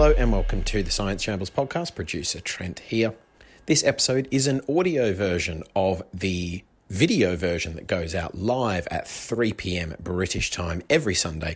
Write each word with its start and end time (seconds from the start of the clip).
Hello 0.00 0.14
and 0.16 0.32
welcome 0.32 0.62
to 0.62 0.82
the 0.82 0.90
Science 0.90 1.22
Shambles 1.22 1.50
podcast. 1.50 1.94
Producer 1.94 2.40
Trent 2.40 2.78
here. 2.78 3.12
This 3.66 3.84
episode 3.84 4.28
is 4.30 4.46
an 4.46 4.62
audio 4.66 5.12
version 5.12 5.62
of 5.76 6.02
the 6.14 6.64
video 6.88 7.36
version 7.36 7.74
that 7.74 7.86
goes 7.86 8.14
out 8.14 8.34
live 8.34 8.88
at 8.90 9.06
3 9.06 9.52
p.m. 9.52 9.94
British 10.00 10.50
time 10.50 10.82
every 10.88 11.14
Sunday 11.14 11.54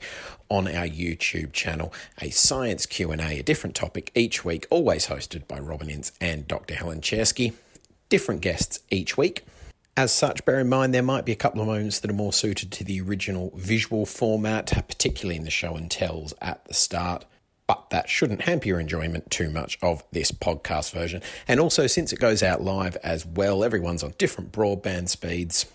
on 0.50 0.68
our 0.68 0.86
YouTube 0.86 1.54
channel. 1.54 1.90
A 2.20 2.28
science 2.28 2.84
Q&A, 2.84 3.38
a 3.38 3.42
different 3.42 3.74
topic 3.74 4.12
each 4.14 4.44
week, 4.44 4.66
always 4.68 5.06
hosted 5.06 5.48
by 5.48 5.58
Robin 5.58 5.88
Ince 5.88 6.12
and 6.20 6.46
Dr. 6.46 6.74
Helen 6.74 7.00
Czerski. 7.00 7.54
Different 8.10 8.42
guests 8.42 8.80
each 8.90 9.16
week. 9.16 9.46
As 9.96 10.12
such, 10.12 10.44
bear 10.44 10.60
in 10.60 10.68
mind 10.68 10.92
there 10.92 11.02
might 11.02 11.24
be 11.24 11.32
a 11.32 11.36
couple 11.36 11.62
of 11.62 11.66
moments 11.66 11.98
that 12.00 12.10
are 12.10 12.14
more 12.14 12.34
suited 12.34 12.70
to 12.72 12.84
the 12.84 13.00
original 13.00 13.52
visual 13.56 14.04
format, 14.04 14.66
particularly 14.86 15.36
in 15.36 15.44
the 15.44 15.50
show 15.50 15.76
and 15.76 15.90
tells 15.90 16.34
at 16.42 16.62
the 16.66 16.74
start 16.74 17.24
but 17.66 17.88
that 17.90 18.08
shouldn't 18.08 18.42
hamper 18.42 18.68
your 18.68 18.80
enjoyment 18.80 19.30
too 19.30 19.48
much 19.50 19.78
of 19.82 20.04
this 20.12 20.30
podcast 20.30 20.92
version. 20.92 21.22
And 21.48 21.60
also, 21.60 21.86
since 21.86 22.12
it 22.12 22.18
goes 22.18 22.42
out 22.42 22.62
live 22.62 22.96
as 23.02 23.24
well, 23.24 23.64
everyone's 23.64 24.02
on 24.02 24.14
different 24.18 24.52
broadband 24.52 25.08
speeds, 25.08 25.66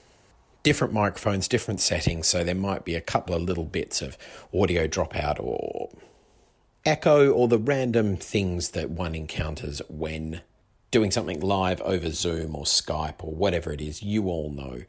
different 0.62 0.94
microphones, 0.94 1.48
different 1.48 1.82
settings, 1.82 2.28
so 2.28 2.44
there 2.44 2.56
might 2.56 2.86
be 2.86 2.96
a 2.96 3.02
couple 3.02 3.34
of 3.34 3.42
little 3.42 3.66
bits 3.66 4.02
of 4.02 4.18
audio 4.54 4.88
dropout 4.88 5.40
or 5.40 5.90
echo 6.86 7.32
or 7.32 7.48
the 7.48 7.58
random 7.58 8.18
things 8.18 8.72
that 8.72 8.90
one 8.90 9.16
encounters 9.16 9.82
when 9.90 10.42
doing 10.92 11.12
something 11.12 11.40
live 11.40 11.82
over 11.82 12.10
Zoom 12.10 12.56
or 12.56 12.64
Skype 12.64 13.24
or 13.24 13.34
whatever 13.34 13.72
it 13.72 13.82
is. 13.82 14.02
You 14.02 14.28
all 14.28 14.50
know 14.50 14.84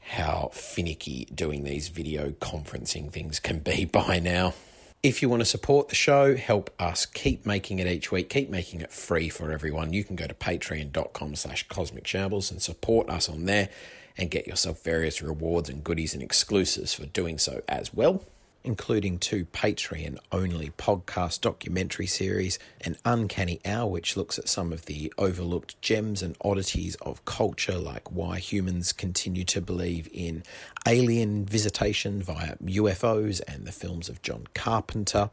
how 0.00 0.50
finicky 0.52 1.26
doing 1.34 1.64
these 1.64 1.88
video 1.88 2.30
conferencing 2.30 3.12
things 3.12 3.38
can 3.38 3.58
be 3.60 3.84
by 3.92 4.18
now. 4.18 4.54
If 5.02 5.22
you 5.22 5.30
want 5.30 5.40
to 5.40 5.46
support 5.46 5.88
the 5.88 5.94
show, 5.94 6.36
help 6.36 6.68
us 6.78 7.06
keep 7.06 7.46
making 7.46 7.78
it 7.78 7.86
each 7.86 8.12
week, 8.12 8.28
keep 8.28 8.50
making 8.50 8.82
it 8.82 8.92
free 8.92 9.30
for 9.30 9.50
everyone, 9.50 9.94
you 9.94 10.04
can 10.04 10.14
go 10.14 10.26
to 10.26 10.34
patreon.com 10.34 11.36
slash 11.36 11.66
cosmic 11.68 12.06
shambles 12.06 12.50
and 12.50 12.60
support 12.60 13.08
us 13.08 13.26
on 13.26 13.46
there 13.46 13.70
and 14.18 14.30
get 14.30 14.46
yourself 14.46 14.84
various 14.84 15.22
rewards 15.22 15.70
and 15.70 15.82
goodies 15.82 16.12
and 16.12 16.22
exclusives 16.22 16.92
for 16.92 17.06
doing 17.06 17.38
so 17.38 17.62
as 17.66 17.94
well 17.94 18.22
including 18.64 19.18
two 19.18 19.44
Patreon 19.46 20.18
only 20.30 20.70
podcast 20.70 21.40
documentary 21.40 22.06
series, 22.06 22.58
An 22.82 22.96
Uncanny 23.04 23.60
Hour, 23.64 23.90
which 23.90 24.16
looks 24.16 24.38
at 24.38 24.48
some 24.48 24.72
of 24.72 24.86
the 24.86 25.12
overlooked 25.16 25.80
gems 25.80 26.22
and 26.22 26.36
oddities 26.42 26.94
of 26.96 27.24
culture, 27.24 27.78
like 27.78 28.10
why 28.12 28.38
humans 28.38 28.92
continue 28.92 29.44
to 29.44 29.60
believe 29.60 30.08
in 30.12 30.42
alien 30.86 31.46
visitation 31.46 32.22
via 32.22 32.56
UFOs, 32.56 33.40
and 33.48 33.64
the 33.64 33.72
films 33.72 34.08
of 34.08 34.22
John 34.22 34.46
Carpenter 34.54 35.30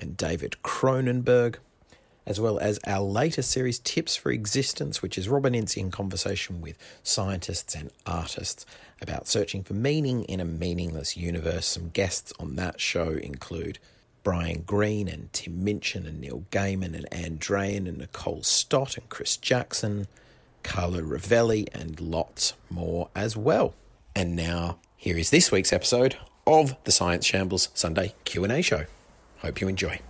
and 0.00 0.16
David 0.16 0.56
Cronenberg 0.62 1.56
as 2.26 2.40
well 2.40 2.58
as 2.58 2.80
our 2.86 3.02
latest 3.02 3.50
series, 3.50 3.78
Tips 3.78 4.16
for 4.16 4.30
Existence, 4.30 5.00
which 5.00 5.16
is 5.16 5.28
Robin 5.28 5.54
Ince 5.54 5.76
in 5.76 5.90
conversation 5.90 6.60
with 6.60 6.76
scientists 7.02 7.74
and 7.74 7.90
artists 8.04 8.66
about 9.00 9.28
searching 9.28 9.62
for 9.62 9.74
meaning 9.74 10.24
in 10.24 10.40
a 10.40 10.44
meaningless 10.44 11.16
universe. 11.16 11.66
Some 11.66 11.90
guests 11.90 12.32
on 12.40 12.56
that 12.56 12.80
show 12.80 13.10
include 13.10 13.78
Brian 14.24 14.62
Greene 14.62 15.06
and 15.06 15.32
Tim 15.32 15.62
Minchin 15.62 16.04
and 16.04 16.20
Neil 16.20 16.44
Gaiman 16.50 16.96
and 16.96 17.06
Ann 17.12 17.38
Druyan 17.38 17.86
and 17.86 17.98
Nicole 17.98 18.42
Stott 18.42 18.96
and 18.96 19.08
Chris 19.08 19.36
Jackson, 19.36 20.08
Carlo 20.64 21.00
Rovelli, 21.00 21.68
and 21.72 22.00
lots 22.00 22.54
more 22.68 23.08
as 23.14 23.36
well. 23.36 23.74
And 24.16 24.34
now, 24.34 24.78
here 24.96 25.16
is 25.16 25.30
this 25.30 25.52
week's 25.52 25.72
episode 25.72 26.16
of 26.44 26.74
the 26.82 26.90
Science 26.90 27.24
Shambles 27.24 27.68
Sunday 27.74 28.14
Q&A 28.24 28.62
show. 28.62 28.86
Hope 29.38 29.60
you 29.60 29.68
enjoy. 29.68 30.00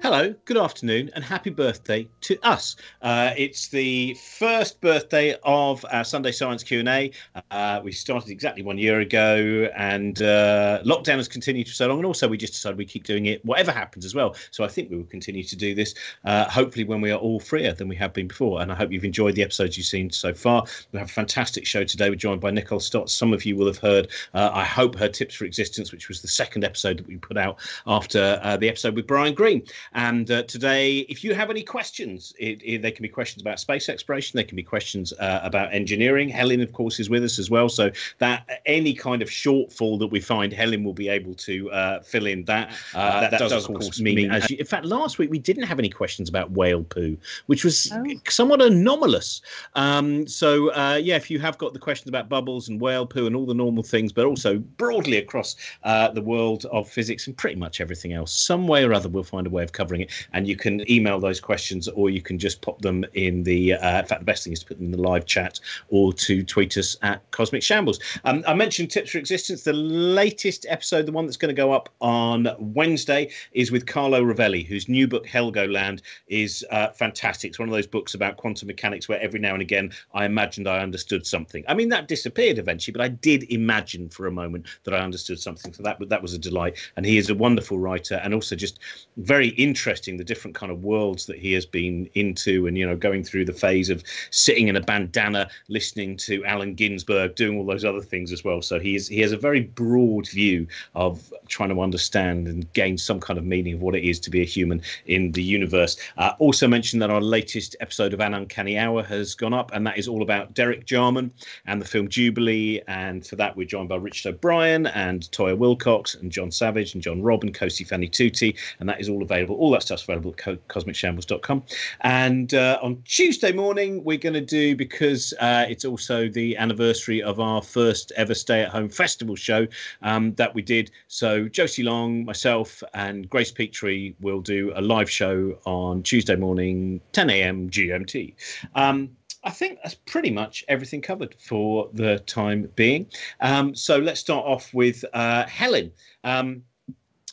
Hello, 0.00 0.32
good 0.44 0.56
afternoon, 0.56 1.10
and 1.16 1.24
happy 1.24 1.50
birthday 1.50 2.08
to 2.20 2.38
us. 2.44 2.76
Uh, 3.02 3.32
it's 3.36 3.66
the 3.66 4.14
first 4.14 4.80
birthday 4.80 5.34
of 5.42 5.84
our 5.90 6.04
Sunday 6.04 6.30
Science 6.30 6.62
Q&A. 6.62 7.10
Uh, 7.50 7.80
we 7.82 7.90
started 7.90 8.30
exactly 8.30 8.62
one 8.62 8.78
year 8.78 9.00
ago, 9.00 9.68
and 9.76 10.22
uh, 10.22 10.80
lockdown 10.84 11.16
has 11.16 11.26
continued 11.26 11.66
for 11.66 11.74
so 11.74 11.88
long. 11.88 11.98
And 11.98 12.06
also, 12.06 12.28
we 12.28 12.38
just 12.38 12.52
decided 12.52 12.78
we 12.78 12.84
keep 12.84 13.02
doing 13.02 13.26
it 13.26 13.44
whatever 13.44 13.72
happens 13.72 14.04
as 14.04 14.14
well. 14.14 14.36
So 14.52 14.62
I 14.62 14.68
think 14.68 14.88
we 14.88 14.96
will 14.96 15.04
continue 15.04 15.42
to 15.42 15.56
do 15.56 15.74
this, 15.74 15.94
uh, 16.24 16.48
hopefully 16.48 16.84
when 16.84 17.00
we 17.00 17.10
are 17.10 17.18
all 17.18 17.40
freer 17.40 17.74
than 17.74 17.88
we 17.88 17.96
have 17.96 18.12
been 18.12 18.28
before. 18.28 18.62
And 18.62 18.70
I 18.70 18.76
hope 18.76 18.92
you've 18.92 19.04
enjoyed 19.04 19.34
the 19.34 19.42
episodes 19.42 19.76
you've 19.76 19.86
seen 19.86 20.10
so 20.12 20.32
far. 20.32 20.64
We 20.92 21.00
have 21.00 21.08
a 21.08 21.12
fantastic 21.12 21.66
show 21.66 21.82
today. 21.82 22.08
We're 22.08 22.14
joined 22.14 22.40
by 22.40 22.52
Nicole 22.52 22.80
Stott. 22.80 23.10
Some 23.10 23.32
of 23.32 23.44
you 23.44 23.56
will 23.56 23.66
have 23.66 23.78
heard, 23.78 24.08
uh, 24.32 24.50
I 24.54 24.64
hope, 24.64 24.96
her 24.96 25.08
Tips 25.08 25.34
for 25.34 25.44
Existence, 25.44 25.90
which 25.90 26.08
was 26.08 26.22
the 26.22 26.28
second 26.28 26.62
episode 26.62 26.98
that 26.98 27.08
we 27.08 27.16
put 27.16 27.36
out 27.36 27.58
after 27.88 28.38
uh, 28.44 28.56
the 28.56 28.68
episode 28.68 28.94
with 28.94 29.08
Brian 29.08 29.34
Greene. 29.34 29.64
And 29.94 30.30
uh, 30.30 30.42
today, 30.44 30.98
if 31.08 31.24
you 31.24 31.34
have 31.34 31.50
any 31.50 31.62
questions, 31.62 32.34
it, 32.38 32.60
it, 32.62 32.82
they 32.82 32.90
can 32.90 33.02
be 33.02 33.08
questions 33.08 33.42
about 33.42 33.60
space 33.60 33.88
exploration, 33.88 34.36
they 34.36 34.44
can 34.44 34.56
be 34.56 34.62
questions 34.62 35.12
uh, 35.14 35.40
about 35.42 35.72
engineering. 35.72 36.28
Helen, 36.28 36.60
of 36.60 36.72
course, 36.72 37.00
is 37.00 37.10
with 37.10 37.24
us 37.24 37.38
as 37.38 37.50
well. 37.50 37.68
So 37.68 37.90
that 38.18 38.60
any 38.66 38.94
kind 38.94 39.22
of 39.22 39.28
shortfall 39.28 39.98
that 39.98 40.08
we 40.08 40.20
find, 40.20 40.52
Helen 40.52 40.84
will 40.84 40.94
be 40.94 41.08
able 41.08 41.34
to 41.34 41.70
uh, 41.70 42.00
fill 42.00 42.26
in 42.26 42.44
that. 42.44 42.70
Uh, 42.94 43.20
that, 43.20 43.30
that, 43.32 43.38
does, 43.38 43.50
does, 43.50 43.68
of 43.68 43.74
course, 43.74 44.00
mean, 44.00 44.16
mean 44.16 44.30
as 44.30 44.50
you, 44.50 44.56
in 44.58 44.66
fact, 44.66 44.84
last 44.84 45.18
week 45.18 45.30
we 45.30 45.38
didn't 45.38 45.64
have 45.64 45.78
any 45.78 45.88
questions 45.88 46.28
about 46.28 46.50
whale 46.52 46.84
poo, 46.84 47.16
which 47.46 47.64
was 47.64 47.90
oh. 47.92 48.04
somewhat 48.28 48.62
anomalous. 48.62 49.40
Um, 49.74 50.26
so 50.26 50.72
uh, 50.72 50.98
yeah, 51.02 51.16
if 51.16 51.30
you 51.30 51.38
have 51.38 51.58
got 51.58 51.72
the 51.72 51.78
questions 51.78 52.08
about 52.08 52.28
bubbles 52.28 52.68
and 52.68 52.80
whale 52.80 53.06
poo 53.06 53.26
and 53.26 53.34
all 53.34 53.46
the 53.46 53.54
normal 53.54 53.82
things, 53.82 54.12
but 54.12 54.26
also 54.26 54.58
broadly 54.58 55.16
across 55.16 55.56
uh, 55.84 56.10
the 56.10 56.22
world 56.22 56.64
of 56.66 56.88
physics 56.88 57.26
and 57.26 57.36
pretty 57.36 57.56
much 57.56 57.80
everything 57.80 58.12
else, 58.12 58.32
some 58.32 58.66
way 58.66 58.84
or 58.84 58.92
other 58.92 59.08
we'll 59.08 59.22
find 59.22 59.46
a 59.46 59.50
way 59.50 59.62
of 59.62 59.72
covering 59.78 60.02
it 60.02 60.10
and 60.32 60.46
you 60.46 60.56
can 60.56 60.88
email 60.90 61.20
those 61.20 61.40
questions 61.40 61.88
or 61.88 62.10
you 62.10 62.20
can 62.20 62.38
just 62.38 62.60
pop 62.60 62.82
them 62.82 63.04
in 63.14 63.44
the. 63.44 63.74
Uh, 63.74 64.00
in 64.00 64.06
fact, 64.06 64.20
the 64.20 64.24
best 64.32 64.44
thing 64.44 64.52
is 64.52 64.60
to 64.60 64.66
put 64.66 64.76
them 64.78 64.86
in 64.86 64.92
the 64.92 65.00
live 65.00 65.24
chat 65.24 65.60
or 65.88 66.12
to 66.12 66.42
tweet 66.42 66.76
us 66.76 66.96
at 67.02 67.18
Cosmic 67.30 67.62
Shambles. 67.62 68.00
Um, 68.24 68.42
I 68.46 68.54
mentioned 68.54 68.90
Tips 68.90 69.10
for 69.12 69.18
Existence. 69.18 69.62
The 69.62 69.72
latest 69.72 70.66
episode, 70.68 71.06
the 71.06 71.12
one 71.12 71.26
that's 71.26 71.36
going 71.36 71.54
to 71.54 71.62
go 71.62 71.72
up 71.72 71.88
on 72.00 72.48
Wednesday, 72.58 73.30
is 73.52 73.70
with 73.70 73.86
Carlo 73.86 74.22
Rovelli, 74.22 74.66
whose 74.66 74.88
new 74.88 75.06
book 75.06 75.26
Helgoland 75.26 76.02
is 76.26 76.64
uh, 76.70 76.88
fantastic. 76.88 77.50
It's 77.50 77.58
one 77.58 77.68
of 77.68 77.74
those 77.74 77.86
books 77.86 78.14
about 78.14 78.36
quantum 78.36 78.66
mechanics 78.66 79.08
where 79.08 79.20
every 79.20 79.38
now 79.38 79.52
and 79.52 79.62
again 79.62 79.92
I 80.12 80.24
imagined 80.24 80.66
I 80.68 80.80
understood 80.80 81.24
something. 81.26 81.64
I 81.68 81.74
mean, 81.74 81.88
that 81.90 82.08
disappeared 82.08 82.58
eventually, 82.58 82.92
but 82.92 83.02
I 83.02 83.08
did 83.08 83.44
imagine 83.52 84.08
for 84.08 84.26
a 84.26 84.32
moment 84.32 84.66
that 84.84 84.94
I 84.94 84.98
understood 84.98 85.38
something. 85.38 85.72
So 85.72 85.82
that 85.84 85.96
that 86.08 86.22
was 86.22 86.34
a 86.34 86.38
delight. 86.38 86.76
And 86.96 87.06
he 87.06 87.16
is 87.18 87.30
a 87.30 87.34
wonderful 87.34 87.78
writer 87.78 88.16
and 88.16 88.34
also 88.34 88.56
just 88.56 88.80
very 89.16 89.48
interesting 89.50 89.67
the 89.74 90.24
different 90.24 90.54
kind 90.54 90.70
of 90.70 90.82
worlds 90.82 91.26
that 91.26 91.38
he 91.38 91.52
has 91.52 91.66
been 91.66 92.08
into 92.14 92.66
and 92.66 92.76
you 92.78 92.86
know 92.86 92.96
going 92.96 93.24
through 93.24 93.44
the 93.44 93.52
phase 93.52 93.90
of 93.90 94.02
sitting 94.30 94.68
in 94.68 94.76
a 94.76 94.80
bandana 94.80 95.48
listening 95.68 96.16
to 96.16 96.44
Allen 96.44 96.74
Ginsberg 96.74 97.34
doing 97.34 97.58
all 97.58 97.66
those 97.66 97.84
other 97.84 98.00
things 98.00 98.32
as 98.32 98.44
well. 98.44 98.62
So 98.62 98.78
he 98.78 98.94
is 98.94 99.08
he 99.08 99.20
has 99.20 99.32
a 99.32 99.36
very 99.36 99.60
broad 99.60 100.28
view 100.28 100.66
of 100.94 101.32
trying 101.48 101.70
to 101.70 101.80
understand 101.80 102.48
and 102.48 102.70
gain 102.72 102.98
some 102.98 103.20
kind 103.20 103.38
of 103.38 103.44
meaning 103.44 103.74
of 103.74 103.82
what 103.82 103.94
it 103.94 104.04
is 104.04 104.20
to 104.20 104.30
be 104.30 104.42
a 104.42 104.44
human 104.44 104.82
in 105.06 105.32
the 105.32 105.42
universe. 105.42 105.96
Uh, 106.16 106.32
also 106.38 106.68
mentioned 106.68 107.02
that 107.02 107.10
our 107.10 107.20
latest 107.20 107.76
episode 107.80 108.12
of 108.12 108.20
An 108.20 108.34
Uncanny 108.34 108.78
Hour 108.78 109.02
has 109.04 109.34
gone 109.34 109.54
up 109.54 109.70
and 109.72 109.86
that 109.86 109.98
is 109.98 110.08
all 110.08 110.22
about 110.22 110.54
Derek 110.54 110.86
Jarman 110.86 111.30
and 111.66 111.80
the 111.80 111.86
film 111.86 112.08
Jubilee. 112.08 112.80
And 112.86 113.26
for 113.26 113.36
that 113.36 113.56
we're 113.56 113.66
joined 113.66 113.88
by 113.88 113.96
Richard 113.96 114.34
O'Brien 114.34 114.86
and 114.86 115.30
Toyah 115.32 115.56
Willcox 115.56 116.20
and 116.20 116.30
John 116.30 116.50
Savage 116.50 116.94
and 116.94 117.02
John 117.02 117.22
Robb 117.22 117.42
and 117.42 117.54
Cosey 117.54 117.84
Fanni 117.84 118.10
Tutti 118.10 118.56
and 118.80 118.88
that 118.88 119.00
is 119.00 119.08
all 119.08 119.22
available 119.22 119.56
all 119.58 119.70
that 119.72 119.82
stuff's 119.82 120.04
available 120.04 120.34
at 120.46 120.68
cosmicshambles.com. 120.68 121.62
And 122.00 122.54
uh, 122.54 122.78
on 122.82 123.02
Tuesday 123.04 123.52
morning, 123.52 124.02
we're 124.04 124.18
going 124.18 124.34
to 124.34 124.40
do, 124.40 124.76
because 124.76 125.34
uh, 125.40 125.66
it's 125.68 125.84
also 125.84 126.28
the 126.28 126.56
anniversary 126.56 127.22
of 127.22 127.40
our 127.40 127.62
first 127.62 128.12
ever 128.16 128.34
stay 128.34 128.62
at 128.62 128.70
home 128.70 128.88
festival 128.88 129.36
show 129.36 129.66
um, 130.02 130.34
that 130.34 130.54
we 130.54 130.62
did. 130.62 130.90
So 131.08 131.48
Josie 131.48 131.82
Long, 131.82 132.24
myself, 132.24 132.82
and 132.94 133.28
Grace 133.28 133.52
Petrie 133.52 134.14
will 134.20 134.40
do 134.40 134.72
a 134.74 134.80
live 134.80 135.10
show 135.10 135.58
on 135.64 136.02
Tuesday 136.02 136.36
morning, 136.36 137.00
10 137.12 137.30
a.m. 137.30 137.70
GMT. 137.70 138.34
Um, 138.74 139.10
I 139.44 139.50
think 139.50 139.78
that's 139.82 139.94
pretty 139.94 140.30
much 140.30 140.64
everything 140.68 141.00
covered 141.00 141.34
for 141.38 141.88
the 141.92 142.18
time 142.20 142.70
being. 142.74 143.06
Um, 143.40 143.74
so 143.74 143.98
let's 143.98 144.20
start 144.20 144.44
off 144.44 144.74
with 144.74 145.04
uh, 145.12 145.46
Helen. 145.46 145.92
Um, 146.24 146.64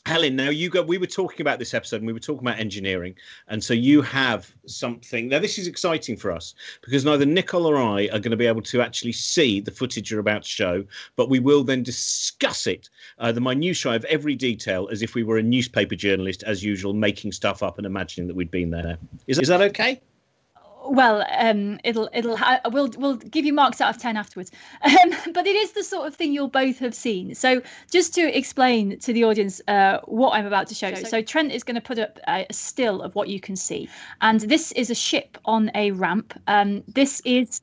Helen, 0.05 0.35
now 0.35 0.49
you 0.51 0.69
got. 0.69 0.85
We 0.85 0.99
were 0.99 1.07
talking 1.07 1.41
about 1.41 1.57
this 1.57 1.73
episode, 1.73 1.97
and 1.97 2.05
we 2.05 2.13
were 2.13 2.19
talking 2.19 2.47
about 2.47 2.59
engineering, 2.59 3.15
and 3.47 3.63
so 3.63 3.73
you 3.73 4.03
have 4.03 4.53
something. 4.67 5.29
Now, 5.29 5.39
this 5.39 5.57
is 5.57 5.65
exciting 5.65 6.15
for 6.15 6.31
us 6.31 6.53
because 6.81 7.03
neither 7.03 7.25
Nicole 7.25 7.65
or 7.65 7.77
I 7.77 8.03
are 8.13 8.19
going 8.19 8.29
to 8.29 8.37
be 8.37 8.45
able 8.45 8.61
to 8.61 8.81
actually 8.81 9.13
see 9.13 9.59
the 9.59 9.71
footage 9.71 10.11
you're 10.11 10.19
about 10.19 10.43
to 10.43 10.49
show, 10.49 10.85
but 11.15 11.29
we 11.29 11.39
will 11.39 11.63
then 11.63 11.81
discuss 11.81 12.67
it, 12.67 12.87
uh, 13.17 13.31
the 13.31 13.41
minutiae 13.41 13.95
of 13.95 14.05
every 14.05 14.35
detail, 14.35 14.87
as 14.91 15.01
if 15.01 15.15
we 15.15 15.23
were 15.23 15.39
a 15.39 15.43
newspaper 15.43 15.95
journalist, 15.95 16.43
as 16.43 16.63
usual, 16.63 16.93
making 16.93 17.31
stuff 17.31 17.63
up 17.63 17.79
and 17.79 17.87
imagining 17.87 18.27
that 18.27 18.35
we'd 18.35 18.51
been 18.51 18.69
there. 18.69 18.99
Is 19.25 19.39
is 19.39 19.47
that 19.47 19.61
okay? 19.61 20.01
Well, 20.89 21.25
um, 21.37 21.79
it'll 21.83 22.09
it'll 22.13 22.37
ha- 22.37 22.61
we'll 22.71 22.89
we'll 22.97 23.15
give 23.15 23.45
you 23.45 23.53
marks 23.53 23.81
out 23.81 23.95
of 23.95 24.01
ten 24.01 24.17
afterwards. 24.17 24.51
Um, 24.85 25.33
but 25.33 25.45
it 25.47 25.55
is 25.55 25.71
the 25.71 25.83
sort 25.83 26.07
of 26.07 26.15
thing 26.15 26.31
you'll 26.31 26.47
both 26.47 26.79
have 26.79 26.93
seen. 26.93 27.35
So 27.35 27.61
just 27.91 28.13
to 28.15 28.37
explain 28.37 28.97
to 28.99 29.13
the 29.13 29.23
audience 29.23 29.59
uh, 29.67 29.99
what 30.05 30.31
I'm 30.31 30.45
about 30.45 30.67
to 30.67 30.75
show. 30.75 30.93
So, 30.93 31.03
so 31.03 31.21
Trent 31.21 31.51
is 31.51 31.63
going 31.63 31.75
to 31.75 31.81
put 31.81 31.99
up 31.99 32.19
a, 32.27 32.45
a, 32.49 32.53
still 32.53 33.01
of 33.01 33.15
what 33.15 33.27
you 33.27 33.39
can 33.39 33.55
see, 33.55 33.89
and 34.21 34.41
this 34.41 34.71
is 34.73 34.89
a 34.89 34.95
ship 34.95 35.37
on 35.45 35.71
a 35.75 35.91
ramp. 35.91 36.39
Um, 36.47 36.83
this 36.87 37.21
is 37.25 37.61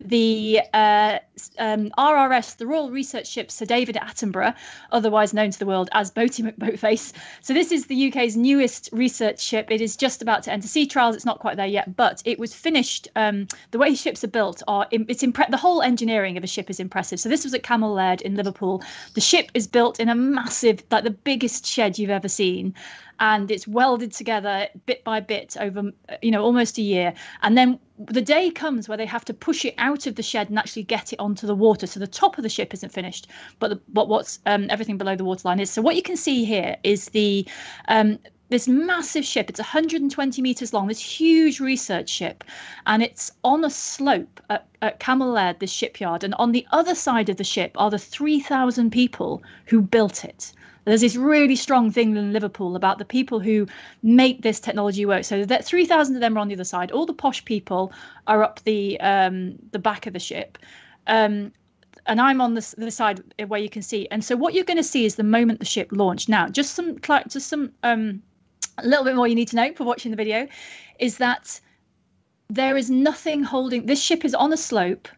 the 0.00 0.60
uh, 0.72 1.18
um, 1.58 1.90
RRS, 1.98 2.56
the 2.56 2.66
Royal 2.66 2.90
Research 2.90 3.26
Ship 3.26 3.50
Sir 3.50 3.66
David 3.66 3.96
Attenborough, 3.96 4.54
otherwise 4.92 5.34
known 5.34 5.50
to 5.50 5.58
the 5.58 5.66
world 5.66 5.88
as 5.92 6.10
Boaty 6.10 6.50
McBoatface. 6.50 7.12
So 7.42 7.52
this 7.52 7.70
is 7.70 7.86
the 7.86 8.08
UK's 8.08 8.36
newest 8.36 8.88
research 8.92 9.40
ship. 9.40 9.70
It 9.70 9.80
is 9.80 9.96
just 9.96 10.22
about 10.22 10.42
to 10.44 10.52
enter 10.52 10.66
sea 10.66 10.86
trials. 10.86 11.16
It's 11.16 11.24
not 11.24 11.38
quite 11.38 11.56
there 11.56 11.66
yet, 11.66 11.96
but 11.96 12.22
it 12.24 12.38
was 12.38 12.54
finished. 12.54 13.08
Um, 13.16 13.46
the 13.70 13.78
way 13.78 13.94
ships 13.94 14.24
are 14.24 14.28
built 14.28 14.62
are 14.68 14.86
it's 14.90 15.22
impre- 15.22 15.50
the 15.50 15.56
whole 15.56 15.82
engineering 15.82 16.36
of 16.36 16.44
a 16.44 16.48
ship 16.48 16.70
is 16.70 16.80
impressive. 16.80 17.20
So 17.20 17.28
this 17.28 17.44
was 17.44 17.54
at 17.54 17.62
Cammell 17.62 17.94
Laird 17.94 18.22
in 18.22 18.34
Liverpool. 18.34 18.82
The 19.14 19.20
ship 19.20 19.50
is 19.54 19.66
built 19.66 20.00
in 20.00 20.08
a 20.08 20.14
massive, 20.14 20.82
like 20.90 21.04
the 21.04 21.10
biggest 21.10 21.66
shed 21.66 21.98
you've 21.98 22.10
ever 22.10 22.28
seen 22.28 22.74
and 23.20 23.50
it's 23.50 23.68
welded 23.68 24.12
together 24.12 24.66
bit 24.86 25.04
by 25.04 25.20
bit 25.20 25.56
over 25.60 25.92
you 26.22 26.30
know 26.30 26.42
almost 26.42 26.78
a 26.78 26.82
year. 26.82 27.14
And 27.42 27.56
then 27.56 27.78
the 27.98 28.22
day 28.22 28.50
comes 28.50 28.88
where 28.88 28.96
they 28.96 29.06
have 29.06 29.24
to 29.26 29.34
push 29.34 29.64
it 29.64 29.74
out 29.76 30.06
of 30.06 30.14
the 30.14 30.22
shed 30.22 30.48
and 30.48 30.58
actually 30.58 30.84
get 30.84 31.12
it 31.12 31.20
onto 31.20 31.46
the 31.46 31.54
water. 31.54 31.86
So 31.86 32.00
the 32.00 32.06
top 32.06 32.38
of 32.38 32.42
the 32.42 32.48
ship 32.48 32.72
isn't 32.72 32.92
finished 32.92 33.28
but 33.58 33.68
the, 33.68 33.80
but 33.88 34.08
what's 34.08 34.40
um, 34.46 34.66
everything 34.70 34.98
below 34.98 35.14
the 35.14 35.24
waterline 35.24 35.60
is. 35.60 35.70
So 35.70 35.82
what 35.82 35.96
you 35.96 36.02
can 36.02 36.16
see 36.16 36.44
here 36.44 36.76
is 36.82 37.10
the 37.10 37.46
um, 37.88 38.18
this 38.48 38.66
massive 38.66 39.24
ship. 39.24 39.48
It's 39.48 39.60
120 39.60 40.42
meters 40.42 40.72
long 40.72 40.88
this 40.88 41.00
huge 41.00 41.60
research 41.60 42.08
ship. 42.08 42.42
And 42.86 43.02
it's 43.02 43.30
on 43.44 43.64
a 43.64 43.70
slope 43.70 44.40
at, 44.50 44.66
at 44.82 44.98
Cammell 44.98 45.32
Laird 45.32 45.60
this 45.60 45.70
shipyard. 45.70 46.24
And 46.24 46.34
on 46.34 46.52
the 46.52 46.66
other 46.72 46.94
side 46.94 47.28
of 47.28 47.36
the 47.36 47.44
ship 47.44 47.72
are 47.76 47.90
the 47.90 47.98
3000 47.98 48.90
people 48.90 49.42
who 49.66 49.80
built 49.80 50.24
it 50.24 50.52
there's 50.90 51.00
this 51.00 51.16
really 51.16 51.56
strong 51.56 51.90
thing 51.90 52.16
in 52.16 52.32
Liverpool 52.32 52.76
about 52.76 52.98
the 52.98 53.04
people 53.04 53.40
who 53.40 53.66
make 54.02 54.42
this 54.42 54.60
technology 54.60 55.06
work. 55.06 55.24
So 55.24 55.44
that 55.44 55.64
3,000 55.64 56.14
of 56.14 56.20
them 56.20 56.36
are 56.36 56.40
on 56.40 56.48
the 56.48 56.54
other 56.54 56.64
side. 56.64 56.90
All 56.90 57.06
the 57.06 57.14
posh 57.14 57.44
people 57.44 57.92
are 58.26 58.42
up 58.42 58.60
the 58.64 59.00
um, 59.00 59.56
the 59.72 59.78
back 59.78 60.06
of 60.06 60.12
the 60.12 60.18
ship. 60.18 60.58
Um, 61.06 61.52
and 62.06 62.20
I'm 62.20 62.40
on 62.40 62.54
the, 62.54 62.74
the 62.78 62.90
side 62.90 63.22
where 63.46 63.60
you 63.60 63.70
can 63.70 63.82
see. 63.82 64.08
And 64.10 64.24
so 64.24 64.36
what 64.36 64.54
you're 64.54 64.64
going 64.64 64.76
to 64.78 64.82
see 64.82 65.04
is 65.04 65.14
the 65.14 65.22
moment 65.22 65.60
the 65.60 65.64
ship 65.64 65.88
launched. 65.92 66.28
Now, 66.28 66.48
just 66.48 66.74
some 66.74 66.98
just 67.28 67.48
some 67.48 67.72
um, 67.82 68.22
a 68.78 68.86
little 68.86 69.04
bit 69.04 69.16
more 69.16 69.28
you 69.28 69.34
need 69.34 69.48
to 69.48 69.56
know 69.56 69.72
for 69.74 69.84
watching 69.84 70.10
the 70.10 70.16
video 70.16 70.48
is 70.98 71.18
that 71.18 71.60
there 72.48 72.76
is 72.76 72.90
nothing 72.90 73.42
holding 73.44 73.86
this 73.86 74.02
ship 74.02 74.24
is 74.24 74.34
on 74.34 74.52
a 74.52 74.56
slope 74.56 75.08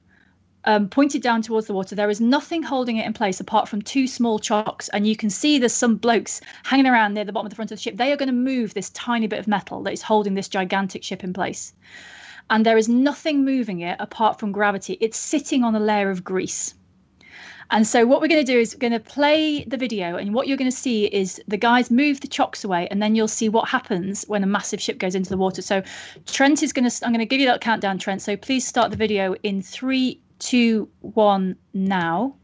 um, 0.64 0.88
pointed 0.88 1.22
down 1.22 1.42
towards 1.42 1.66
the 1.66 1.72
water. 1.72 1.94
There 1.94 2.10
is 2.10 2.20
nothing 2.20 2.62
holding 2.62 2.96
it 2.96 3.06
in 3.06 3.12
place 3.12 3.40
apart 3.40 3.68
from 3.68 3.82
two 3.82 4.06
small 4.06 4.38
chocks, 4.38 4.88
and 4.90 5.06
you 5.06 5.16
can 5.16 5.30
see 5.30 5.58
there's 5.58 5.72
some 5.72 5.96
blokes 5.96 6.40
hanging 6.64 6.86
around 6.86 7.14
near 7.14 7.24
the 7.24 7.32
bottom 7.32 7.46
of 7.46 7.50
the 7.50 7.56
front 7.56 7.70
of 7.70 7.78
the 7.78 7.82
ship. 7.82 7.96
They 7.96 8.12
are 8.12 8.16
going 8.16 8.28
to 8.28 8.32
move 8.32 8.74
this 8.74 8.90
tiny 8.90 9.26
bit 9.26 9.38
of 9.38 9.48
metal 9.48 9.82
that 9.82 9.92
is 9.92 10.02
holding 10.02 10.34
this 10.34 10.48
gigantic 10.48 11.02
ship 11.02 11.24
in 11.24 11.32
place. 11.32 11.72
And 12.50 12.66
there 12.66 12.76
is 12.76 12.88
nothing 12.88 13.44
moving 13.44 13.80
it 13.80 13.96
apart 14.00 14.38
from 14.38 14.52
gravity. 14.52 14.98
It's 15.00 15.16
sitting 15.16 15.64
on 15.64 15.74
a 15.74 15.80
layer 15.80 16.10
of 16.10 16.24
grease. 16.24 16.74
And 17.70 17.86
so 17.86 18.04
what 18.04 18.20
we're 18.20 18.28
going 18.28 18.44
to 18.44 18.52
do 18.52 18.58
is 18.58 18.74
we're 18.74 18.86
going 18.86 18.92
to 18.92 19.00
play 19.00 19.64
the 19.64 19.78
video, 19.78 20.16
and 20.16 20.34
what 20.34 20.46
you're 20.46 20.58
going 20.58 20.70
to 20.70 20.76
see 20.76 21.06
is 21.06 21.40
the 21.48 21.56
guys 21.56 21.90
move 21.90 22.20
the 22.20 22.28
chocks 22.28 22.64
away, 22.64 22.86
and 22.90 23.00
then 23.00 23.14
you'll 23.14 23.28
see 23.28 23.48
what 23.48 23.66
happens 23.66 24.24
when 24.28 24.42
a 24.42 24.46
massive 24.46 24.78
ship 24.78 24.98
goes 24.98 25.14
into 25.14 25.30
the 25.30 25.38
water. 25.38 25.62
So 25.62 25.82
Trent 26.26 26.62
is 26.62 26.70
going 26.74 26.88
to. 26.88 27.06
I'm 27.06 27.12
going 27.12 27.20
to 27.20 27.24
give 27.24 27.40
you 27.40 27.46
that 27.46 27.62
countdown, 27.62 27.96
Trent. 27.96 28.20
So 28.20 28.36
please 28.36 28.66
start 28.66 28.90
the 28.90 28.96
video 28.98 29.34
in 29.42 29.62
three, 29.62 30.20
two, 30.42 30.88
one 31.00 31.56
now. 31.72 32.36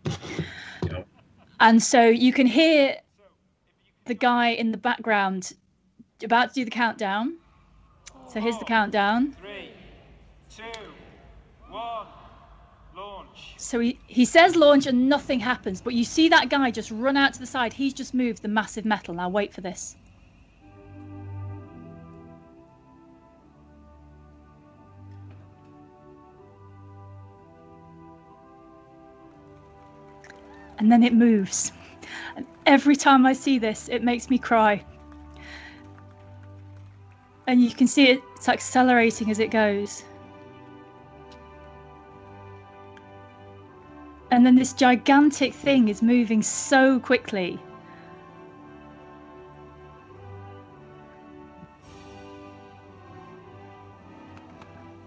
And 1.61 1.83
so 1.83 2.07
you 2.07 2.33
can 2.33 2.47
hear 2.47 2.97
the 4.05 4.15
guy 4.15 4.51
in 4.51 4.71
the 4.71 4.79
background 4.79 5.53
about 6.23 6.49
to 6.49 6.55
do 6.55 6.65
the 6.65 6.71
countdown. 6.71 7.37
So 8.29 8.41
here's 8.41 8.59
the 8.59 8.65
countdown. 8.65 9.33
Three, 9.33 9.71
two, 10.55 10.63
one, 11.69 12.07
launch. 12.97 13.55
So 13.57 13.81
he, 13.81 13.99
he 14.07 14.25
says 14.25 14.55
launch 14.55 14.87
and 14.87 15.09
nothing 15.09 15.41
happens, 15.41 15.81
but 15.81 15.95
you 15.95 16.05
see 16.05 16.29
that 16.29 16.49
guy 16.49 16.71
just 16.71 16.91
run 16.91 17.17
out 17.17 17.35
to 17.35 17.41
the 17.41 17.47
side. 17.47 17.73
He's 17.73 17.95
just 17.95 18.15
moved 18.15 18.43
the 18.43 18.49
massive 18.49 18.85
metal. 18.85 19.15
Now 19.15 19.29
wait 19.29 19.53
for 19.53 19.61
this. 19.61 19.97
And 30.79 30.91
then 30.91 31.03
it 31.03 31.13
moves. 31.13 31.73
And 32.37 32.47
every 32.67 32.97
time 32.97 33.27
I 33.27 33.33
see 33.33 33.59
this, 33.59 33.89
it 33.89 34.03
makes 34.03 34.31
me 34.31 34.39
cry. 34.39 34.85
And 37.47 37.63
you 37.63 37.71
can 37.71 37.87
see 37.87 38.09
it, 38.09 38.23
it's 38.37 38.49
accelerating 38.49 39.31
as 39.31 39.39
it 39.39 39.51
goes. 39.51 40.05
And 44.31 44.45
then 44.45 44.55
this 44.55 44.75
gigantic 44.75 45.55
thing 45.55 45.89
is 45.89 46.03
moving 46.03 46.43
so 46.43 47.01
quickly. 47.01 47.59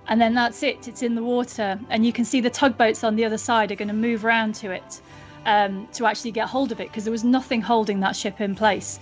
And 0.08 0.20
then 0.20 0.34
that's 0.34 0.62
it, 0.64 0.88
it's 0.90 1.04
in 1.04 1.16
the 1.16 1.24
water. 1.24 1.80
And 1.90 2.06
you 2.06 2.12
can 2.12 2.26
see 2.26 2.42
the 2.42 2.50
tugboats 2.50 3.04
on 3.04 3.16
the 3.16 3.24
other 3.24 3.38
side 3.38 3.72
are 3.72 3.76
going 3.76 3.88
to 3.88 3.94
move 3.94 4.26
around 4.26 4.56
to 4.56 4.72
it 4.72 5.02
um, 5.46 5.88
to 5.94 6.06
actually 6.06 6.32
get 6.32 6.48
hold 6.48 6.72
of 6.72 6.80
it 6.80 6.88
because 6.90 7.04
there 7.04 7.12
was 7.12 7.24
nothing 7.24 7.62
holding 7.62 8.00
that 8.02 8.16
ship 8.16 8.42
in 8.42 8.56
place. 8.56 9.00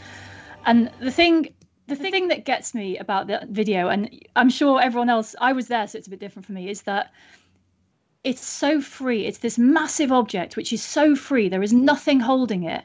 And 0.66 0.92
the 1.00 1.12
thing, 1.12 1.54
the 1.88 1.96
thing 1.96 2.28
that 2.30 2.46
gets 2.46 2.74
me 2.74 2.98
about 2.98 3.28
that 3.28 3.50
video, 3.50 3.90
and 3.90 4.10
I'm 4.36 4.50
sure 4.50 4.82
everyone 4.82 5.10
else, 5.10 5.36
I 5.40 5.54
was 5.54 5.68
there, 5.68 5.88
so 5.88 5.98
it's 5.98 6.08
a 6.08 6.10
bit 6.10 6.20
different 6.20 6.46
for 6.46 6.54
me, 6.54 6.70
is 6.70 6.84
that 6.84 7.12
it's 8.24 8.46
so 8.46 8.82
free. 8.82 9.26
It's 9.26 9.40
this 9.40 9.58
massive 9.58 10.12
object 10.12 10.58
which 10.58 10.74
is 10.74 10.84
so 10.84 11.16
free. 11.16 11.50
There 11.50 11.64
is 11.64 11.74
nothing 11.74 12.20
holding 12.20 12.64
it, 12.64 12.84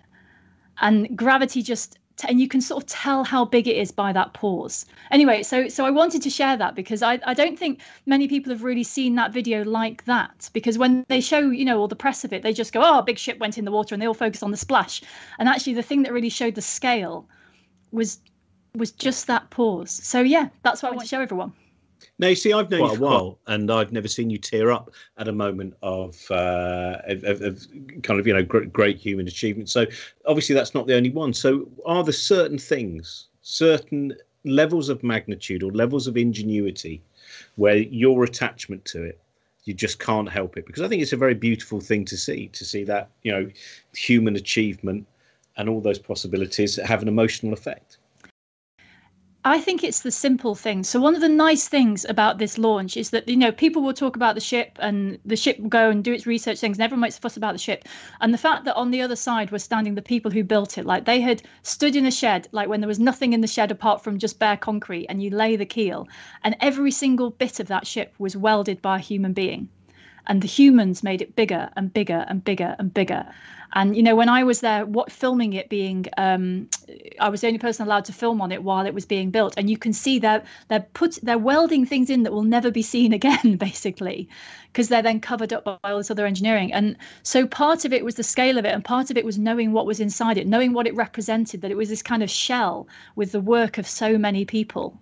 and 0.81 1.17
gravity 1.17 1.63
just 1.63 1.99
and 2.23 2.41
you 2.41 2.47
can 2.47 2.61
sort 2.61 2.83
of 2.83 2.89
tell 2.89 3.25
how 3.25 3.45
big 3.45 3.67
it 3.67 3.77
is 3.77 3.91
by 3.91 4.13
that 4.13 4.33
pause. 4.35 4.87
Anyway, 5.11 5.43
so 5.43 5.69
so 5.69 5.85
I 5.85 5.91
wanted 5.91 6.23
to 6.23 6.31
share 6.31 6.57
that 6.57 6.75
because 6.77 7.03
I, 7.03 7.19
I 7.27 7.35
don't 7.35 7.59
think 7.59 7.81
many 8.07 8.29
people 8.29 8.53
have 8.53 8.63
really 8.63 8.85
seen 8.85 9.17
that 9.17 9.33
video 9.33 9.65
like 9.65 10.05
that 10.05 10.49
because 10.53 10.79
when 10.79 11.05
they 11.09 11.21
show 11.21 11.51
you 11.51 11.65
know 11.65 11.81
all 11.81 11.89
the 11.89 11.97
press 11.97 12.25
of 12.25 12.33
it, 12.33 12.43
they 12.43 12.53
just 12.53 12.73
go, 12.73 12.81
oh, 12.85 13.03
big 13.03 13.19
ship 13.19 13.39
went 13.39 13.59
in 13.59 13.65
the 13.65 13.73
water, 13.73 13.95
and 13.95 14.01
they 14.01 14.07
all 14.07 14.15
focus 14.15 14.43
on 14.43 14.53
the 14.53 14.57
splash. 14.57 15.03
And 15.39 15.49
actually, 15.49 15.75
the 15.75 15.83
thing 15.83 16.03
that 16.05 16.13
really 16.13 16.29
showed 16.29 16.55
the 16.55 16.63
scale 16.63 17.27
was 17.91 18.21
was 18.77 18.93
just 18.93 19.27
that 19.27 19.51
pause. 19.51 19.91
So 19.91 20.21
yeah, 20.21 20.49
that's 20.63 20.83
what 20.83 20.93
I 20.93 20.97
want 20.97 21.09
to 21.09 21.09
show 21.09 21.21
everyone. 21.21 21.53
Now, 22.19 22.29
you 22.29 22.35
see, 22.35 22.53
I've 22.53 22.71
known 22.71 22.83
you 22.83 22.89
for 22.89 22.97
a 22.97 23.01
while, 23.01 23.39
and 23.47 23.71
I've 23.71 23.93
never 23.93 24.09
seen 24.09 24.31
you 24.31 24.39
tear 24.39 24.71
up 24.71 24.91
at 25.19 25.29
a 25.29 25.33
moment 25.33 25.75
of, 25.83 26.17
uh, 26.31 26.99
of, 27.07 27.41
of, 27.43 27.67
kind 28.03 28.21
of, 28.21 28.27
you 28.27 28.35
know, 28.35 28.43
great, 28.43 28.73
great 28.73 28.97
human 28.99 29.27
achievement. 29.27 29.69
So, 29.71 29.87
obviously, 30.27 30.55
that's 30.55 30.75
not 30.75 30.87
the 30.87 30.95
only 30.95 31.11
one. 31.11 31.33
So, 31.33 31.69
are 31.87 32.05
there 32.05 32.13
certain 32.13 32.59
things, 32.59 33.29
certain 33.43 34.17
levels 34.45 34.89
of 34.89 35.03
magnitude 35.03 35.63
or 35.63 35.73
levels 35.73 36.07
of 36.07 36.17
ingenuity 36.17 37.03
where 37.57 37.77
your 37.77 38.25
attachment 38.25 38.85
to 38.87 39.03
it, 39.03 39.21
you 39.65 39.75
just 39.75 39.99
can't 39.99 40.29
help 40.29 40.57
it? 40.57 40.67
Because 40.67 40.83
I 40.83 40.89
think 40.89 41.03
it's 41.03 41.13
a 41.13 41.17
very 41.17 41.35
beautiful 41.35 41.81
thing 41.81 42.05
to 42.07 42.17
see, 42.17 42.49
to 42.49 42.65
see 42.65 42.85
that, 42.85 43.11
you 43.23 43.33
know, 43.33 43.51
human 43.95 44.37
achievement 44.37 45.07
and 45.57 45.69
all 45.69 45.81
those 45.81 45.99
possibilities 45.99 46.77
have 46.77 47.03
an 47.03 47.09
emotional 47.09 47.53
effect. 47.53 47.99
I 49.47 49.61
think 49.61 49.85
it's 49.85 50.01
the 50.01 50.11
simple 50.11 50.55
things. 50.55 50.89
So 50.89 50.99
one 50.99 51.15
of 51.15 51.21
the 51.21 51.29
nice 51.29 51.69
things 51.69 52.07
about 52.07 52.39
this 52.39 52.57
launch 52.57 52.97
is 52.97 53.11
that 53.11 53.29
you 53.29 53.37
know 53.37 53.53
people 53.53 53.83
will 53.83 53.93
talk 53.93 54.17
about 54.17 54.35
the 54.35 54.41
ship 54.41 54.79
and 54.81 55.19
the 55.23 55.37
ship 55.37 55.59
will 55.59 55.69
go 55.69 55.91
and 55.91 56.03
do 56.03 56.15
its 56.15 56.27
research 56.27 56.61
things, 56.61 56.79
and 56.79 56.83
everyone 56.83 57.03
makes 57.03 57.19
a 57.19 57.21
fuss 57.21 57.37
about 57.37 57.53
the 57.53 57.59
ship. 57.59 57.85
And 58.23 58.33
the 58.33 58.39
fact 58.39 58.65
that 58.65 58.75
on 58.75 58.91
the 58.91 59.03
other 59.03 59.17
side 59.17 59.51
were 59.51 59.59
standing 59.59 59.97
the 59.97 60.01
people 60.01 60.31
who 60.31 60.45
built 60.45 60.79
it, 60.79 60.87
like 60.87 61.05
they 61.05 61.21
had 61.21 61.43
stood 61.63 61.95
in 61.95 62.07
a 62.07 62.11
shed, 62.11 62.49
like 62.53 62.71
when 62.71 62.81
there 62.81 62.89
was 62.89 62.99
nothing 62.99 63.35
in 63.35 63.43
the 63.43 63.47
shed 63.47 63.71
apart 63.71 64.03
from 64.03 64.19
just 64.19 64.39
bare 64.39 64.57
concrete, 64.57 65.05
and 65.09 65.23
you 65.23 65.29
lay 65.29 65.57
the 65.57 65.67
keel, 65.67 66.09
and 66.43 66.57
every 66.61 66.91
single 66.91 67.29
bit 67.29 67.61
of 67.61 67.67
that 67.67 67.87
ship 67.87 68.15
was 68.19 68.39
welded 68.39 68.81
by 68.81 68.97
a 68.97 69.01
human 69.01 69.35
being 69.35 69.69
and 70.27 70.43
the 70.43 70.47
humans 70.47 71.03
made 71.03 71.21
it 71.23 71.37
bigger 71.37 71.71
and 71.77 71.93
bigger 71.93 72.25
and 72.29 72.43
bigger 72.45 72.75
and 72.79 72.93
bigger. 72.93 73.27
And 73.77 73.97
you 73.97 74.03
know 74.03 74.15
when 74.15 74.29
i 74.29 74.45
was 74.45 74.61
there 74.61 74.87
what 74.87 75.11
filming 75.11 75.53
it 75.53 75.69
being 75.69 76.07
um, 76.17 76.69
i 77.21 77.29
was 77.29 77.41
the 77.41 77.49
only 77.49 77.59
person 77.59 77.85
allowed 77.85 78.05
to 78.05 78.13
film 78.13 78.41
on 78.41 78.53
it 78.53 78.63
while 78.63 78.87
it 78.87 78.95
was 78.95 79.05
being 79.05 79.31
built. 79.31 79.55
And 79.57 79.69
you 79.69 79.77
can 79.77 79.93
see 79.93 80.19
that 80.21 80.47
they're 80.69 80.87
put 80.95 81.19
they're 81.23 81.39
welding 81.39 81.85
things 81.85 82.09
in 82.09 82.23
that 82.23 82.33
will 82.33 82.45
never 82.45 82.71
be 82.71 82.83
seen 82.83 83.13
again 83.13 83.57
basically 83.59 84.29
because 84.73 84.89
they're 84.89 85.03
then 85.03 85.21
covered 85.21 85.53
up 85.53 85.65
by 85.65 85.79
all 85.85 85.99
this 85.99 86.11
other 86.11 86.27
engineering. 86.27 86.73
And 86.73 86.97
so 87.23 87.47
part 87.47 87.85
of 87.85 87.93
it 87.93 88.05
was 88.05 88.15
the 88.15 88.23
scale 88.23 88.59
of 88.59 88.65
it 88.65 88.73
and 88.73 88.85
part 88.85 89.11
of 89.11 89.17
it 89.17 89.25
was 89.25 89.39
knowing 89.39 89.73
what 89.73 89.87
was 89.87 90.01
inside 90.01 90.39
it 90.39 90.47
knowing 90.47 90.73
what 90.73 90.87
it 90.87 90.95
represented 90.95 91.61
that 91.61 91.71
it 91.71 91.77
was 91.77 91.89
this 91.89 92.03
kind 92.03 92.23
of 92.23 92.31
shell 92.31 92.87
with 93.17 93.33
the 93.33 93.41
work 93.41 93.79
of 93.79 93.87
so 93.87 94.17
many 94.19 94.45
people. 94.45 95.01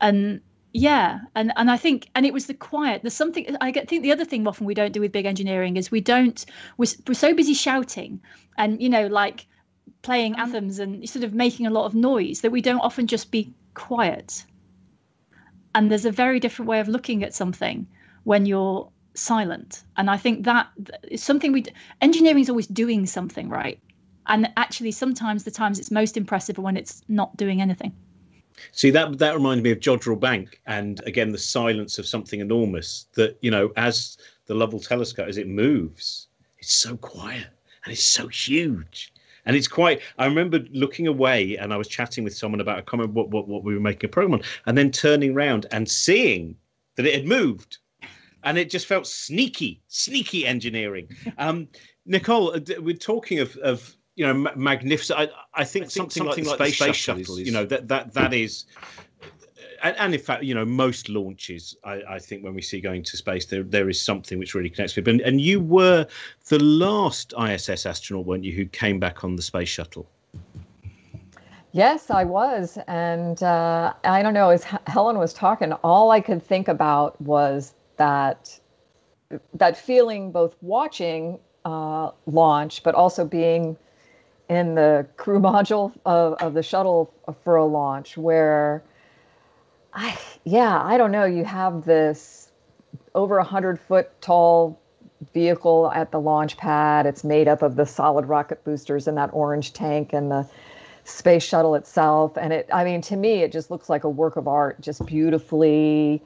And 0.00 0.42
yeah 0.76 1.20
and 1.34 1.52
and 1.56 1.70
i 1.70 1.76
think 1.76 2.08
and 2.14 2.26
it 2.26 2.32
was 2.32 2.46
the 2.46 2.54
quiet 2.54 3.02
there's 3.02 3.14
something 3.14 3.56
i 3.60 3.70
get, 3.70 3.88
think 3.88 4.02
the 4.02 4.12
other 4.12 4.24
thing 4.24 4.46
often 4.46 4.66
we 4.66 4.74
don't 4.74 4.92
do 4.92 5.00
with 5.00 5.12
big 5.12 5.26
engineering 5.26 5.76
is 5.76 5.90
we 5.90 6.00
don't 6.00 6.44
we're, 6.76 6.86
we're 7.06 7.14
so 7.14 7.34
busy 7.34 7.54
shouting 7.54 8.20
and 8.58 8.80
you 8.80 8.88
know 8.88 9.06
like 9.06 9.46
playing 10.02 10.34
mm. 10.34 10.38
anthems 10.38 10.78
and 10.78 11.08
sort 11.08 11.24
of 11.24 11.34
making 11.34 11.66
a 11.66 11.70
lot 11.70 11.84
of 11.84 11.94
noise 11.94 12.40
that 12.40 12.52
we 12.52 12.60
don't 12.60 12.80
often 12.80 13.06
just 13.06 13.30
be 13.30 13.52
quiet. 13.74 14.44
And 15.74 15.90
there's 15.90 16.06
a 16.06 16.10
very 16.10 16.40
different 16.40 16.68
way 16.68 16.80
of 16.80 16.88
looking 16.88 17.22
at 17.22 17.34
something 17.34 17.86
when 18.24 18.46
you're 18.46 18.88
silent. 19.14 19.82
And 19.96 20.10
i 20.10 20.16
think 20.16 20.44
that 20.44 20.68
is 21.10 21.22
something 21.22 21.52
we 21.52 21.64
engineering 22.00 22.42
is 22.42 22.50
always 22.50 22.66
doing 22.66 23.06
something 23.06 23.48
right? 23.48 23.78
And 24.28 24.48
actually 24.56 24.92
sometimes 24.92 25.44
the 25.44 25.50
times 25.50 25.78
it's 25.78 25.90
most 25.90 26.16
impressive 26.16 26.58
are 26.58 26.62
when 26.62 26.76
it's 26.76 27.02
not 27.08 27.36
doing 27.36 27.60
anything 27.60 27.92
See 28.72 28.90
that 28.90 29.18
that 29.18 29.34
reminded 29.34 29.64
me 29.64 29.70
of 29.70 29.80
Jodrell 29.80 30.18
Bank, 30.18 30.60
and 30.66 31.00
again 31.06 31.32
the 31.32 31.38
silence 31.38 31.98
of 31.98 32.06
something 32.06 32.40
enormous. 32.40 33.06
That 33.14 33.36
you 33.40 33.50
know, 33.50 33.72
as 33.76 34.16
the 34.46 34.54
Lovell 34.54 34.80
telescope 34.80 35.28
as 35.28 35.38
it 35.38 35.48
moves, 35.48 36.28
it's 36.58 36.74
so 36.74 36.96
quiet 36.96 37.46
and 37.84 37.92
it's 37.92 38.04
so 38.04 38.28
huge, 38.28 39.12
and 39.44 39.56
it's 39.56 39.68
quite. 39.68 40.00
I 40.18 40.26
remember 40.26 40.60
looking 40.72 41.06
away, 41.06 41.56
and 41.56 41.72
I 41.72 41.76
was 41.76 41.88
chatting 41.88 42.24
with 42.24 42.36
someone 42.36 42.60
about 42.60 42.78
a 42.78 42.82
comment 42.82 43.12
what 43.12 43.30
what, 43.30 43.48
what 43.48 43.64
we 43.64 43.74
were 43.74 43.80
making 43.80 44.08
a 44.08 44.12
program 44.12 44.40
on, 44.40 44.46
and 44.66 44.76
then 44.76 44.90
turning 44.90 45.34
around 45.34 45.66
and 45.70 45.88
seeing 45.88 46.56
that 46.96 47.06
it 47.06 47.14
had 47.14 47.26
moved, 47.26 47.78
and 48.44 48.58
it 48.58 48.70
just 48.70 48.86
felt 48.86 49.06
sneaky, 49.06 49.82
sneaky 49.88 50.46
engineering. 50.46 51.08
Um, 51.38 51.68
Nicole, 52.06 52.54
uh, 52.54 52.60
we're 52.80 52.94
talking 52.94 53.40
of 53.40 53.56
of 53.58 53.95
you 54.16 54.26
know 54.26 54.50
magnificent. 54.56 55.18
I, 55.18 55.22
I, 55.54 55.64
think, 55.64 55.86
I 55.86 55.88
think 55.88 55.90
something, 55.90 56.24
something 56.24 56.44
like, 56.44 56.58
like, 56.58 56.70
the 56.70 56.74
space, 56.74 56.88
space 56.88 56.96
shuttle, 56.96 57.22
shuttle 57.22 57.38
is, 57.38 57.46
you 57.46 57.52
know 57.52 57.64
that 57.66 57.86
that 57.88 58.12
that 58.14 58.34
is. 58.34 58.64
And, 59.82 59.94
and, 59.98 60.14
in 60.14 60.20
fact, 60.20 60.42
you 60.42 60.54
know, 60.54 60.64
most 60.64 61.10
launches, 61.10 61.76
I, 61.84 62.00
I, 62.08 62.18
think 62.18 62.42
when 62.42 62.54
we 62.54 62.62
see 62.62 62.80
going 62.80 63.02
to 63.04 63.16
space, 63.16 63.44
there 63.44 63.62
there 63.62 63.90
is 63.90 64.00
something 64.00 64.38
which 64.38 64.54
really 64.54 64.70
connects 64.70 64.96
with. 64.96 65.06
And, 65.06 65.20
and 65.20 65.38
you 65.38 65.60
were 65.60 66.06
the 66.48 66.58
last 66.58 67.34
ISS 67.38 67.84
astronaut, 67.84 68.24
weren't 68.24 68.42
you, 68.42 68.52
who 68.52 68.64
came 68.64 68.98
back 68.98 69.22
on 69.22 69.36
the 69.36 69.42
space 69.42 69.68
shuttle? 69.68 70.08
Yes, 71.72 72.10
I 72.10 72.24
was, 72.24 72.78
and 72.88 73.42
uh, 73.42 73.92
I 74.02 74.22
don't 74.22 74.32
know. 74.32 74.48
As 74.48 74.64
Helen 74.86 75.18
was 75.18 75.34
talking, 75.34 75.72
all 75.84 76.10
I 76.10 76.22
could 76.22 76.42
think 76.42 76.68
about 76.68 77.20
was 77.20 77.74
that 77.98 78.58
that 79.52 79.76
feeling, 79.76 80.32
both 80.32 80.56
watching 80.62 81.38
uh, 81.66 82.12
launch, 82.24 82.82
but 82.82 82.94
also 82.94 83.26
being 83.26 83.76
in 84.48 84.74
the 84.74 85.06
crew 85.16 85.40
module 85.40 85.92
of, 86.04 86.34
of 86.34 86.54
the 86.54 86.62
shuttle 86.62 87.12
for 87.44 87.56
a 87.56 87.64
launch 87.64 88.16
where 88.16 88.82
I 89.92 90.16
yeah, 90.44 90.80
I 90.82 90.96
don't 90.96 91.10
know, 91.10 91.24
you 91.24 91.44
have 91.44 91.84
this 91.84 92.50
over 93.14 93.38
a 93.38 93.44
hundred 93.44 93.80
foot 93.80 94.10
tall 94.20 94.78
vehicle 95.32 95.90
at 95.94 96.12
the 96.12 96.20
launch 96.20 96.56
pad. 96.56 97.06
It's 97.06 97.24
made 97.24 97.48
up 97.48 97.62
of 97.62 97.76
the 97.76 97.86
solid 97.86 98.26
rocket 98.26 98.62
boosters 98.64 99.08
and 99.08 99.16
that 99.16 99.30
orange 99.32 99.72
tank 99.72 100.12
and 100.12 100.30
the 100.30 100.46
space 101.04 101.42
shuttle 101.42 101.74
itself. 101.74 102.36
And 102.36 102.52
it 102.52 102.68
I 102.72 102.84
mean 102.84 103.00
to 103.02 103.16
me 103.16 103.42
it 103.42 103.52
just 103.52 103.70
looks 103.70 103.88
like 103.88 104.04
a 104.04 104.10
work 104.10 104.36
of 104.36 104.46
art, 104.46 104.80
just 104.80 105.04
beautifully 105.06 106.22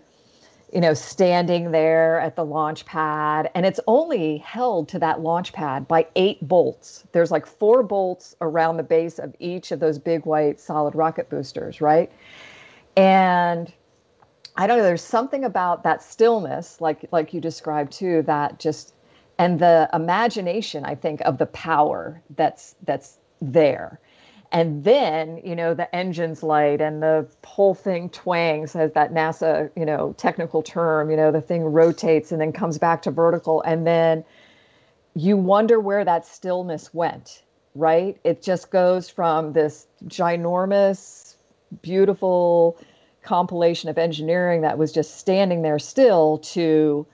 you 0.73 0.81
know, 0.81 0.95
standing 0.95 1.73
there 1.73 2.21
at 2.21 2.37
the 2.37 2.45
launch 2.45 2.87
pad, 2.87 3.51
and 3.55 3.67
it's 3.67 3.81
only 3.87 4.39
held 4.39 4.89
to 4.89 4.99
that 5.01 5.21
launch 5.21 5.53
pad 5.53 5.89
by 5.89 6.07
eight 6.15 6.47
bolts. 6.47 7.05
There's 7.13 7.31
like 7.31 7.47
four 7.47 7.83
bolts 7.83 8.37
around 8.41 8.77
the 8.77 8.83
base 8.83 9.19
of 9.19 9.35
each 9.41 9.73
of 9.73 9.81
those 9.81 9.99
big 9.99 10.27
white 10.27 10.61
solid 10.61 10.95
rocket 10.95 11.29
boosters, 11.29 11.81
right? 11.81 12.11
And 12.97 13.73
I 14.57 14.67
don't 14.67 14.79
know, 14.79 14.85
there's 14.85 15.03
something 15.03 15.45
about 15.45 15.83
that 15.83 16.03
stillness, 16.03 16.81
like 16.81 17.09
like 17.11 17.35
you 17.35 17.41
described 17.41 17.93
too, 17.93 18.23
that 18.23 18.59
just 18.59 18.95
and 19.39 19.59
the 19.59 19.89
imagination, 19.93 20.85
I 20.85 20.95
think, 20.95 21.21
of 21.23 21.39
the 21.39 21.47
power 21.47 22.21
that's 22.37 22.77
that's 22.85 23.19
there 23.41 23.99
and 24.53 24.85
then 24.85 25.41
you 25.45 25.55
know 25.55 25.75
the 25.75 25.95
engines 25.95 26.43
light 26.43 26.81
and 26.81 27.03
the 27.03 27.27
whole 27.45 27.75
thing 27.75 28.09
twangs 28.11 28.75
as 28.77 28.93
that 28.93 29.13
nasa 29.13 29.71
you 29.77 29.85
know 29.85 30.15
technical 30.19 30.63
term 30.63 31.11
you 31.11 31.17
know 31.17 31.31
the 31.31 31.41
thing 31.41 31.63
rotates 31.65 32.33
and 32.33 32.41
then 32.41 32.53
comes 32.53 32.79
back 32.79 33.03
to 33.03 33.11
vertical. 33.11 33.63
And 33.63 33.87
then 33.87 34.25
you 35.15 35.37
wonder 35.37 35.81
where 35.81 36.05
that 36.05 36.27
stillness 36.27 36.93
went 36.95 37.43
right? 37.75 38.19
It 38.25 38.43
just 38.43 38.71
goes 38.71 39.09
from 39.09 39.53
this 39.53 39.87
ginormous 40.07 41.37
beautiful 41.83 42.77
compilation 43.23 43.89
of 43.89 43.99
engineering 43.99 44.63
that 44.63 44.79
was 44.79 44.93
just 44.93 45.19
standing 45.19 45.63
there 45.63 45.79
still 45.79 46.39
to 46.39 47.07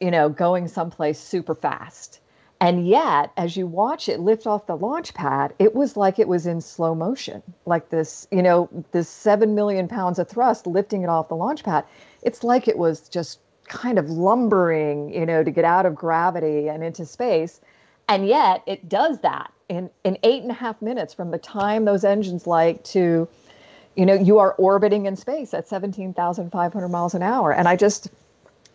you 0.00 0.10
know 0.10 0.28
going 0.28 0.68
someplace 0.68 1.18
super 1.18 1.54
fast 1.54 2.20
and 2.60 2.88
yet, 2.88 3.32
as 3.36 3.56
you 3.56 3.66
watch 3.66 4.08
it 4.08 4.20
lift 4.20 4.46
off 4.46 4.66
the 4.66 4.76
launch 4.76 5.12
pad, 5.12 5.52
it 5.58 5.74
was 5.74 5.96
like 5.96 6.18
it 6.18 6.26
was 6.26 6.46
in 6.46 6.62
slow 6.62 6.94
motion, 6.94 7.42
like 7.66 7.90
this, 7.90 8.26
you 8.30 8.42
know, 8.42 8.68
this 8.92 9.08
seven 9.10 9.54
million 9.54 9.88
pounds 9.88 10.18
of 10.18 10.28
thrust 10.28 10.66
lifting 10.66 11.02
it 11.02 11.08
off 11.08 11.28
the 11.28 11.36
launch 11.36 11.64
pad. 11.64 11.84
It's 12.22 12.42
like 12.42 12.66
it 12.66 12.78
was 12.78 13.08
just 13.08 13.40
kind 13.68 13.98
of 13.98 14.08
lumbering, 14.08 15.12
you 15.12 15.26
know, 15.26 15.44
to 15.44 15.50
get 15.50 15.64
out 15.64 15.84
of 15.84 15.94
gravity 15.94 16.68
and 16.68 16.82
into 16.82 17.04
space. 17.04 17.60
And 18.08 18.26
yet 18.26 18.62
it 18.66 18.88
does 18.88 19.18
that 19.20 19.52
in, 19.68 19.90
in 20.04 20.16
eight 20.22 20.42
and 20.42 20.50
a 20.50 20.54
half 20.54 20.80
minutes 20.80 21.12
from 21.12 21.32
the 21.32 21.38
time 21.38 21.84
those 21.84 22.04
engines 22.04 22.46
light 22.46 22.84
to, 22.86 23.28
you 23.96 24.06
know, 24.06 24.14
you 24.14 24.38
are 24.38 24.52
orbiting 24.52 25.04
in 25.04 25.16
space 25.16 25.52
at 25.52 25.68
17,500 25.68 26.88
miles 26.88 27.14
an 27.14 27.22
hour. 27.22 27.52
And 27.52 27.68
I 27.68 27.76
just, 27.76 28.08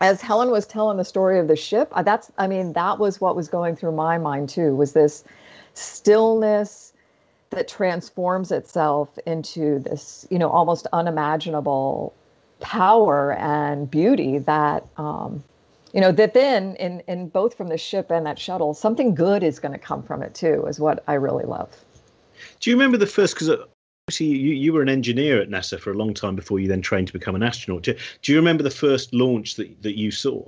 as 0.02 0.20
Helen 0.20 0.50
was 0.50 0.66
telling 0.66 0.98
the 0.98 1.06
story 1.06 1.40
of 1.40 1.48
the 1.48 1.56
ship, 1.56 1.90
uh, 1.92 2.02
that's 2.02 2.32
I 2.38 2.48
mean 2.48 2.74
that 2.74 3.00
was 3.00 3.22
what 3.22 3.36
was 3.36 3.48
going 3.48 3.76
through 3.76 3.94
my 3.94 4.18
mind 4.18 4.50
too 4.50 4.76
was 4.76 4.94
this 4.94 5.24
stillness 5.76 6.92
that 7.52 7.68
transforms 7.68 8.52
itself 8.52 9.18
into 9.26 9.80
this 9.80 10.28
you 10.30 10.40
know 10.40 10.50
almost 10.50 10.88
unimaginable 10.92 12.14
power 12.60 13.34
and 13.34 13.90
beauty 13.90 14.40
that 14.40 14.86
um, 14.98 15.44
you 15.94 16.02
know 16.02 16.12
that 16.12 16.34
then 16.34 16.76
in 16.78 17.02
in 17.08 17.30
both 17.30 17.56
from 17.56 17.68
the 17.68 17.78
ship 17.78 18.10
and 18.10 18.26
that 18.26 18.40
shuttle 18.40 18.74
something 18.74 19.14
good 19.14 19.44
is 19.44 19.60
going 19.60 19.72
to 19.72 19.80
come 19.80 20.02
from 20.02 20.24
it 20.24 20.34
too 20.34 20.66
is 20.66 20.80
what 20.80 21.04
I 21.08 21.14
really 21.14 21.46
love. 21.46 21.70
Do 22.60 22.72
you 22.72 22.76
remember 22.76 22.98
the 22.98 23.06
first 23.06 23.36
because 23.36 23.50
obviously 24.12 24.28
you, 24.28 24.54
you 24.54 24.74
were 24.74 24.82
an 24.82 24.90
engineer 24.90 25.42
at 25.42 25.50
NASA 25.50 25.80
for 25.80 25.92
a 25.92 25.94
long 25.94 26.14
time 26.14 26.36
before 26.36 26.60
you 26.60 26.68
then 26.68 26.82
trained 26.82 27.08
to 27.08 27.14
become 27.14 27.34
an 27.34 27.44
astronaut. 27.44 27.84
Do, 27.84 27.96
do 28.22 28.32
you 28.34 28.38
remember 28.38 28.62
the 28.62 28.70
first 28.70 29.14
launch 29.14 29.56
that, 29.56 29.82
that 29.84 29.98
you 29.98 30.12
saw? 30.12 30.44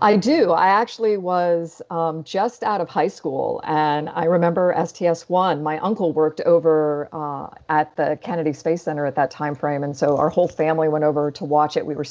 I 0.00 0.16
do. 0.16 0.52
I 0.52 0.68
actually 0.68 1.18
was 1.18 1.82
um, 1.90 2.24
just 2.24 2.62
out 2.62 2.80
of 2.80 2.88
high 2.88 3.08
school, 3.08 3.60
and 3.64 4.08
I 4.10 4.24
remember 4.24 4.74
STS 4.86 5.28
one. 5.28 5.62
My 5.62 5.78
uncle 5.78 6.12
worked 6.12 6.40
over 6.42 7.08
uh, 7.12 7.48
at 7.68 7.94
the 7.96 8.18
Kennedy 8.22 8.54
Space 8.54 8.82
Center 8.82 9.04
at 9.04 9.14
that 9.16 9.30
time 9.30 9.54
frame, 9.54 9.82
and 9.82 9.94
so 9.94 10.16
our 10.16 10.30
whole 10.30 10.48
family 10.48 10.88
went 10.88 11.04
over 11.04 11.30
to 11.32 11.44
watch 11.44 11.76
it. 11.76 11.84
We 11.84 11.94
were 11.94 12.04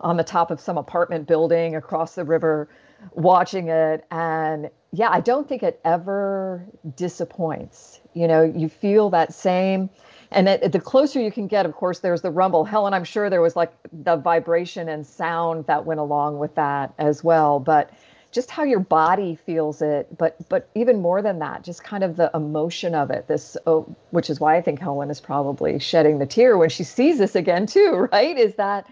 on 0.00 0.16
the 0.16 0.24
top 0.24 0.50
of 0.50 0.60
some 0.60 0.78
apartment 0.78 1.26
building 1.26 1.74
across 1.74 2.14
the 2.14 2.24
river, 2.24 2.68
watching 3.12 3.68
it, 3.68 4.04
and 4.10 4.70
yeah, 4.92 5.10
I 5.10 5.20
don't 5.20 5.48
think 5.48 5.62
it 5.62 5.80
ever 5.84 6.64
disappoints. 6.96 8.00
You 8.14 8.26
know, 8.26 8.42
you 8.42 8.68
feel 8.68 9.10
that 9.10 9.34
same, 9.34 9.90
and 10.30 10.48
it, 10.48 10.72
the 10.72 10.80
closer 10.80 11.20
you 11.20 11.30
can 11.30 11.46
get, 11.46 11.66
of 11.66 11.74
course, 11.74 12.00
there's 12.00 12.22
the 12.22 12.30
rumble. 12.30 12.64
Helen, 12.64 12.94
I'm 12.94 13.04
sure 13.04 13.28
there 13.30 13.42
was 13.42 13.56
like 13.56 13.72
the 13.92 14.16
vibration 14.16 14.88
and 14.88 15.06
sound 15.06 15.66
that 15.66 15.84
went 15.84 16.00
along 16.00 16.38
with 16.38 16.54
that 16.54 16.94
as 16.98 17.22
well. 17.22 17.60
But 17.60 17.90
just 18.32 18.50
how 18.50 18.64
your 18.64 18.80
body 18.80 19.34
feels 19.34 19.80
it, 19.80 20.14
but 20.18 20.36
but 20.48 20.68
even 20.74 21.00
more 21.00 21.22
than 21.22 21.38
that, 21.38 21.62
just 21.62 21.82
kind 21.82 22.04
of 22.04 22.16
the 22.16 22.30
emotion 22.34 22.94
of 22.94 23.10
it. 23.10 23.28
This, 23.28 23.56
oh, 23.66 23.86
which 24.10 24.28
is 24.28 24.40
why 24.40 24.56
I 24.56 24.60
think 24.62 24.78
Helen 24.78 25.10
is 25.10 25.20
probably 25.20 25.78
shedding 25.78 26.18
the 26.18 26.26
tear 26.26 26.58
when 26.58 26.68
she 26.68 26.84
sees 26.84 27.18
this 27.18 27.34
again 27.34 27.66
too. 27.66 28.08
Right? 28.12 28.36
Is 28.36 28.54
that 28.56 28.86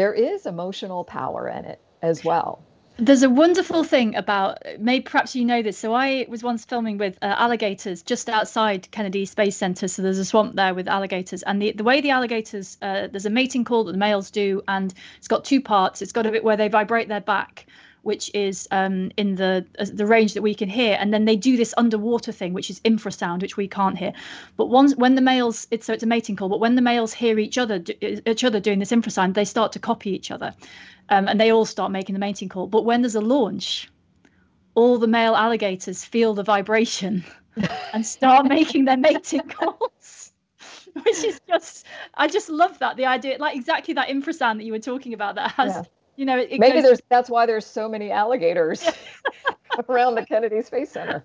there 0.00 0.14
is 0.14 0.46
emotional 0.46 1.04
power 1.04 1.46
in 1.46 1.66
it 1.66 1.78
as 2.00 2.24
well. 2.24 2.62
There's 2.96 3.22
a 3.22 3.28
wonderful 3.28 3.84
thing 3.84 4.16
about 4.16 4.56
maybe 4.78 5.02
perhaps 5.02 5.36
you 5.36 5.44
know 5.44 5.60
this. 5.60 5.76
So 5.76 5.92
I 5.92 6.24
was 6.26 6.42
once 6.42 6.64
filming 6.64 6.96
with 6.96 7.18
uh, 7.20 7.34
alligators 7.36 8.02
just 8.02 8.30
outside 8.30 8.90
Kennedy 8.92 9.26
Space 9.26 9.58
Center. 9.58 9.88
So 9.88 10.00
there's 10.00 10.18
a 10.18 10.24
swamp 10.24 10.56
there 10.56 10.72
with 10.72 10.88
alligators, 10.88 11.42
and 11.42 11.60
the 11.60 11.72
the 11.72 11.84
way 11.84 12.00
the 12.00 12.08
alligators 12.10 12.78
uh, 12.80 13.08
there's 13.08 13.26
a 13.26 13.30
mating 13.30 13.64
call 13.64 13.84
that 13.84 13.92
the 13.92 13.98
males 13.98 14.30
do, 14.30 14.62
and 14.68 14.94
it's 15.18 15.28
got 15.28 15.44
two 15.44 15.60
parts. 15.60 16.00
It's 16.00 16.12
got 16.12 16.24
a 16.24 16.30
bit 16.30 16.44
where 16.44 16.56
they 16.56 16.68
vibrate 16.68 17.08
their 17.08 17.20
back, 17.20 17.66
which 18.02 18.30
is 18.34 18.66
um, 18.70 19.10
in 19.16 19.36
the 19.36 19.64
uh, 19.78 19.86
the 19.92 20.06
range 20.06 20.34
that 20.34 20.42
we 20.42 20.54
can 20.54 20.68
hear, 20.68 20.96
and 21.00 21.12
then 21.12 21.24
they 21.24 21.36
do 21.36 21.56
this 21.56 21.74
underwater 21.76 22.32
thing, 22.32 22.52
which 22.52 22.70
is 22.70 22.80
infrasound, 22.80 23.42
which 23.42 23.56
we 23.56 23.68
can't 23.68 23.98
hear. 23.98 24.12
But 24.56 24.66
once 24.66 24.96
when 24.96 25.14
the 25.14 25.20
males, 25.20 25.66
it's 25.70 25.86
so 25.86 25.92
it's 25.92 26.02
a 26.02 26.06
mating 26.06 26.36
call. 26.36 26.48
But 26.48 26.60
when 26.60 26.74
the 26.74 26.82
males 26.82 27.12
hear 27.12 27.38
each 27.38 27.58
other 27.58 27.82
each 28.00 28.44
other 28.44 28.60
doing 28.60 28.78
this 28.78 28.92
infrasound, 28.92 29.34
they 29.34 29.44
start 29.44 29.72
to 29.72 29.78
copy 29.78 30.10
each 30.10 30.30
other 30.30 30.54
um, 31.10 31.28
and 31.28 31.40
they 31.40 31.50
all 31.50 31.64
start 31.64 31.92
making 31.92 32.14
the 32.14 32.20
mating 32.20 32.48
call. 32.48 32.66
But 32.66 32.84
when 32.84 33.02
there's 33.02 33.14
a 33.14 33.20
launch, 33.20 33.90
all 34.74 34.98
the 34.98 35.06
male 35.06 35.36
alligators 35.36 36.04
feel 36.04 36.34
the 36.34 36.42
vibration 36.42 37.24
and 37.92 38.06
start 38.06 38.46
making 38.46 38.86
their 38.86 38.96
mating 38.96 39.48
calls. 39.48 40.32
which 41.04 41.22
is 41.24 41.40
just 41.48 41.86
I 42.14 42.26
just 42.26 42.48
love 42.48 42.78
that 42.80 42.96
the 42.96 43.06
idea, 43.06 43.36
like 43.38 43.56
exactly 43.56 43.94
that 43.94 44.08
infrasound 44.08 44.56
that 44.56 44.64
you 44.64 44.72
were 44.72 44.78
talking 44.80 45.14
about 45.14 45.34
that 45.36 45.52
has. 45.52 45.74
Yeah. 45.74 45.82
You 46.20 46.26
know, 46.26 46.36
it, 46.36 46.48
it 46.52 46.60
maybe 46.60 46.74
goes... 46.74 46.82
there's 46.82 47.00
that's 47.08 47.30
why 47.30 47.46
there's 47.46 47.64
so 47.64 47.88
many 47.88 48.10
alligators 48.10 48.86
around 49.88 50.16
the 50.16 50.26
Kennedy 50.26 50.60
Space 50.60 50.90
Center. 50.90 51.24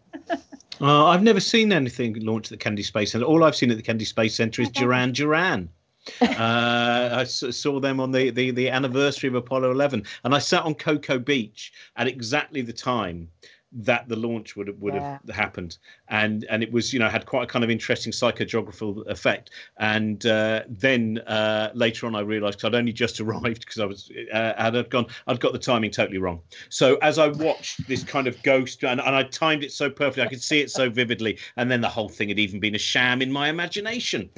Uh, 0.80 1.08
I've 1.08 1.22
never 1.22 1.42
seen 1.42 1.74
anything 1.74 2.14
launched 2.22 2.50
at 2.54 2.60
the 2.60 2.64
Kennedy 2.64 2.84
Space 2.84 3.12
Center. 3.12 3.26
All 3.26 3.44
I've 3.44 3.58
seen 3.58 3.70
at 3.72 3.76
the 3.76 3.84
Kennedy 3.84 4.06
Space 4.06 4.36
Center 4.36 4.62
is 4.62 4.70
Duran 4.70 5.12
Duran. 5.12 5.68
uh, 6.22 7.10
I 7.12 7.26
saw 7.26 7.82
them 7.82 8.00
on 8.00 8.12
the, 8.12 8.30
the, 8.30 8.52
the 8.52 8.70
anniversary 8.70 9.28
of 9.28 9.36
Apollo 9.36 9.72
11, 9.72 10.06
and 10.24 10.34
I 10.34 10.40
sat 10.40 10.64
on 10.64 10.76
Cocoa 10.76 11.20
Beach 11.20 11.74
at 11.98 12.08
exactly 12.08 12.62
the 12.62 12.72
time 12.72 13.28
that 13.76 14.08
the 14.08 14.16
launch 14.16 14.56
would 14.56 14.80
would 14.82 14.94
yeah. 14.94 15.20
have 15.28 15.36
happened, 15.36 15.78
and 16.08 16.46
and 16.50 16.64
it 16.64 16.72
was 16.72 16.94
you 16.94 17.00
know 17.00 17.10
had 17.10 17.26
quite 17.26 17.44
a 17.44 17.48
kind 17.48 17.64
of 17.64 17.70
interesting 17.70 18.12
psychogeographical 18.12 19.06
effect. 19.08 19.52
And 19.78 20.26
uh, 20.26 20.62
then 20.70 21.20
uh, 21.28 21.72
later 21.74 22.08
on, 22.08 22.16
I 22.16 22.22
realised 22.22 22.64
I'd 22.64 22.76
only 22.76 22.94
just 22.94 23.20
arrived 23.22 23.66
because 23.66 23.80
I 23.80 23.86
was 23.86 24.10
uh, 24.34 24.54
had 24.58 24.90
gone 24.90 25.08
I'd 25.28 25.40
got 25.40 25.54
the 25.54 25.60
timing 25.60 25.92
totally 25.92 26.18
wrong. 26.18 26.42
So 26.70 26.96
as 26.98 27.20
I 27.20 27.28
watched 27.28 27.88
this 27.88 28.04
kind 28.04 28.28
of 28.28 28.42
ghost, 28.44 28.84
and, 28.84 29.02
and 29.02 29.16
I 29.16 29.24
timed 29.24 29.64
it 29.64 29.72
so 29.72 29.90
perfectly, 29.90 30.24
I 30.24 30.28
could 30.28 30.42
see 30.42 30.62
it 30.62 30.72
so 30.72 30.90
vividly, 31.02 31.38
and 31.58 31.70
then 31.70 31.82
the 31.82 31.90
whole 31.90 32.10
thing 32.10 32.30
had 32.30 32.40
even 32.40 32.60
been 32.60 32.76
a 32.76 32.80
sham 32.80 33.22
in 33.22 33.32
my 33.32 33.50
imagination. 33.50 34.30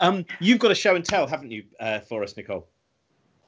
Um, 0.00 0.24
you've 0.40 0.58
got 0.58 0.70
a 0.70 0.74
show 0.74 0.94
and 0.94 1.04
tell, 1.04 1.26
haven't 1.26 1.50
you, 1.50 1.64
uh, 1.80 2.00
for 2.00 2.22
us, 2.22 2.36
Nicole? 2.36 2.68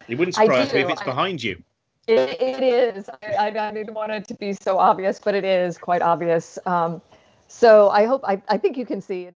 It 0.08 0.16
wouldn't 0.16 0.34
surprise 0.34 0.72
me 0.72 0.80
if 0.80 0.88
it's 0.88 1.02
I... 1.02 1.04
behind 1.04 1.42
you. 1.42 1.62
It, 2.08 2.40
it 2.40 2.62
is. 2.62 3.10
I, 3.22 3.50
I, 3.50 3.70
didn't 3.70 3.92
want 3.92 4.12
it 4.12 4.26
to 4.28 4.34
be 4.34 4.54
so 4.54 4.78
obvious, 4.78 5.20
but 5.22 5.34
it 5.34 5.44
is 5.44 5.76
quite 5.76 6.00
obvious. 6.00 6.58
Um, 6.64 7.02
so 7.48 7.90
I 7.90 8.06
hope, 8.06 8.22
I, 8.26 8.40
I 8.48 8.56
think 8.56 8.78
you 8.78 8.86
can 8.86 9.02
see. 9.02 9.28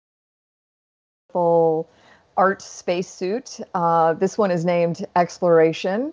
Full 1.33 1.91
art 2.37 2.63
spacesuit. 2.63 3.59
Uh, 3.75 4.15
this 4.15 4.39
one 4.39 4.53
is 4.53 4.65
named 4.65 5.05
Exploration. 5.17 6.13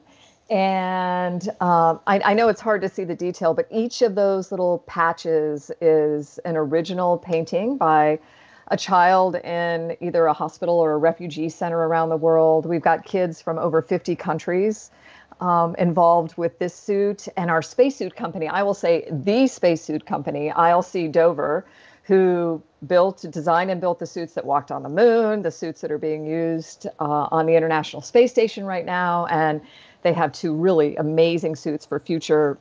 And 0.50 1.48
um, 1.62 2.00
I, 2.08 2.22
I, 2.26 2.34
know 2.34 2.48
it's 2.48 2.62
hard 2.62 2.82
to 2.82 2.90
see 2.90 3.04
the 3.04 3.16
detail, 3.16 3.54
but 3.54 3.68
each 3.70 4.02
of 4.02 4.16
those 4.16 4.50
little 4.50 4.80
patches 4.88 5.70
is 5.80 6.40
an 6.40 6.56
original 6.56 7.18
painting 7.18 7.78
by 7.78 8.18
a 8.70 8.78
child 8.78 9.36
in 9.36 9.96
either 10.00 10.26
a 10.26 10.34
hospital 10.34 10.80
or 10.80 10.94
a 10.94 10.98
refugee 10.98 11.50
center 11.50 11.88
around 11.88 12.10
the 12.10 12.18
world. 12.18 12.66
We've 12.66 12.82
got 12.82 13.06
kids 13.06 13.42
from 13.42 13.60
over 13.60 13.82
50 13.82 14.16
countries 14.16 14.90
um, 15.42 15.76
involved 15.76 16.38
with 16.38 16.58
this 16.60 16.74
suit 16.74 17.28
and 17.38 17.50
our 17.50 17.62
spacesuit 17.62 18.16
company. 18.16 18.48
I 18.48 18.64
will 18.64 18.74
say 18.74 19.08
the 19.12 19.48
spacesuit 19.48 20.06
company, 20.06 20.52
ILC 20.56 21.12
Dover, 21.12 21.66
who 22.04 22.62
built, 22.88 23.26
designed, 23.30 23.70
and 23.70 23.82
built 23.82 24.00
the 24.00 24.06
suits 24.06 24.34
that 24.34 24.46
walked 24.46 24.72
on 24.72 24.84
the 24.84 24.90
moon, 24.90 25.42
the 25.42 25.52
suits 25.52 25.82
that 25.82 25.92
are 25.92 25.98
being 25.98 26.26
used 26.26 26.88
uh, 27.00 27.28
on 27.32 27.46
the 27.46 27.56
International 27.56 28.02
Space 28.02 28.32
Station 28.32 28.66
right 28.66 28.86
now, 28.86 29.26
and 29.26 29.62
they 30.04 30.14
have 30.14 30.32
two 30.32 30.54
really 30.54 30.96
amazing 30.96 31.56
suits 31.56 31.86
for 31.86 32.00
future 32.00 32.58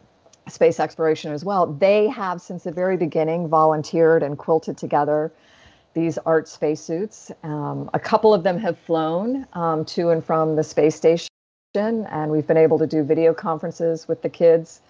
space 0.49 0.81
exploration 0.81 1.33
as 1.33 1.45
well. 1.45 1.67
They 1.67 2.09
have, 2.09 2.41
since 2.41 2.65
the 2.65 2.73
very 2.73 2.97
beginning, 2.97 3.49
volunteered 3.49 4.23
and 4.23 4.37
quilted 4.37 4.77
together 4.77 5.33
these 5.95 6.19
art 6.19 6.49
spacesuits. 6.49 7.31
Um, 7.43 7.89
a 7.95 7.99
couple 7.99 8.35
of 8.35 8.43
them 8.43 8.59
have 8.59 8.79
flown 8.79 9.47
um, 9.55 9.85
to 9.87 10.11
and 10.11 10.25
from 10.25 10.57
the 10.57 10.63
space 10.63 10.95
station 10.95 11.29
and 11.77 12.31
we've 12.31 12.47
been 12.47 12.57
able 12.57 12.79
to 12.79 12.87
do 12.87 13.03
video 13.03 13.35
conferences 13.35 14.09
with 14.09 14.23
the 14.23 14.29
kids. 14.29 14.81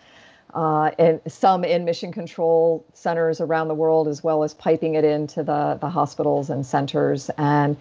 Uh, 0.54 0.90
and 0.98 1.20
some 1.26 1.64
in 1.64 1.84
mission 1.84 2.12
control 2.12 2.84
centers 2.94 3.40
around 3.40 3.68
the 3.68 3.74
world, 3.74 4.08
as 4.08 4.22
well 4.22 4.44
as 4.44 4.54
piping 4.54 4.94
it 4.94 5.04
into 5.04 5.42
the, 5.42 5.76
the 5.80 5.88
hospitals 5.88 6.48
and 6.48 6.64
centers. 6.64 7.30
And 7.36 7.76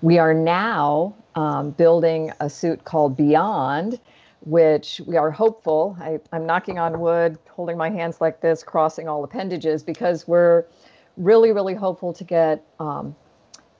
we 0.00 0.18
are 0.18 0.32
now 0.32 1.14
um, 1.34 1.70
building 1.72 2.32
a 2.40 2.48
suit 2.48 2.84
called 2.84 3.16
Beyond, 3.16 3.98
which 4.40 5.00
we 5.06 5.16
are 5.16 5.30
hopeful. 5.30 5.96
I, 6.00 6.20
I'm 6.32 6.46
knocking 6.46 6.78
on 6.78 7.00
wood, 7.00 7.38
holding 7.50 7.76
my 7.76 7.90
hands 7.90 8.20
like 8.20 8.40
this, 8.40 8.62
crossing 8.62 9.08
all 9.08 9.24
appendages, 9.24 9.82
because 9.82 10.28
we're 10.28 10.64
really, 11.16 11.52
really 11.52 11.74
hopeful 11.74 12.12
to 12.12 12.24
get 12.24 12.64
um, 12.78 13.14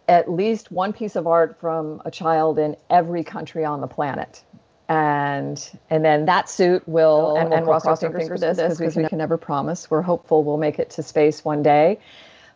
at 0.09 0.31
least 0.31 0.71
one 0.71 0.93
piece 0.93 1.17
of 1.17 1.27
art 1.27 1.59
from 1.59 2.03
a 2.05 2.11
child 2.11 2.59
in 2.59 2.77
every 2.91 3.25
country 3.25 3.65
on 3.65 3.81
the 3.81 3.87
planet 3.87 4.43
and 4.89 5.79
and 5.91 6.05
then 6.05 6.27
that 6.27 6.49
suit 6.49 6.87
will 6.87 7.37
and, 7.37 7.53
and 7.53 7.67
we'll 7.67 7.81
cross, 7.81 8.03
our 8.03 8.11
fingers, 8.11 8.29
for 8.29 8.39
this 8.39 8.79
because 8.79 8.97
we, 8.97 9.03
we 9.03 9.09
can 9.09 9.19
never 9.19 9.37
promise. 9.37 9.91
We're 9.91 10.03
hopeful 10.03 10.45
we'll 10.45 10.59
make 10.59 10.79
it 10.79 10.91
to 10.91 11.03
space 11.03 11.45
one 11.45 11.63
day, 11.63 11.99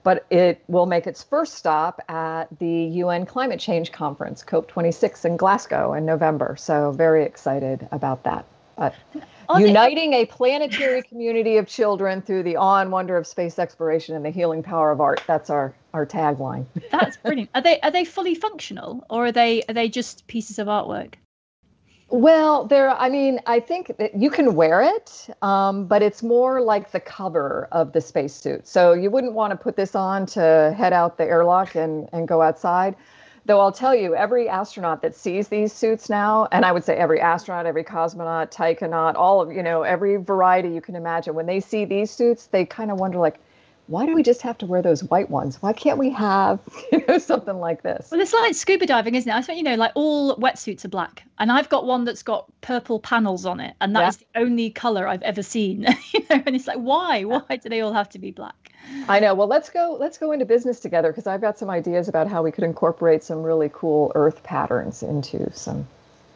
but 0.02 0.26
it 0.30 0.62
will 0.68 0.86
make 0.86 1.06
its 1.06 1.22
first 1.22 1.54
stop 1.54 2.02
at 2.08 2.46
the 2.58 2.66
UN 2.66 3.24
Climate 3.24 3.60
Change 3.60 3.92
Conference, 3.92 4.44
COP26 4.44 5.24
in 5.24 5.36
Glasgow 5.36 5.94
in 5.94 6.04
November. 6.04 6.54
So 6.58 6.92
very 6.92 7.24
excited 7.24 7.88
about 7.92 8.24
that. 8.24 8.44
But 8.76 8.94
uniting 9.58 10.12
a 10.12 10.26
planetary 10.26 11.02
community 11.02 11.56
of 11.56 11.66
children 11.66 12.22
through 12.22 12.44
the 12.44 12.56
awe 12.56 12.80
and 12.80 12.92
wonder 12.92 13.16
of 13.16 13.26
space 13.26 13.58
exploration 13.58 14.14
and 14.14 14.24
the 14.24 14.30
healing 14.30 14.62
power 14.62 14.90
of 14.90 15.00
art. 15.00 15.22
That's 15.26 15.50
our 15.50 15.74
our 15.94 16.04
tagline. 16.04 16.66
That's 16.90 17.16
brilliant. 17.16 17.50
Are 17.54 17.62
they 17.62 17.80
are 17.80 17.90
they 17.90 18.04
fully 18.04 18.34
functional 18.34 19.04
or 19.08 19.26
are 19.26 19.32
they 19.32 19.62
are 19.68 19.74
they 19.74 19.88
just 19.88 20.26
pieces 20.26 20.58
of 20.58 20.68
artwork? 20.68 21.14
Well, 22.10 22.64
there, 22.64 22.90
I 22.90 23.10
mean, 23.10 23.38
I 23.44 23.60
think 23.60 23.94
that 23.98 24.14
you 24.14 24.30
can 24.30 24.54
wear 24.54 24.80
it, 24.80 25.28
um, 25.42 25.86
but 25.86 26.02
it's 26.02 26.22
more 26.22 26.62
like 26.62 26.90
the 26.90 27.00
cover 27.00 27.68
of 27.70 27.92
the 27.92 28.00
spacesuit. 28.00 28.66
So 28.66 28.94
you 28.94 29.10
wouldn't 29.10 29.34
want 29.34 29.50
to 29.50 29.56
put 29.56 29.76
this 29.76 29.94
on 29.94 30.24
to 30.26 30.74
head 30.76 30.94
out 30.94 31.18
the 31.18 31.24
airlock 31.24 31.74
and, 31.74 32.08
and 32.14 32.26
go 32.26 32.40
outside. 32.40 32.96
Though 33.44 33.60
I'll 33.60 33.72
tell 33.72 33.94
you, 33.94 34.14
every 34.14 34.48
astronaut 34.48 35.02
that 35.02 35.14
sees 35.14 35.48
these 35.48 35.70
suits 35.70 36.08
now, 36.08 36.48
and 36.50 36.64
I 36.64 36.72
would 36.72 36.84
say 36.84 36.96
every 36.96 37.20
astronaut, 37.20 37.66
every 37.66 37.84
cosmonaut, 37.84 38.50
taikonaut, 38.50 39.14
all 39.14 39.42
of, 39.42 39.52
you 39.52 39.62
know, 39.62 39.82
every 39.82 40.16
variety 40.16 40.70
you 40.70 40.80
can 40.80 40.96
imagine, 40.96 41.34
when 41.34 41.46
they 41.46 41.60
see 41.60 41.84
these 41.84 42.10
suits, 42.10 42.46
they 42.46 42.64
kind 42.64 42.90
of 42.90 42.98
wonder, 42.98 43.18
like, 43.18 43.38
why 43.88 44.04
do 44.04 44.14
we 44.14 44.22
just 44.22 44.42
have 44.42 44.56
to 44.58 44.66
wear 44.66 44.82
those 44.82 45.02
white 45.04 45.30
ones? 45.30 45.60
Why 45.60 45.72
can't 45.72 45.98
we 45.98 46.10
have 46.10 46.60
you 46.92 47.02
know, 47.08 47.18
something 47.18 47.58
like 47.58 47.82
this? 47.82 48.10
Well, 48.10 48.20
it's 48.20 48.32
like 48.32 48.54
scuba 48.54 48.86
diving, 48.86 49.14
isn't 49.14 49.30
it? 49.30 49.34
I 49.34 49.42
think 49.42 49.56
you 49.56 49.64
know, 49.64 49.74
like 49.74 49.92
all 49.94 50.36
wetsuits 50.36 50.84
are 50.84 50.88
black, 50.88 51.24
and 51.38 51.50
I've 51.50 51.68
got 51.68 51.86
one 51.86 52.04
that's 52.04 52.22
got 52.22 52.46
purple 52.60 53.00
panels 53.00 53.46
on 53.46 53.60
it, 53.60 53.74
and 53.80 53.96
that 53.96 54.00
yeah. 54.00 54.08
is 54.08 54.16
the 54.18 54.26
only 54.36 54.70
color 54.70 55.08
I've 55.08 55.22
ever 55.22 55.42
seen. 55.42 55.86
you 56.12 56.20
know, 56.30 56.42
and 56.46 56.54
it's 56.54 56.66
like, 56.66 56.78
why? 56.78 57.24
Why 57.24 57.56
do 57.56 57.68
they 57.68 57.80
all 57.80 57.92
have 57.92 58.08
to 58.10 58.18
be 58.18 58.30
black? 58.30 58.72
I 59.08 59.20
know. 59.20 59.34
Well, 59.34 59.48
let's 59.48 59.70
go. 59.70 59.96
Let's 59.98 60.18
go 60.18 60.32
into 60.32 60.44
business 60.44 60.80
together 60.80 61.10
because 61.10 61.26
I've 61.26 61.40
got 61.40 61.58
some 61.58 61.70
ideas 61.70 62.08
about 62.08 62.28
how 62.28 62.42
we 62.42 62.52
could 62.52 62.64
incorporate 62.64 63.24
some 63.24 63.42
really 63.42 63.70
cool 63.72 64.12
Earth 64.14 64.42
patterns 64.42 65.02
into 65.02 65.50
some 65.52 65.86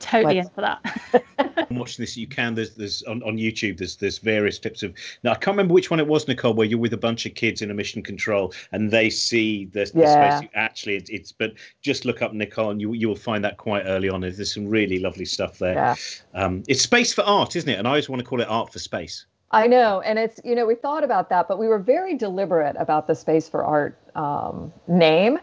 totally 0.02 0.38
in 0.38 0.48
for 0.48 0.60
that. 0.60 1.22
watch 1.70 1.96
this, 1.96 2.16
you 2.16 2.26
can. 2.26 2.54
There's 2.54 2.74
there's 2.74 3.02
on, 3.04 3.22
on 3.22 3.36
YouTube. 3.36 3.78
There's 3.78 3.96
there's 3.96 4.18
various 4.18 4.58
clips 4.58 4.82
of. 4.82 4.94
Now 5.22 5.32
I 5.32 5.34
can't 5.34 5.56
remember 5.56 5.74
which 5.74 5.90
one 5.90 6.00
it 6.00 6.06
was, 6.06 6.28
Nicole, 6.28 6.54
where 6.54 6.66
you're 6.66 6.78
with 6.78 6.92
a 6.92 6.98
bunch 6.98 7.26
of 7.26 7.34
kids 7.34 7.62
in 7.62 7.70
a 7.70 7.74
mission 7.74 8.02
control 8.02 8.52
and 8.72 8.90
they 8.90 9.10
see 9.10 9.66
the, 9.66 9.90
the 9.94 10.00
yeah. 10.00 10.38
space. 10.38 10.50
Actually, 10.54 10.96
it's, 10.96 11.10
it's 11.10 11.32
but 11.32 11.52
just 11.80 12.04
look 12.04 12.22
up 12.22 12.32
Nicole 12.32 12.70
and 12.70 12.80
you 12.80 12.92
you 12.92 13.08
will 13.08 13.16
find 13.16 13.44
that 13.44 13.56
quite 13.56 13.84
early 13.84 14.08
on. 14.08 14.20
There's 14.20 14.52
some 14.52 14.68
really 14.68 14.98
lovely 14.98 15.24
stuff 15.24 15.58
there. 15.58 15.74
Yeah. 15.74 15.94
Um, 16.34 16.62
it's 16.68 16.82
space 16.82 17.12
for 17.12 17.22
art, 17.22 17.56
isn't 17.56 17.68
it? 17.68 17.78
And 17.78 17.86
I 17.86 17.92
always 17.92 18.08
want 18.08 18.20
to 18.20 18.26
call 18.26 18.40
it 18.40 18.48
art 18.48 18.72
for 18.72 18.78
space. 18.78 19.26
I 19.52 19.66
know, 19.66 20.00
and 20.00 20.18
it's 20.18 20.40
you 20.44 20.54
know 20.54 20.64
we 20.64 20.74
thought 20.74 21.04
about 21.04 21.28
that, 21.28 21.46
but 21.46 21.58
we 21.58 21.68
were 21.68 21.78
very 21.78 22.16
deliberate 22.16 22.74
about 22.78 23.06
the 23.06 23.14
Space 23.14 23.48
for 23.48 23.62
Art 23.62 23.98
um, 24.14 24.72
name 24.88 25.38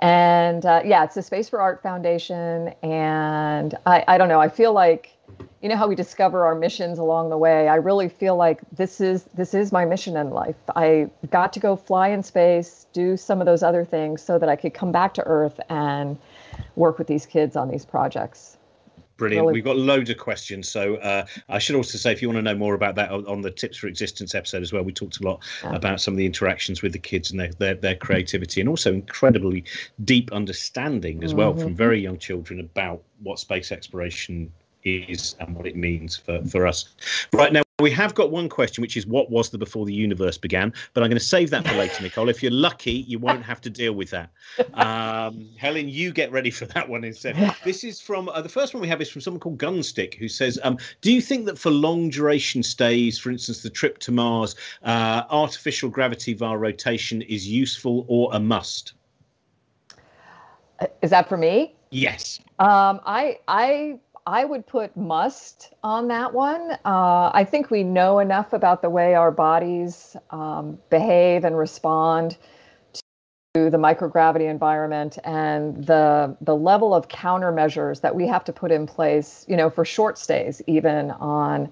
and 0.00 0.64
uh, 0.66 0.82
yeah, 0.84 1.04
it's 1.04 1.14
the 1.14 1.22
Space 1.22 1.48
for 1.48 1.60
Art 1.60 1.82
Foundation. 1.82 2.74
And 2.82 3.74
I, 3.86 4.04
I 4.08 4.18
don't 4.18 4.28
know, 4.28 4.40
I 4.40 4.48
feel 4.48 4.72
like, 4.72 5.10
you 5.62 5.70
know 5.70 5.76
how 5.76 5.88
we 5.88 5.94
discover 5.94 6.44
our 6.44 6.54
missions 6.54 6.98
along 6.98 7.30
the 7.30 7.38
way. 7.38 7.68
I 7.68 7.76
really 7.76 8.10
feel 8.10 8.36
like 8.36 8.60
this 8.70 9.00
is 9.00 9.24
this 9.34 9.54
is 9.54 9.72
my 9.72 9.86
mission 9.86 10.14
in 10.14 10.28
life. 10.28 10.56
I 10.76 11.08
got 11.30 11.54
to 11.54 11.60
go 11.60 11.74
fly 11.74 12.08
in 12.08 12.22
space, 12.22 12.86
do 12.92 13.16
some 13.16 13.40
of 13.40 13.46
those 13.46 13.62
other 13.62 13.82
things 13.82 14.20
so 14.20 14.38
that 14.38 14.48
I 14.50 14.56
could 14.56 14.74
come 14.74 14.92
back 14.92 15.14
to 15.14 15.22
Earth 15.22 15.58
and 15.70 16.18
work 16.76 16.98
with 16.98 17.06
these 17.06 17.24
kids 17.24 17.56
on 17.56 17.70
these 17.70 17.86
projects. 17.86 18.58
Brilliant. 19.16 19.52
We've 19.52 19.64
got 19.64 19.76
loads 19.76 20.10
of 20.10 20.18
questions. 20.18 20.68
So 20.68 20.96
uh, 20.96 21.24
I 21.48 21.58
should 21.58 21.76
also 21.76 21.98
say, 21.98 22.12
if 22.12 22.20
you 22.20 22.28
want 22.28 22.38
to 22.38 22.42
know 22.42 22.56
more 22.56 22.74
about 22.74 22.96
that 22.96 23.10
on, 23.10 23.42
the 23.42 23.50
Tips 23.50 23.76
for 23.76 23.86
Existence 23.86 24.34
episode 24.34 24.62
as 24.62 24.72
well, 24.72 24.82
we 24.82 24.92
talked 24.92 25.20
a 25.20 25.22
lot 25.22 25.42
yeah. 25.62 25.74
about 25.74 26.00
some 26.00 26.14
of 26.14 26.18
the 26.18 26.26
interactions 26.26 26.82
with 26.82 26.92
the 26.92 26.98
kids 26.98 27.30
and 27.30 27.38
their, 27.38 27.52
their, 27.54 27.74
their 27.74 27.96
creativity 27.96 28.60
and 28.60 28.68
also 28.68 28.92
incredibly 28.92 29.64
deep 30.04 30.32
understanding 30.32 31.22
as 31.22 31.34
well 31.34 31.52
mm-hmm. 31.52 31.62
from 31.62 31.74
very 31.76 32.00
young 32.00 32.18
children 32.18 32.58
about 32.60 33.02
what 33.22 33.38
space 33.38 33.70
exploration 33.70 34.52
is 34.84 35.36
and 35.40 35.54
what 35.54 35.66
it 35.66 35.76
means 35.76 36.16
for, 36.16 36.42
for 36.44 36.66
us. 36.66 36.88
Right 37.32 37.52
now, 37.52 37.63
we 37.80 37.90
have 37.90 38.14
got 38.14 38.30
one 38.30 38.48
question, 38.48 38.82
which 38.82 38.96
is 38.96 39.04
what 39.04 39.32
was 39.32 39.50
the 39.50 39.58
before 39.58 39.84
the 39.84 39.92
universe 39.92 40.38
began? 40.38 40.72
But 40.92 41.02
I'm 41.02 41.10
going 41.10 41.18
to 41.18 41.24
save 41.24 41.50
that 41.50 41.66
for 41.66 41.74
later, 41.74 42.04
Nicole. 42.04 42.28
If 42.28 42.40
you're 42.40 42.52
lucky, 42.52 42.92
you 42.92 43.18
won't 43.18 43.42
have 43.42 43.60
to 43.62 43.70
deal 43.70 43.94
with 43.94 44.10
that. 44.10 44.30
Um, 44.74 45.48
Helen, 45.56 45.88
you 45.88 46.12
get 46.12 46.30
ready 46.30 46.52
for 46.52 46.66
that 46.66 46.88
one 46.88 47.02
instead. 47.02 47.36
This 47.64 47.82
is 47.82 48.00
from 48.00 48.28
uh, 48.28 48.40
the 48.42 48.48
first 48.48 48.74
one 48.74 48.80
we 48.80 48.86
have 48.86 49.00
is 49.00 49.10
from 49.10 49.20
someone 49.20 49.40
called 49.40 49.58
Gunstick, 49.58 50.14
who 50.14 50.28
says, 50.28 50.58
um, 50.62 50.78
"Do 51.00 51.12
you 51.12 51.20
think 51.20 51.46
that 51.46 51.58
for 51.58 51.70
long 51.70 52.10
duration 52.10 52.62
stays, 52.62 53.18
for 53.18 53.30
instance, 53.30 53.62
the 53.62 53.70
trip 53.70 53.98
to 53.98 54.12
Mars, 54.12 54.54
uh, 54.84 55.24
artificial 55.30 55.90
gravity 55.90 56.32
via 56.32 56.56
rotation 56.56 57.22
is 57.22 57.48
useful 57.48 58.04
or 58.06 58.30
a 58.32 58.38
must?" 58.38 58.92
Is 61.02 61.10
that 61.10 61.28
for 61.28 61.36
me? 61.36 61.74
Yes. 61.90 62.38
Um, 62.60 63.00
I 63.04 63.38
I 63.48 63.98
I 64.26 64.44
would 64.44 64.66
put 64.66 64.96
must 64.96 65.74
on 65.82 66.08
that 66.08 66.32
one. 66.32 66.72
Uh, 66.84 67.30
I 67.34 67.44
think 67.44 67.70
we 67.70 67.84
know 67.84 68.20
enough 68.20 68.54
about 68.54 68.80
the 68.80 68.88
way 68.88 69.14
our 69.14 69.30
bodies 69.30 70.16
um, 70.30 70.78
behave 70.88 71.44
and 71.44 71.58
respond 71.58 72.38
to 73.52 73.68
the 73.70 73.76
microgravity 73.76 74.48
environment 74.48 75.18
and 75.24 75.84
the 75.84 76.36
the 76.40 76.56
level 76.56 76.94
of 76.94 77.08
countermeasures 77.08 78.00
that 78.00 78.14
we 78.14 78.26
have 78.26 78.44
to 78.44 78.52
put 78.52 78.72
in 78.72 78.86
place. 78.86 79.44
You 79.46 79.56
know, 79.56 79.68
for 79.68 79.84
short 79.84 80.18
stays, 80.18 80.62
even 80.66 81.10
on. 81.12 81.70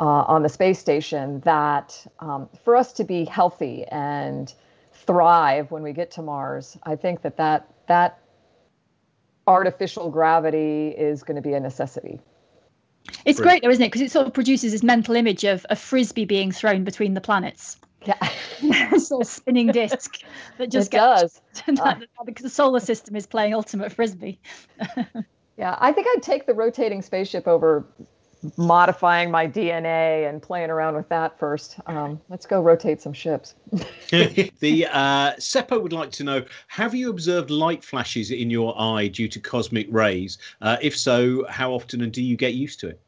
Uh, 0.00 0.22
on 0.28 0.44
the 0.44 0.48
space 0.48 0.78
station, 0.78 1.40
that 1.40 2.06
um, 2.20 2.48
for 2.62 2.76
us 2.76 2.92
to 2.92 3.02
be 3.02 3.24
healthy 3.24 3.84
and 3.86 4.54
thrive 4.92 5.72
when 5.72 5.82
we 5.82 5.92
get 5.92 6.08
to 6.12 6.22
Mars, 6.22 6.78
I 6.84 6.94
think 6.94 7.22
that 7.22 7.36
that 7.38 7.68
that 7.88 8.20
artificial 9.48 10.10
gravity 10.10 10.90
is 10.90 11.22
going 11.22 11.34
to 11.34 11.42
be 11.42 11.54
a 11.54 11.60
necessity. 11.60 12.20
It's 13.24 13.40
great 13.40 13.62
though, 13.62 13.70
isn't 13.70 13.82
it? 13.82 13.88
Because 13.88 14.02
it 14.02 14.12
sort 14.12 14.26
of 14.26 14.34
produces 14.34 14.72
this 14.72 14.82
mental 14.82 15.16
image 15.16 15.42
of 15.44 15.64
a 15.70 15.76
frisbee 15.76 16.26
being 16.26 16.52
thrown 16.52 16.84
between 16.84 17.14
the 17.14 17.20
planets. 17.20 17.78
Yeah. 18.04 18.28
sort 18.98 19.22
of 19.22 19.26
spinning 19.26 19.68
disc 19.68 20.20
that 20.58 20.70
just 20.70 20.92
it 20.92 20.98
does. 20.98 21.40
that, 21.66 22.02
because 22.26 22.44
the 22.44 22.50
solar 22.50 22.80
system 22.80 23.16
is 23.16 23.26
playing 23.26 23.54
ultimate 23.54 23.90
frisbee. 23.90 24.38
yeah, 25.56 25.76
I 25.80 25.92
think 25.92 26.06
I'd 26.14 26.22
take 26.22 26.46
the 26.46 26.54
rotating 26.54 27.00
spaceship 27.02 27.48
over 27.48 27.86
modifying 28.56 29.30
my 29.30 29.46
DNA 29.46 30.28
and 30.28 30.40
playing 30.40 30.70
around 30.70 30.94
with 30.94 31.08
that 31.08 31.38
first. 31.38 31.76
Um, 31.86 32.20
let's 32.28 32.46
go 32.46 32.60
rotate 32.60 33.00
some 33.00 33.12
ships. 33.12 33.54
the 34.10 34.86
uh, 34.90 35.32
Seppo 35.36 35.82
would 35.82 35.92
like 35.92 36.10
to 36.12 36.24
know: 36.24 36.44
Have 36.68 36.94
you 36.94 37.10
observed 37.10 37.50
light 37.50 37.82
flashes 37.82 38.30
in 38.30 38.50
your 38.50 38.78
eye 38.80 39.08
due 39.08 39.28
to 39.28 39.40
cosmic 39.40 39.86
rays? 39.90 40.38
Uh, 40.60 40.76
if 40.80 40.96
so, 40.96 41.46
how 41.48 41.72
often, 41.72 42.02
and 42.02 42.12
do 42.12 42.22
you 42.22 42.36
get 42.36 42.54
used 42.54 42.80
to 42.80 42.88
it? 42.88 43.00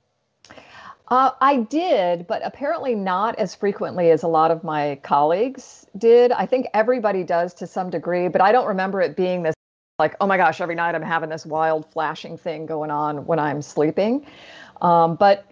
Uh, 1.09 1.33
I 1.41 1.57
did, 1.57 2.29
but 2.29 2.41
apparently 2.45 2.95
not 2.95 3.37
as 3.37 3.53
frequently 3.55 4.13
as 4.13 4.23
a 4.23 4.29
lot 4.29 4.53
of 4.53 4.63
my 4.63 5.01
colleagues 5.03 5.85
did. 5.99 6.31
I 6.31 6.47
think 6.47 6.69
everybody 6.73 7.25
does 7.25 7.53
to 7.55 7.67
some 7.67 7.91
degree, 7.91 8.29
but 8.29 8.41
I 8.41 8.53
don't 8.53 8.67
remember 8.69 9.01
it 9.01 9.17
being 9.17 9.43
this 9.43 9.55
like, 9.99 10.17
oh 10.21 10.27
my 10.27 10.37
gosh, 10.37 10.61
every 10.61 10.77
night 10.77 10.95
I'm 10.95 11.03
having 11.03 11.29
this 11.29 11.45
wild 11.45 11.85
flashing 11.93 12.39
thing 12.39 12.65
going 12.65 12.91
on 12.91 13.27
when 13.27 13.39
I'm 13.39 13.61
sleeping 13.61 14.25
um, 14.81 15.17
but 15.17 15.45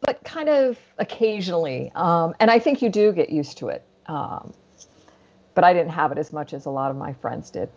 but 0.00 0.22
kind 0.24 0.48
of 0.48 0.78
occasionally. 0.98 1.90
Um, 1.94 2.34
and 2.40 2.50
I 2.50 2.58
think 2.58 2.82
you 2.82 2.88
do 2.88 3.12
get 3.12 3.30
used 3.30 3.58
to 3.58 3.68
it. 3.68 3.84
Um, 4.06 4.52
but 5.54 5.64
I 5.64 5.72
didn't 5.72 5.92
have 5.92 6.12
it 6.12 6.18
as 6.18 6.32
much 6.32 6.52
as 6.52 6.66
a 6.66 6.70
lot 6.70 6.90
of 6.90 6.96
my 6.96 7.12
friends 7.14 7.50
did. 7.50 7.68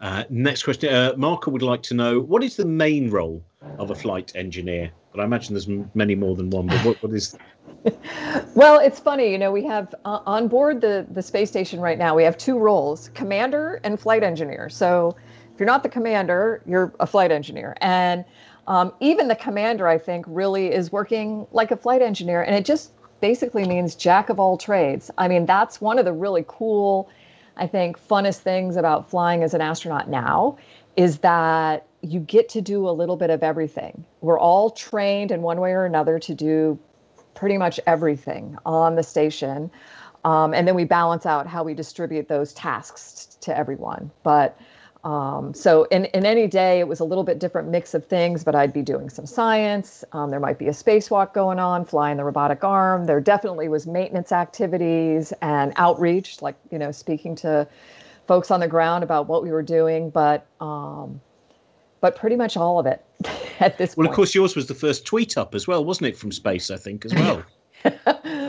Uh, 0.00 0.24
next 0.28 0.62
question. 0.62 0.92
Uh, 0.92 1.14
Marco 1.16 1.50
would 1.50 1.62
like 1.62 1.82
to 1.84 1.94
know 1.94 2.20
what 2.20 2.44
is 2.44 2.56
the 2.56 2.66
main 2.66 3.10
role 3.10 3.42
of 3.78 3.90
a 3.90 3.94
flight 3.94 4.30
engineer? 4.34 4.92
But 5.10 5.20
I 5.20 5.24
imagine 5.24 5.54
there's 5.54 5.68
m- 5.68 5.90
many 5.94 6.14
more 6.14 6.36
than 6.36 6.50
one. 6.50 6.66
But 6.66 6.84
what, 6.84 7.02
what 7.02 7.12
is? 7.12 7.36
well, 8.54 8.78
it's 8.78 9.00
funny. 9.00 9.30
You 9.30 9.38
know, 9.38 9.50
we 9.50 9.64
have 9.64 9.94
uh, 10.04 10.20
on 10.26 10.48
board 10.48 10.80
the 10.80 11.06
the 11.10 11.22
space 11.22 11.48
station 11.48 11.80
right 11.80 11.98
now. 11.98 12.14
We 12.14 12.24
have 12.24 12.36
two 12.36 12.58
roles: 12.58 13.08
commander 13.14 13.80
and 13.84 13.98
flight 13.98 14.22
engineer. 14.22 14.68
So, 14.68 15.16
if 15.54 15.58
you're 15.58 15.66
not 15.66 15.82
the 15.82 15.88
commander, 15.88 16.62
you're 16.66 16.92
a 17.00 17.06
flight 17.06 17.32
engineer, 17.32 17.74
and 17.80 18.24
um, 18.66 18.92
even 19.00 19.28
the 19.28 19.36
commander, 19.36 19.86
I 19.86 19.98
think, 19.98 20.24
really 20.28 20.72
is 20.72 20.90
working 20.90 21.46
like 21.52 21.70
a 21.70 21.76
flight 21.76 22.02
engineer, 22.02 22.42
and 22.42 22.54
it 22.54 22.64
just 22.64 22.92
basically 23.20 23.66
means 23.66 23.94
jack 23.94 24.28
of 24.28 24.38
all 24.38 24.56
trades. 24.56 25.10
I 25.18 25.28
mean, 25.28 25.46
that's 25.46 25.80
one 25.80 25.98
of 25.98 26.04
the 26.04 26.12
really 26.12 26.44
cool, 26.46 27.08
I 27.56 27.66
think, 27.66 27.98
funnest 27.98 28.40
things 28.40 28.76
about 28.76 29.08
flying 29.08 29.42
as 29.42 29.54
an 29.54 29.60
astronaut 29.60 30.08
now 30.08 30.58
is 30.96 31.18
that 31.18 31.86
you 32.02 32.20
get 32.20 32.48
to 32.50 32.60
do 32.60 32.88
a 32.88 32.92
little 32.92 33.16
bit 33.16 33.30
of 33.30 33.42
everything. 33.42 34.04
We're 34.20 34.38
all 34.38 34.70
trained 34.70 35.30
in 35.30 35.42
one 35.42 35.60
way 35.60 35.72
or 35.72 35.84
another 35.84 36.18
to 36.18 36.34
do 36.34 36.78
pretty 37.34 37.58
much 37.58 37.80
everything 37.86 38.56
on 38.64 38.94
the 38.94 39.02
station. 39.02 39.70
Um, 40.24 40.54
and 40.54 40.68
then 40.68 40.74
we 40.74 40.84
balance 40.84 41.26
out 41.26 41.46
how 41.46 41.64
we 41.64 41.74
distribute 41.74 42.28
those 42.28 42.52
tasks 42.52 43.36
to 43.40 43.56
everyone. 43.56 44.10
But 44.22 44.58
um, 45.04 45.52
so 45.52 45.84
in, 45.84 46.06
in 46.06 46.24
any 46.24 46.46
day, 46.46 46.80
it 46.80 46.88
was 46.88 46.98
a 46.98 47.04
little 47.04 47.24
bit 47.24 47.38
different 47.38 47.68
mix 47.68 47.92
of 47.92 48.06
things, 48.06 48.42
but 48.42 48.54
I'd 48.54 48.72
be 48.72 48.80
doing 48.80 49.10
some 49.10 49.26
science. 49.26 50.02
Um, 50.12 50.30
there 50.30 50.40
might 50.40 50.58
be 50.58 50.66
a 50.68 50.72
spacewalk 50.72 51.34
going 51.34 51.58
on, 51.58 51.84
flying 51.84 52.16
the 52.16 52.24
robotic 52.24 52.64
arm. 52.64 53.04
There 53.04 53.20
definitely 53.20 53.68
was 53.68 53.86
maintenance 53.86 54.32
activities 54.32 55.32
and 55.42 55.74
outreach, 55.76 56.40
like, 56.40 56.56
you 56.70 56.78
know, 56.78 56.90
speaking 56.90 57.36
to 57.36 57.68
folks 58.26 58.50
on 58.50 58.60
the 58.60 58.68
ground 58.68 59.04
about 59.04 59.28
what 59.28 59.42
we 59.42 59.52
were 59.52 59.62
doing, 59.62 60.08
but 60.08 60.46
um, 60.58 61.20
but 62.00 62.16
pretty 62.16 62.36
much 62.36 62.56
all 62.56 62.78
of 62.78 62.86
it 62.86 63.04
at 63.60 63.76
this 63.76 63.96
well, 63.96 64.06
point. 64.06 64.12
of 64.12 64.16
course, 64.16 64.34
yours 64.34 64.56
was 64.56 64.66
the 64.66 64.74
first 64.74 65.04
tweet 65.04 65.36
up 65.36 65.54
as 65.54 65.66
well, 65.66 65.84
wasn't 65.84 66.06
it, 66.06 66.16
from 66.16 66.32
space, 66.32 66.70
I 66.70 66.78
think, 66.78 67.04
as 67.04 67.14
well. 67.14 67.44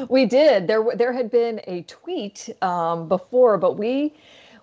we 0.09 0.25
did. 0.25 0.67
There, 0.67 0.85
there 0.95 1.11
had 1.11 1.29
been 1.29 1.59
a 1.67 1.81
tweet 1.83 2.49
um, 2.61 3.09
before, 3.09 3.57
but 3.57 3.77
we 3.77 4.13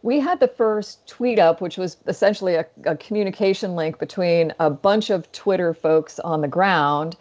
we 0.02 0.18
had 0.18 0.40
the 0.40 0.48
first 0.48 1.06
tweet 1.06 1.38
up, 1.38 1.60
which 1.60 1.78
was 1.78 1.96
essentially 2.06 2.56
a, 2.56 2.66
a, 2.84 2.96
communication 2.96 3.76
link 3.76 3.98
between 3.98 4.52
a 4.58 4.68
bunch 4.68 5.10
of 5.10 5.30
Twitter 5.32 5.72
folks 5.72 6.18
on 6.20 6.40
the 6.40 6.48
ground 6.48 7.16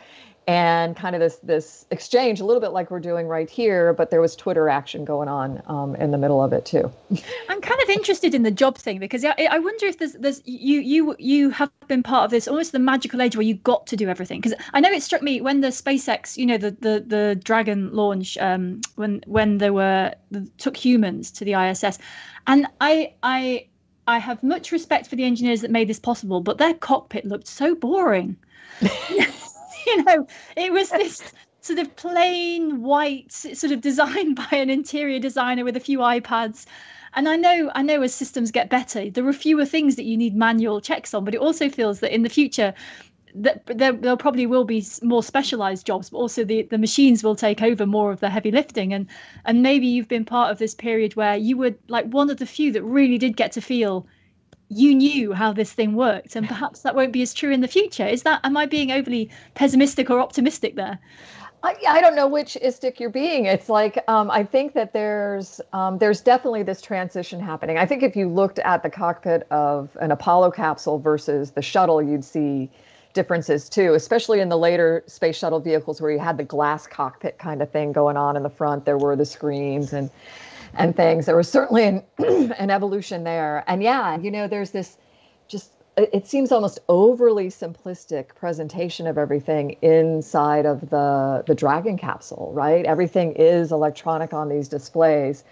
and 0.51 0.97
kind 0.97 1.15
of 1.15 1.21
this 1.21 1.37
this 1.37 1.85
exchange, 1.91 2.41
a 2.41 2.45
little 2.45 2.59
bit 2.59 2.73
like 2.73 2.91
we're 2.91 2.99
doing 2.99 3.29
right 3.29 3.49
here, 3.49 3.93
but 3.93 4.11
there 4.11 4.19
was 4.19 4.35
Twitter 4.35 4.67
action 4.67 5.05
going 5.05 5.29
on 5.29 5.61
um, 5.67 5.95
in 5.95 6.11
the 6.11 6.17
middle 6.17 6.43
of 6.43 6.51
it 6.51 6.65
too. 6.65 6.91
I'm 7.49 7.61
kind 7.61 7.81
of 7.81 7.89
interested 7.89 8.35
in 8.35 8.43
the 8.43 8.51
job 8.51 8.77
thing 8.77 8.99
because 8.99 9.23
I, 9.23 9.33
I 9.49 9.59
wonder 9.59 9.85
if 9.85 9.97
there's 9.97 10.11
there's 10.11 10.41
you 10.43 10.81
you 10.81 11.15
you 11.19 11.51
have 11.51 11.71
been 11.87 12.03
part 12.03 12.25
of 12.25 12.31
this 12.31 12.49
almost 12.49 12.73
the 12.73 12.79
magical 12.79 13.21
age 13.21 13.37
where 13.37 13.45
you 13.45 13.53
got 13.53 13.87
to 13.87 13.95
do 13.95 14.09
everything 14.09 14.41
because 14.41 14.53
I 14.73 14.81
know 14.81 14.89
it 14.89 15.01
struck 15.01 15.21
me 15.21 15.39
when 15.39 15.61
the 15.61 15.69
SpaceX 15.69 16.35
you 16.35 16.45
know 16.45 16.57
the 16.57 16.71
the 16.71 17.01
the 17.07 17.39
Dragon 17.41 17.93
launch 17.93 18.37
um, 18.39 18.81
when 18.95 19.23
when 19.27 19.59
they 19.59 19.69
were 19.69 20.13
the, 20.31 20.45
took 20.57 20.75
humans 20.75 21.31
to 21.31 21.45
the 21.45 21.53
ISS 21.53 21.97
and 22.47 22.67
I 22.81 23.13
I 23.23 23.67
I 24.05 24.17
have 24.17 24.43
much 24.43 24.73
respect 24.73 25.07
for 25.07 25.15
the 25.15 25.23
engineers 25.23 25.61
that 25.61 25.71
made 25.71 25.87
this 25.87 25.99
possible, 25.99 26.41
but 26.41 26.57
their 26.57 26.73
cockpit 26.73 27.23
looked 27.23 27.47
so 27.47 27.73
boring. 27.73 28.35
you 29.87 30.03
know, 30.03 30.27
it 30.55 30.71
was 30.71 30.89
this 30.89 31.33
sort 31.61 31.79
of 31.79 31.95
plain 31.95 32.81
white, 32.81 33.31
sort 33.31 33.71
of 33.71 33.81
designed 33.81 34.35
by 34.51 34.57
an 34.57 34.69
interior 34.69 35.19
designer 35.19 35.63
with 35.63 35.77
a 35.77 35.81
few 35.81 35.99
iPads. 35.99 36.65
And 37.13 37.27
I 37.27 37.35
know, 37.35 37.71
I 37.75 37.81
know, 37.81 38.01
as 38.01 38.13
systems 38.15 38.51
get 38.51 38.69
better, 38.69 39.09
there 39.09 39.27
are 39.27 39.33
fewer 39.33 39.65
things 39.65 39.95
that 39.97 40.05
you 40.05 40.15
need 40.17 40.35
manual 40.35 40.79
checks 40.79 41.13
on. 41.13 41.25
But 41.25 41.35
it 41.35 41.41
also 41.41 41.69
feels 41.69 41.99
that 41.99 42.13
in 42.13 42.23
the 42.23 42.29
future, 42.29 42.73
that 43.35 43.65
there, 43.65 43.91
there 43.91 44.15
probably 44.17 44.45
will 44.45 44.63
be 44.63 44.85
more 45.01 45.23
specialized 45.23 45.85
jobs, 45.85 46.09
but 46.09 46.17
also 46.17 46.43
the, 46.43 46.63
the 46.63 46.77
machines 46.77 47.23
will 47.23 47.35
take 47.35 47.61
over 47.61 47.85
more 47.85 48.11
of 48.11 48.21
the 48.21 48.29
heavy 48.29 48.51
lifting. 48.51 48.93
And 48.93 49.07
and 49.45 49.61
maybe 49.61 49.87
you've 49.87 50.07
been 50.07 50.25
part 50.25 50.51
of 50.51 50.57
this 50.57 50.73
period 50.73 51.15
where 51.15 51.35
you 51.35 51.57
were 51.57 51.75
like 51.87 52.05
one 52.05 52.29
of 52.29 52.37
the 52.37 52.45
few 52.45 52.71
that 52.71 52.83
really 52.83 53.17
did 53.17 53.35
get 53.37 53.51
to 53.53 53.61
feel 53.61 54.07
you 54.71 54.95
knew 54.95 55.33
how 55.33 55.51
this 55.51 55.73
thing 55.73 55.95
worked 55.95 56.35
and 56.35 56.47
perhaps 56.47 56.81
that 56.81 56.95
won't 56.95 57.11
be 57.11 57.21
as 57.21 57.33
true 57.33 57.51
in 57.51 57.59
the 57.59 57.67
future 57.67 58.07
is 58.07 58.23
that 58.23 58.39
am 58.43 58.55
i 58.55 58.65
being 58.65 58.91
overly 58.91 59.29
pessimistic 59.53 60.09
or 60.09 60.19
optimistic 60.19 60.75
there 60.75 60.97
I, 61.63 61.75
I 61.87 62.01
don't 62.01 62.15
know 62.15 62.27
which 62.27 62.57
istic 62.63 62.99
you're 62.99 63.11
being. 63.11 63.45
It's 63.45 63.69
like 63.69 64.03
um, 64.07 64.31
I 64.31 64.43
think 64.43 64.73
that 64.73 64.93
there's 64.93 65.61
um, 65.73 65.99
there's 65.99 66.19
definitely 66.19 66.63
this 66.63 66.81
transition 66.81 67.39
happening. 67.39 67.77
I 67.77 67.85
think 67.85 68.01
if 68.01 68.15
you 68.15 68.27
looked 68.27 68.57
at 68.57 68.81
the 68.81 68.89
cockpit 68.89 69.45
of 69.51 69.95
an 70.01 70.09
Apollo 70.09 70.51
capsule 70.51 70.97
versus 70.97 71.51
the 71.51 71.61
shuttle, 71.61 72.01
you'd 72.01 72.25
see 72.25 72.67
differences 73.13 73.69
too, 73.69 73.93
especially 73.93 74.39
in 74.39 74.49
the 74.49 74.57
later 74.57 75.03
space 75.05 75.37
shuttle 75.37 75.59
vehicles 75.59 76.01
where 76.01 76.09
you 76.09 76.17
had 76.17 76.37
the 76.37 76.43
glass 76.43 76.87
cockpit 76.87 77.37
kind 77.37 77.61
of 77.61 77.69
thing 77.69 77.91
going 77.91 78.17
on 78.17 78.35
in 78.35 78.41
the 78.41 78.49
front. 78.49 78.85
There 78.85 78.97
were 78.97 79.15
the 79.15 79.25
screens 79.25 79.93
and 79.93 80.09
and 80.75 80.95
things. 80.95 81.25
There 81.25 81.35
was 81.35 81.49
certainly 81.49 81.83
an, 81.83 82.03
an 82.57 82.69
evolution 82.69 83.23
there. 83.23 83.63
And 83.67 83.83
yeah, 83.83 84.17
you 84.17 84.31
know, 84.31 84.47
there's 84.47 84.71
this 84.71 84.97
just, 85.47 85.71
it 85.97 86.25
seems 86.25 86.51
almost 86.51 86.79
overly 86.87 87.47
simplistic 87.47 88.35
presentation 88.35 89.07
of 89.07 89.17
everything 89.17 89.71
inside 89.81 90.65
of 90.65 90.89
the, 90.89 91.43
the 91.47 91.55
Dragon 91.55 91.97
capsule, 91.97 92.51
right? 92.53 92.85
Everything 92.85 93.33
is 93.33 93.71
electronic 93.71 94.33
on 94.33 94.49
these 94.49 94.67
displays. 94.67 95.43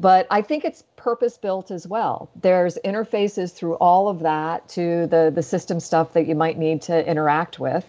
But 0.00 0.26
I 0.30 0.42
think 0.42 0.64
it's 0.64 0.84
purpose 0.96 1.38
built 1.38 1.70
as 1.70 1.86
well. 1.86 2.30
There's 2.40 2.78
interfaces 2.84 3.52
through 3.52 3.74
all 3.74 4.08
of 4.08 4.20
that 4.20 4.68
to 4.70 5.06
the, 5.08 5.32
the 5.34 5.42
system 5.42 5.80
stuff 5.80 6.12
that 6.12 6.26
you 6.26 6.34
might 6.34 6.56
need 6.58 6.82
to 6.82 7.08
interact 7.08 7.58
with. 7.58 7.84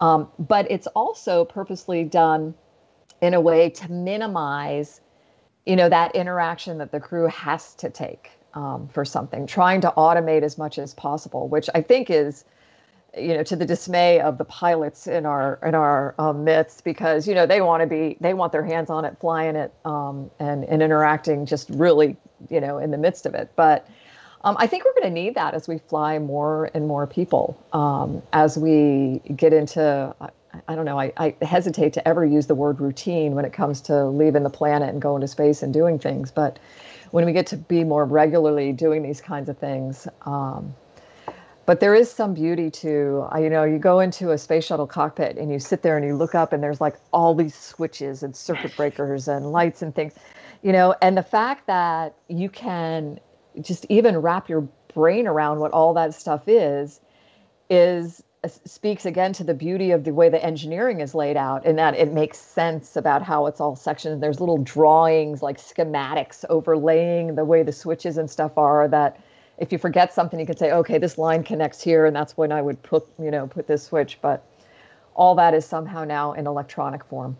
Um, 0.00 0.28
but 0.38 0.68
it's 0.70 0.88
also 0.88 1.44
purposely 1.44 2.02
done 2.04 2.54
in 3.20 3.34
a 3.34 3.40
way 3.40 3.70
to 3.70 3.90
minimize 3.90 5.00
you 5.66 5.76
know 5.76 5.88
that 5.88 6.14
interaction 6.14 6.78
that 6.78 6.92
the 6.92 7.00
crew 7.00 7.28
has 7.28 7.74
to 7.74 7.90
take 7.90 8.30
um, 8.54 8.88
for 8.88 9.04
something 9.04 9.46
trying 9.46 9.80
to 9.80 9.92
automate 9.96 10.42
as 10.42 10.58
much 10.58 10.78
as 10.78 10.94
possible 10.94 11.48
which 11.48 11.68
i 11.74 11.82
think 11.82 12.10
is 12.10 12.44
you 13.16 13.28
know 13.34 13.42
to 13.42 13.56
the 13.56 13.66
dismay 13.66 14.20
of 14.20 14.38
the 14.38 14.44
pilots 14.44 15.06
in 15.06 15.26
our 15.26 15.58
in 15.64 15.74
our 15.74 16.14
um, 16.18 16.44
midst 16.44 16.84
because 16.84 17.28
you 17.28 17.34
know 17.34 17.46
they 17.46 17.60
want 17.60 17.80
to 17.82 17.86
be 17.86 18.16
they 18.20 18.34
want 18.34 18.52
their 18.52 18.64
hands 18.64 18.90
on 18.90 19.04
it 19.04 19.16
flying 19.20 19.56
it 19.56 19.72
um, 19.84 20.30
and 20.40 20.64
and 20.64 20.82
interacting 20.82 21.46
just 21.46 21.70
really 21.70 22.16
you 22.50 22.60
know 22.60 22.78
in 22.78 22.90
the 22.90 22.98
midst 22.98 23.26
of 23.26 23.34
it 23.34 23.50
but 23.56 23.88
Um, 24.44 24.56
I 24.58 24.66
think 24.66 24.84
we're 24.84 24.92
going 24.92 25.04
to 25.04 25.10
need 25.22 25.34
that 25.36 25.54
as 25.54 25.68
we 25.68 25.78
fly 25.78 26.18
more 26.18 26.70
and 26.74 26.86
more 26.86 27.06
people. 27.06 27.56
Um, 27.72 28.22
as 28.34 28.58
we 28.58 29.20
get 29.36 29.54
into, 29.54 30.14
I, 30.68 30.74
don't 30.74 30.84
know, 30.84 30.98
I, 30.98 31.12
I, 31.16 31.34
hesitate 31.42 31.92
to 31.94 32.08
ever 32.08 32.24
use 32.24 32.46
the 32.46 32.54
word 32.54 32.80
routine 32.80 33.34
when 33.34 33.44
it 33.44 33.52
comes 33.52 33.80
to 33.82 34.06
leaving 34.06 34.42
the 34.42 34.50
planet 34.50 34.88
and 34.88 35.00
going 35.00 35.20
to 35.20 35.28
space 35.28 35.62
and 35.62 35.72
doing 35.72 35.98
things. 35.98 36.30
But 36.30 36.58
when 37.10 37.24
we 37.24 37.32
get 37.32 37.46
to 37.48 37.56
be 37.56 37.84
more 37.84 38.04
regularly 38.04 38.72
doing 38.72 39.02
these 39.02 39.20
kinds 39.20 39.48
of 39.48 39.58
things, 39.58 40.08
um, 40.26 40.74
but 41.66 41.80
there 41.80 41.94
is 41.94 42.10
some 42.10 42.34
beauty 42.34 42.70
to 42.70 43.26
you 43.38 43.48
know 43.48 43.64
you 43.64 43.78
go 43.78 44.00
into 44.00 44.32
a 44.32 44.38
space 44.38 44.64
shuttle 44.64 44.86
cockpit 44.86 45.36
and 45.36 45.50
you 45.50 45.58
sit 45.58 45.82
there 45.82 45.96
and 45.96 46.06
you 46.06 46.14
look 46.14 46.34
up 46.34 46.52
and 46.52 46.62
there's 46.62 46.80
like 46.80 46.96
all 47.12 47.34
these 47.34 47.54
switches 47.54 48.22
and 48.22 48.36
circuit 48.36 48.76
breakers 48.76 49.28
and 49.28 49.50
lights 49.50 49.80
and 49.80 49.94
things 49.94 50.14
you 50.62 50.72
know 50.72 50.94
and 51.00 51.16
the 51.16 51.22
fact 51.22 51.66
that 51.66 52.14
you 52.28 52.48
can 52.48 53.18
just 53.60 53.86
even 53.88 54.18
wrap 54.18 54.48
your 54.48 54.68
brain 54.92 55.26
around 55.26 55.58
what 55.58 55.70
all 55.72 55.94
that 55.94 56.12
stuff 56.12 56.42
is 56.46 57.00
is 57.70 58.22
speaks 58.64 59.06
again 59.06 59.32
to 59.32 59.44
the 59.44 59.54
beauty 59.54 59.90
of 59.90 60.04
the 60.04 60.12
way 60.12 60.28
the 60.28 60.44
engineering 60.44 61.00
is 61.00 61.14
laid 61.14 61.36
out 61.36 61.64
and 61.64 61.78
that 61.78 61.94
it 61.94 62.12
makes 62.12 62.38
sense 62.38 62.96
about 62.96 63.22
how 63.22 63.46
it's 63.46 63.60
all 63.60 63.76
sectioned 63.76 64.22
there's 64.22 64.40
little 64.40 64.58
drawings 64.58 65.42
like 65.42 65.58
schematics 65.58 66.44
overlaying 66.48 67.34
the 67.34 67.44
way 67.44 67.62
the 67.62 67.72
switches 67.72 68.18
and 68.18 68.30
stuff 68.30 68.56
are 68.58 68.88
that 68.88 69.20
if 69.58 69.72
you 69.72 69.78
forget 69.78 70.12
something, 70.12 70.40
you 70.40 70.46
could 70.46 70.58
say, 70.58 70.72
okay, 70.72 70.98
this 70.98 71.18
line 71.18 71.42
connects 71.42 71.82
here, 71.82 72.06
and 72.06 72.14
that's 72.14 72.36
when 72.36 72.52
I 72.52 72.60
would 72.60 72.82
put, 72.82 73.06
you 73.18 73.30
know, 73.30 73.46
put 73.46 73.66
this 73.66 73.84
switch. 73.84 74.18
But 74.20 74.44
all 75.14 75.34
that 75.36 75.54
is 75.54 75.64
somehow 75.64 76.04
now 76.04 76.32
in 76.32 76.46
electronic 76.46 77.04
form. 77.04 77.36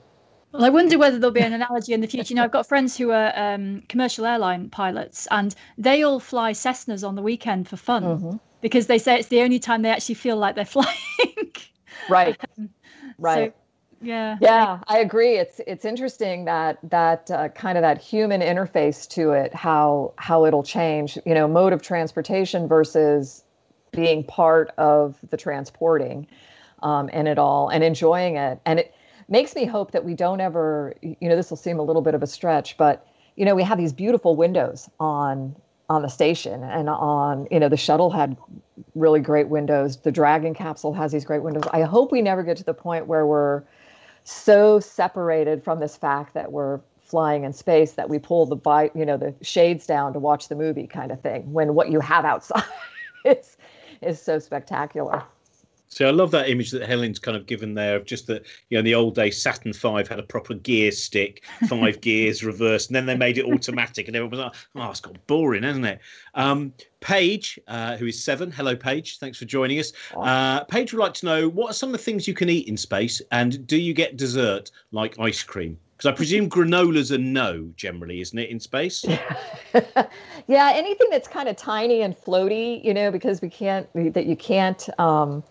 Well, 0.52 0.64
I 0.64 0.70
wonder 0.70 0.96
whether 0.96 1.18
there'll 1.18 1.32
be 1.32 1.40
an 1.40 1.52
analogy 1.52 1.92
in 1.92 2.00
the 2.00 2.06
future. 2.06 2.30
You 2.30 2.36
know, 2.36 2.44
I've 2.44 2.52
got 2.52 2.66
friends 2.68 2.96
who 2.96 3.10
are 3.10 3.32
um, 3.34 3.82
commercial 3.88 4.24
airline 4.24 4.70
pilots, 4.70 5.26
and 5.32 5.54
they 5.76 6.04
all 6.04 6.20
fly 6.20 6.52
Cessnas 6.52 7.06
on 7.06 7.16
the 7.16 7.22
weekend 7.22 7.66
for 7.66 7.76
fun 7.76 8.02
mm-hmm. 8.04 8.36
Because 8.64 8.86
they 8.86 8.96
say 8.96 9.18
it's 9.18 9.28
the 9.28 9.42
only 9.42 9.58
time 9.58 9.82
they 9.82 9.90
actually 9.90 10.14
feel 10.14 10.38
like 10.38 10.54
they're 10.54 10.64
flying. 10.76 11.52
right. 12.08 12.34
Um, 12.58 12.70
right. 13.18 13.52
So, 13.52 13.60
yeah 14.02 14.36
yeah 14.40 14.80
i 14.88 14.98
agree 14.98 15.38
it's 15.38 15.60
it's 15.66 15.84
interesting 15.84 16.44
that 16.44 16.78
that 16.82 17.30
uh, 17.30 17.48
kind 17.50 17.78
of 17.78 17.82
that 17.82 17.98
human 17.98 18.42
interface 18.42 19.08
to 19.08 19.30
it 19.30 19.54
how 19.54 20.12
how 20.18 20.44
it'll 20.44 20.64
change 20.64 21.16
you 21.24 21.32
know 21.32 21.48
mode 21.48 21.72
of 21.72 21.80
transportation 21.80 22.68
versus 22.68 23.44
being 23.92 24.22
part 24.24 24.72
of 24.76 25.16
the 25.30 25.36
transporting 25.36 26.26
um, 26.82 27.08
and 27.14 27.28
it 27.28 27.38
all 27.38 27.68
and 27.70 27.82
enjoying 27.82 28.36
it 28.36 28.60
and 28.66 28.80
it 28.80 28.94
makes 29.28 29.54
me 29.54 29.64
hope 29.64 29.92
that 29.92 30.04
we 30.04 30.12
don't 30.12 30.40
ever 30.40 30.92
you 31.00 31.28
know 31.28 31.36
this 31.36 31.48
will 31.48 31.56
seem 31.56 31.78
a 31.78 31.82
little 31.82 32.02
bit 32.02 32.14
of 32.14 32.22
a 32.22 32.26
stretch 32.26 32.76
but 32.76 33.06
you 33.36 33.44
know 33.44 33.54
we 33.54 33.62
have 33.62 33.78
these 33.78 33.92
beautiful 33.92 34.36
windows 34.36 34.90
on 35.00 35.54
on 35.90 36.02
the 36.02 36.08
station 36.08 36.62
and 36.62 36.88
on 36.88 37.46
you 37.50 37.60
know 37.60 37.68
the 37.68 37.76
shuttle 37.76 38.10
had 38.10 38.36
really 38.94 39.20
great 39.20 39.48
windows. 39.48 39.98
The 39.98 40.12
dragon 40.12 40.54
capsule 40.54 40.94
has 40.94 41.12
these 41.12 41.24
great 41.24 41.42
windows. 41.42 41.64
I 41.72 41.82
hope 41.82 42.10
we 42.12 42.22
never 42.22 42.42
get 42.42 42.56
to 42.58 42.64
the 42.64 42.74
point 42.74 43.06
where 43.06 43.26
we're 43.26 43.62
so 44.24 44.80
separated 44.80 45.62
from 45.62 45.80
this 45.80 45.96
fact 45.96 46.34
that 46.34 46.50
we're 46.52 46.80
flying 47.02 47.44
in 47.44 47.52
space 47.52 47.92
that 47.92 48.08
we 48.08 48.18
pull 48.18 48.46
the 48.46 48.56
bi- 48.56 48.90
you 48.94 49.04
know 49.04 49.16
the 49.16 49.34
shades 49.42 49.86
down 49.86 50.12
to 50.14 50.18
watch 50.18 50.48
the 50.48 50.56
movie 50.56 50.86
kind 50.86 51.12
of 51.12 51.20
thing 51.20 51.52
when 51.52 51.74
what 51.74 51.90
you 51.90 52.00
have 52.00 52.24
outside 52.24 52.64
is 53.24 53.56
is 54.00 54.20
so 54.20 54.38
spectacular 54.38 55.22
so 55.94 56.08
I 56.08 56.10
love 56.10 56.32
that 56.32 56.48
image 56.48 56.72
that 56.72 56.82
Helen's 56.82 57.20
kind 57.20 57.36
of 57.36 57.46
given 57.46 57.74
there 57.74 57.94
of 57.94 58.04
just 58.04 58.26
that, 58.26 58.44
you 58.68 58.74
know, 58.74 58.80
in 58.80 58.84
the 58.84 58.96
old 58.96 59.14
days, 59.14 59.40
Saturn 59.40 59.72
V 59.72 59.88
had 60.08 60.18
a 60.18 60.24
proper 60.24 60.54
gear 60.54 60.90
stick, 60.90 61.44
five 61.68 62.00
gears 62.00 62.42
reversed, 62.42 62.88
and 62.88 62.96
then 62.96 63.06
they 63.06 63.16
made 63.16 63.38
it 63.38 63.44
automatic, 63.44 64.08
and 64.08 64.16
everyone 64.16 64.32
was 64.32 64.40
like, 64.40 64.54
oh, 64.74 64.90
it's 64.90 65.00
got 65.00 65.24
boring, 65.28 65.62
hasn't 65.62 65.86
it? 65.86 66.00
Um, 66.34 66.72
Paige, 66.98 67.60
uh, 67.68 67.96
who 67.96 68.06
is 68.06 68.24
seven, 68.24 68.50
hello, 68.50 68.74
Paige, 68.74 69.20
thanks 69.20 69.38
for 69.38 69.44
joining 69.44 69.78
us. 69.78 69.92
Uh, 70.16 70.64
Paige 70.64 70.92
would 70.92 71.00
like 71.00 71.14
to 71.14 71.26
know 71.26 71.48
what 71.48 71.70
are 71.70 71.74
some 71.74 71.90
of 71.90 71.92
the 71.92 71.98
things 71.98 72.26
you 72.26 72.34
can 72.34 72.48
eat 72.48 72.66
in 72.66 72.76
space, 72.76 73.22
and 73.30 73.64
do 73.64 73.76
you 73.76 73.94
get 73.94 74.16
dessert 74.16 74.72
like 74.90 75.16
ice 75.20 75.44
cream? 75.44 75.78
Because 75.96 76.12
I 76.12 76.16
presume 76.16 76.50
granolas 76.50 77.14
a 77.14 77.18
no 77.18 77.70
generally, 77.76 78.20
isn't 78.20 78.36
it, 78.36 78.50
in 78.50 78.58
space? 78.58 79.04
yeah, 80.48 80.72
anything 80.74 81.06
that's 81.10 81.28
kind 81.28 81.48
of 81.48 81.54
tiny 81.54 82.02
and 82.02 82.16
floaty, 82.16 82.84
you 82.84 82.92
know, 82.92 83.12
because 83.12 83.40
we 83.40 83.48
can't, 83.48 83.88
that 84.12 84.26
you 84.26 84.34
can't, 84.34 84.88
um, 84.98 85.44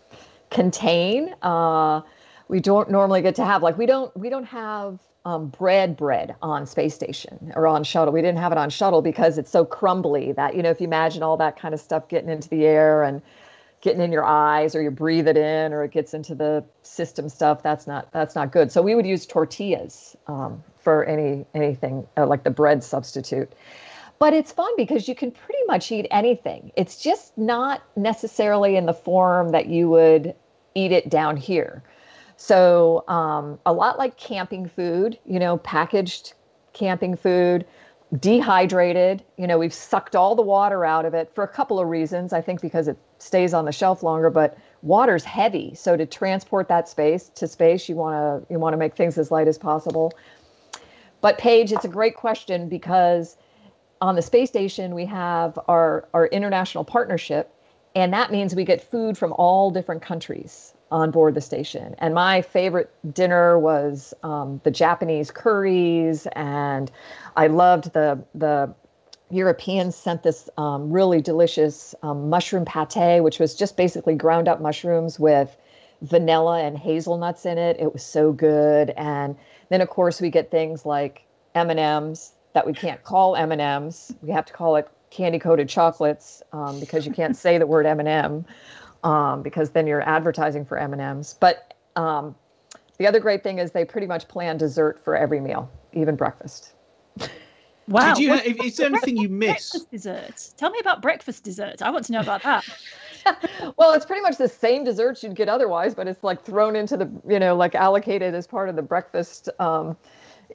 contain. 0.53 1.35
Uh, 1.41 2.01
we 2.47 2.59
don't 2.59 2.89
normally 2.89 3.21
get 3.21 3.35
to 3.35 3.45
have 3.45 3.63
like 3.63 3.77
we 3.77 3.85
don't 3.85 4.15
we 4.15 4.29
don't 4.29 4.45
have 4.45 4.99
um, 5.25 5.47
bread 5.47 5.97
bread 5.97 6.35
on 6.41 6.65
space 6.65 6.93
station 6.93 7.51
or 7.55 7.67
on 7.67 7.83
shuttle. 7.83 8.13
We 8.13 8.21
didn't 8.21 8.39
have 8.39 8.51
it 8.51 8.57
on 8.57 8.69
shuttle 8.69 9.01
because 9.01 9.37
it's 9.37 9.51
so 9.51 9.65
crumbly 9.65 10.33
that 10.33 10.55
you 10.55 10.61
know 10.61 10.69
if 10.69 10.79
you 10.79 10.87
imagine 10.87 11.23
all 11.23 11.37
that 11.37 11.59
kind 11.59 11.73
of 11.73 11.79
stuff 11.79 12.07
getting 12.07 12.29
into 12.29 12.49
the 12.49 12.65
air 12.65 13.03
and 13.03 13.21
getting 13.83 14.01
in 14.01 14.13
your 14.13 14.23
eyes 14.23 14.75
or 14.75 14.81
you 14.81 14.89
breathe 14.89 15.27
it 15.27 15.35
in 15.35 15.73
or 15.73 15.83
it 15.83 15.91
gets 15.91 16.13
into 16.13 16.33
the 16.33 16.63
system 16.83 17.27
stuff 17.27 17.61
that's 17.61 17.85
not 17.85 18.09
that's 18.13 18.33
not 18.33 18.51
good 18.51 18.71
so 18.71 18.81
we 18.81 18.95
would 18.95 19.05
use 19.05 19.25
tortillas 19.25 20.15
um, 20.27 20.63
for 20.79 21.03
any 21.03 21.45
anything 21.53 22.07
uh, 22.17 22.25
like 22.25 22.43
the 22.43 22.49
bread 22.49 22.81
substitute 22.81 23.51
but 24.19 24.33
it's 24.33 24.53
fun 24.53 24.71
because 24.77 25.09
you 25.09 25.15
can 25.15 25.31
pretty 25.31 25.63
much 25.67 25.91
eat 25.91 26.07
anything 26.11 26.71
it's 26.77 26.97
just 26.97 27.37
not 27.37 27.83
necessarily 27.97 28.77
in 28.77 28.85
the 28.85 28.93
form 28.93 29.49
that 29.49 29.67
you 29.67 29.89
would 29.89 30.33
eat 30.75 30.91
it 30.91 31.09
down 31.09 31.38
here. 31.38 31.83
So 32.38 33.03
um, 33.07 33.59
a 33.65 33.73
lot 33.73 33.97
like 33.97 34.17
camping 34.17 34.67
food, 34.67 35.17
you 35.25 35.39
know, 35.39 35.57
packaged 35.57 36.33
camping 36.73 37.15
food, 37.15 37.65
dehydrated. 38.19 39.23
You 39.38 39.47
know, 39.47 39.57
we've 39.57 39.73
sucked 39.73 40.15
all 40.15 40.36
the 40.36 40.41
water 40.41 40.86
out 40.86 41.05
of 41.05 41.13
it 41.13 41.31
for 41.33 41.43
a 41.43 41.47
couple 41.47 41.79
of 41.79 41.88
reasons. 41.88 42.33
I 42.33 42.41
think 42.41 42.62
because 42.62 42.88
it 42.88 42.97
stays 43.19 43.53
on 43.53 43.65
the 43.65 43.71
shelf 43.71 44.03
longer, 44.03 44.29
but 44.29 44.57
water's 44.81 45.23
heavy. 45.23 45.73
So 45.75 45.95
to 45.95 46.05
transport 46.05 46.67
that 46.67 46.89
space 46.89 47.29
to 47.36 47.47
space, 47.47 47.88
you 47.88 47.95
want 47.95 48.45
to 48.47 48.53
you 48.53 48.59
want 48.59 48.73
to 48.73 48.77
make 48.77 48.95
things 48.95 49.17
as 49.17 49.31
light 49.31 49.47
as 49.47 49.57
possible. 49.57 50.12
But 51.21 51.38
Paige, 51.38 51.71
it's 51.71 51.86
a 51.86 51.89
great 51.89 52.15
question 52.15 52.67
because 52.67 53.38
on 54.01 54.15
the 54.15 54.21
space 54.21 54.49
station 54.49 54.93
we 54.93 55.05
have 55.05 55.57
our 55.67 56.07
our 56.13 56.27
international 56.27 56.83
partnership 56.83 57.55
and 57.95 58.13
that 58.13 58.32
means 58.32 58.56
we 58.56 58.65
get 58.65 58.82
food 58.82 59.17
from 59.17 59.34
all 59.34 59.69
different 59.71 60.01
countries 60.01 60.73
on 60.91 61.12
board 61.12 61.36
the 61.36 61.41
station. 61.41 61.95
And 61.99 62.13
my 62.13 62.41
favorite 62.41 62.91
dinner 63.13 63.58
was 63.58 64.13
um, 64.23 64.62
the 64.63 64.71
Japanese 64.71 65.32
curries, 65.32 66.27
and 66.34 66.91
I 67.36 67.47
loved 67.47 67.93
the 67.93 68.23
the 68.36 68.73
Europeans 69.29 69.95
sent 69.95 70.21
this 70.21 70.49
um, 70.58 70.91
really 70.91 71.19
delicious 71.19 71.95
um, 72.03 72.29
mushroom 72.29 72.65
pate, 72.65 73.23
which 73.23 73.39
was 73.39 73.56
just 73.56 73.75
basically 73.75 74.15
ground 74.15 74.47
up 74.47 74.62
mushrooms 74.62 75.19
with 75.19 75.58
vanilla 76.03 76.62
and 76.62 76.77
hazelnuts 76.77 77.45
in 77.45 77.58
it. 77.58 77.77
It 77.79 77.93
was 77.93 78.03
so 78.03 78.32
good. 78.32 78.91
And 78.91 79.36
then 79.69 79.82
of 79.82 79.89
course 79.89 80.21
we 80.21 80.29
get 80.29 80.51
things 80.51 80.86
like 80.86 81.25
M 81.56 81.69
and 81.69 81.79
M's 81.79 82.34
that 82.53 82.67
we 82.67 82.73
can't 82.73 83.03
call 83.03 83.36
M 83.36 83.51
and 83.51 83.62
M's. 83.62 84.13
We 84.21 84.32
have 84.32 84.45
to 84.45 84.53
call 84.53 84.75
it 84.75 84.88
candy 85.13 85.39
coated 85.39 85.69
chocolates 85.69 86.41
um, 86.52 86.80
because 86.80 87.06
you 87.06 87.12
can't 87.12 87.38
say 87.38 87.58
the 87.58 87.67
word 87.67 87.86
M&M 87.86 88.45
um, 89.04 89.43
because 89.43 89.69
then 89.69 89.86
you're 89.86 90.08
advertising 90.08 90.65
for 90.65 90.78
M&Ms. 90.78 91.36
But 91.39 91.76
um, 91.95 92.36
the 92.97 93.08
other 93.08 93.19
great 93.19 93.43
thing 93.43 93.60
is 93.60 93.71
they 93.71 93.86
pretty 93.86 94.08
much 94.08 94.28
plan 94.28 94.58
dessert 94.58 94.99
for 95.04 95.15
every 95.15 95.39
meal, 95.39 95.69
even 95.93 96.15
breakfast. 96.15 96.73
Wow. 97.88 98.15
You, 98.15 98.30
what, 98.30 98.45
is 98.45 98.78
there 98.78 98.88
anything 98.88 99.17
you 99.17 99.30
miss? 99.30 99.71
Breakfast 99.71 99.91
dessert. 99.91 100.49
Tell 100.58 100.69
me 100.69 100.80
about 100.80 101.02
breakfast 101.02 101.43
dessert. 101.43 101.82
I 101.82 101.91
want 101.91 102.06
to 102.06 102.13
know 102.13 102.21
about 102.21 102.41
that. 102.43 102.65
well, 103.78 103.93
it's 103.93 104.06
pretty 104.06 104.21
much 104.21 104.38
the 104.38 104.47
same 104.47 104.84
desserts 104.84 105.21
you'd 105.21 105.36
get 105.36 105.49
otherwise, 105.49 105.93
but 105.93 106.08
it's 106.08 106.23
like 106.23 106.41
thrown 106.43 106.76
into 106.76 106.97
the, 106.97 107.12
you 107.28 107.39
know, 107.39 107.56
like 107.56 107.76
allocated 107.76 108.34
as 108.34 108.47
part 108.47 108.69
of 108.69 108.76
the 108.76 108.82
breakfast, 108.82 109.49
um, 109.60 109.97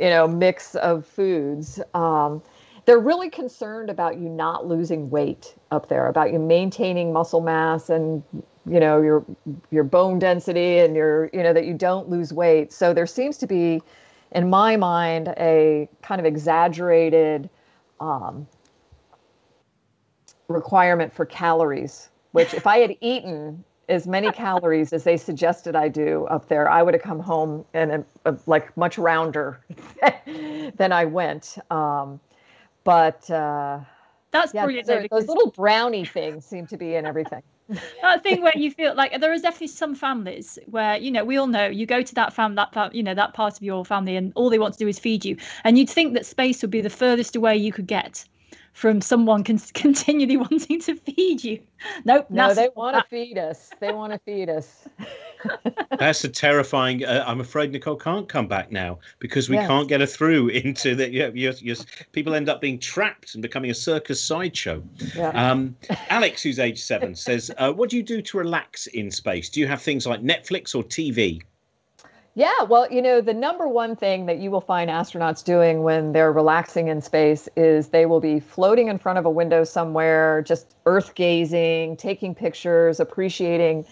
you 0.00 0.08
know, 0.08 0.26
mix 0.26 0.74
of 0.76 1.06
foods. 1.06 1.80
Um, 1.92 2.42
they're 2.88 2.98
really 2.98 3.28
concerned 3.28 3.90
about 3.90 4.18
you 4.18 4.30
not 4.30 4.66
losing 4.66 5.10
weight 5.10 5.54
up 5.70 5.90
there, 5.90 6.06
about 6.06 6.32
you 6.32 6.38
maintaining 6.38 7.12
muscle 7.12 7.42
mass 7.42 7.90
and 7.90 8.22
you 8.64 8.80
know 8.80 9.02
your 9.02 9.26
your 9.70 9.84
bone 9.84 10.18
density 10.18 10.78
and 10.78 10.96
your 10.96 11.28
you 11.34 11.42
know 11.42 11.52
that 11.52 11.66
you 11.66 11.74
don't 11.74 12.08
lose 12.08 12.32
weight. 12.32 12.72
So 12.72 12.94
there 12.94 13.06
seems 13.06 13.36
to 13.38 13.46
be, 13.46 13.82
in 14.32 14.48
my 14.48 14.78
mind, 14.78 15.34
a 15.36 15.86
kind 16.00 16.18
of 16.18 16.24
exaggerated 16.24 17.50
um, 18.00 18.48
requirement 20.48 21.12
for 21.12 21.26
calories. 21.26 22.08
Which, 22.32 22.54
if 22.54 22.66
I 22.66 22.78
had 22.78 22.96
eaten 23.02 23.62
as 23.90 24.06
many 24.06 24.32
calories 24.32 24.94
as 24.94 25.04
they 25.04 25.18
suggested 25.18 25.76
I 25.76 25.88
do 25.88 26.24
up 26.30 26.48
there, 26.48 26.70
I 26.70 26.82
would 26.82 26.94
have 26.94 27.02
come 27.02 27.20
home 27.20 27.66
and 27.74 28.06
like 28.46 28.74
much 28.78 28.96
rounder 28.96 29.60
than 30.78 30.90
I 30.90 31.04
went. 31.04 31.58
Um, 31.70 32.18
but 32.88 33.30
uh, 33.30 33.80
that's 34.30 34.54
yeah, 34.54 34.64
brilliant. 34.64 34.86
Those, 34.86 35.06
those 35.10 35.28
little 35.28 35.50
brownie 35.50 36.06
things 36.06 36.46
seem 36.46 36.66
to 36.68 36.78
be 36.78 36.94
in 36.94 37.04
everything. 37.04 37.42
that 38.00 38.22
thing 38.22 38.40
where 38.40 38.56
you 38.56 38.70
feel 38.70 38.94
like 38.94 39.20
there 39.20 39.30
is 39.34 39.42
definitely 39.42 39.66
some 39.66 39.94
families 39.94 40.58
where 40.70 40.96
you 40.96 41.10
know 41.10 41.22
we 41.22 41.36
all 41.36 41.48
know 41.48 41.66
you 41.66 41.84
go 41.84 42.00
to 42.00 42.14
that 42.14 42.32
fam 42.32 42.54
that 42.54 42.94
you 42.94 43.02
know 43.02 43.12
that 43.12 43.34
part 43.34 43.54
of 43.54 43.62
your 43.62 43.84
family 43.84 44.16
and 44.16 44.32
all 44.36 44.48
they 44.48 44.58
want 44.58 44.72
to 44.72 44.78
do 44.78 44.88
is 44.88 44.98
feed 44.98 45.22
you 45.22 45.36
and 45.64 45.76
you'd 45.76 45.90
think 45.90 46.14
that 46.14 46.24
space 46.24 46.62
would 46.62 46.70
be 46.70 46.80
the 46.80 46.88
furthest 46.88 47.36
away 47.36 47.54
you 47.54 47.70
could 47.70 47.86
get 47.86 48.24
from 48.72 49.02
someone 49.02 49.44
con- 49.44 49.58
continually 49.74 50.38
wanting 50.38 50.80
to 50.80 50.94
feed 50.94 51.44
you. 51.44 51.60
Nope. 52.06 52.30
No, 52.30 52.54
they 52.54 52.70
want 52.74 52.96
to 52.96 53.04
feed 53.10 53.36
us. 53.36 53.70
They 53.80 53.92
want 53.92 54.14
to 54.14 54.18
feed 54.20 54.48
us. 54.48 54.88
That's 55.98 56.24
a 56.24 56.28
terrifying. 56.28 57.04
Uh, 57.04 57.24
I'm 57.26 57.40
afraid 57.40 57.72
Nicole 57.72 57.96
can't 57.96 58.28
come 58.28 58.46
back 58.46 58.70
now 58.70 58.98
because 59.18 59.48
we 59.48 59.56
yes. 59.56 59.66
can't 59.66 59.88
get 59.88 60.00
her 60.00 60.06
through 60.06 60.48
into 60.48 60.94
the. 60.94 61.10
Yeah, 61.10 61.30
you're, 61.34 61.52
you're, 61.52 61.76
people 62.12 62.34
end 62.34 62.48
up 62.48 62.60
being 62.60 62.78
trapped 62.78 63.34
and 63.34 63.42
becoming 63.42 63.70
a 63.70 63.74
circus 63.74 64.22
sideshow. 64.22 64.82
Yeah. 65.14 65.30
Um, 65.30 65.76
Alex, 66.10 66.42
who's 66.42 66.58
age 66.58 66.80
seven, 66.80 67.14
says, 67.14 67.50
uh, 67.58 67.72
"What 67.72 67.90
do 67.90 67.96
you 67.96 68.02
do 68.02 68.22
to 68.22 68.38
relax 68.38 68.86
in 68.88 69.10
space? 69.10 69.48
Do 69.48 69.60
you 69.60 69.66
have 69.66 69.82
things 69.82 70.06
like 70.06 70.22
Netflix 70.22 70.74
or 70.74 70.82
TV?" 70.82 71.42
Yeah, 72.38 72.62
well, 72.62 72.86
you 72.88 73.02
know, 73.02 73.20
the 73.20 73.34
number 73.34 73.66
one 73.66 73.96
thing 73.96 74.26
that 74.26 74.38
you 74.38 74.52
will 74.52 74.60
find 74.60 74.88
astronauts 74.88 75.42
doing 75.42 75.82
when 75.82 76.12
they're 76.12 76.30
relaxing 76.30 76.86
in 76.86 77.02
space 77.02 77.48
is 77.56 77.88
they 77.88 78.06
will 78.06 78.20
be 78.20 78.38
floating 78.38 78.86
in 78.86 78.96
front 78.96 79.18
of 79.18 79.26
a 79.26 79.30
window 79.30 79.64
somewhere, 79.64 80.42
just 80.42 80.76
earth 80.86 81.16
gazing, 81.16 81.96
taking 81.96 82.36
pictures, 82.36 83.00
appreciating 83.00 83.84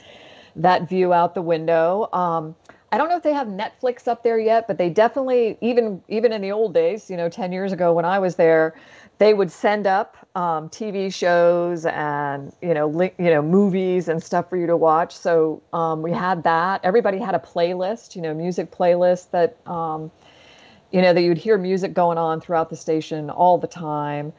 that 0.57 0.89
view 0.89 1.13
out 1.13 1.35
the 1.35 1.43
window. 1.43 2.09
Um, 2.13 2.57
I 2.93 2.99
don't 2.99 3.09
know 3.09 3.17
if 3.17 3.23
they 3.23 3.33
have 3.33 3.49
Netflix 3.49 4.09
up 4.09 4.23
there 4.23 4.39
yet, 4.39 4.67
but 4.67 4.79
they 4.79 4.89
definitely 4.89 5.59
even 5.61 6.03
even 6.09 6.33
in 6.33 6.41
the 6.41 6.53
old 6.53 6.73
days, 6.73 7.11
you 7.11 7.17
know, 7.17 7.29
10 7.29 7.53
years 7.53 7.73
ago 7.73 7.93
when 7.93 8.05
I 8.05 8.19
was 8.19 8.37
there, 8.37 8.75
they 9.19 9.35
would 9.35 9.51
send 9.51 9.87
up 9.87 10.17
um, 10.35 10.69
TV 10.69 11.13
shows 11.13 11.87
and 11.87 12.53
you 12.63 12.75
know 12.75 12.87
li- 12.89 13.15
you 13.19 13.31
know 13.31 13.43
movies 13.43 14.09
and 14.09 14.23
stuff 14.23 14.49
for 14.49 14.57
you 14.57 14.67
to 14.67 14.77
watch. 14.77 15.17
So 15.17 15.63
um, 15.73 16.03
we 16.03 16.13
had 16.13 16.43
that. 16.45 16.81
Everybody 16.85 17.19
had 17.19 17.35
a 17.35 17.39
playlist, 17.39 18.15
you 18.15 18.23
know, 18.23 18.35
music 18.35 18.71
playlist 18.71 19.31
that 19.33 19.57
um, 19.67 20.11
you 20.93 21.03
know 21.03 21.13
that 21.13 21.23
you'd 21.23 21.39
hear 21.39 21.59
music 21.59 21.93
going 21.93 22.19
on 22.19 22.41
throughout 22.41 22.71
the 22.71 22.77
station 22.77 23.31
all 23.31 23.59
the 23.59 23.67
time. 23.67 24.33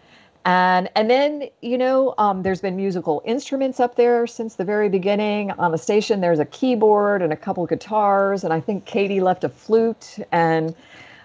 And 0.48 0.90
and 0.96 1.10
then 1.10 1.50
you 1.62 1.78
know 1.78 2.16
um, 2.18 2.42
there's 2.42 2.62
been 2.62 2.78
musical 2.78 3.22
instruments 3.26 3.82
up 3.82 3.96
there 3.96 4.26
since 4.26 4.56
the 4.56 4.64
very 4.64 4.88
beginning 4.88 5.52
on 5.52 5.72
the 5.72 5.78
station. 5.78 6.22
There's 6.22 6.40
a 6.40 6.46
keyboard 6.46 7.22
and 7.22 7.34
a 7.34 7.36
couple 7.36 7.66
guitars, 7.66 8.46
and 8.46 8.54
I 8.54 8.62
think 8.62 8.86
Cady 8.86 9.20
left 9.20 9.44
a 9.44 9.50
flute 9.50 10.20
and 10.32 10.74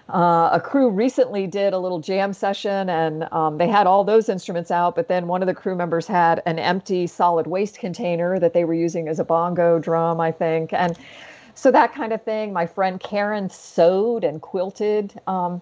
uh, 0.09 0.49
a 0.51 0.59
crew 0.61 0.89
recently 0.89 1.47
did 1.47 1.71
a 1.71 1.79
little 1.79 1.99
jam 1.99 2.33
session 2.33 2.89
and 2.89 3.31
um, 3.31 3.57
they 3.57 3.67
had 3.69 3.87
all 3.87 4.03
those 4.03 4.27
instruments 4.27 4.71
out, 4.71 4.93
but 4.93 5.07
then 5.07 5.27
one 5.27 5.41
of 5.41 5.47
the 5.47 5.53
crew 5.53 5.73
members 5.73 6.05
had 6.05 6.43
an 6.45 6.59
empty 6.59 7.07
solid 7.07 7.47
waste 7.47 7.79
container 7.79 8.37
that 8.39 8.53
they 8.53 8.65
were 8.65 8.73
using 8.73 9.07
as 9.07 9.19
a 9.19 9.23
bongo 9.23 9.79
drum, 9.79 10.19
I 10.19 10.33
think. 10.33 10.73
And 10.73 10.97
so 11.55 11.71
that 11.71 11.93
kind 11.93 12.11
of 12.11 12.21
thing. 12.23 12.51
My 12.51 12.65
friend 12.65 12.99
Karen 12.99 13.49
sewed 13.49 14.25
and 14.25 14.41
quilted 14.41 15.17
um, 15.27 15.61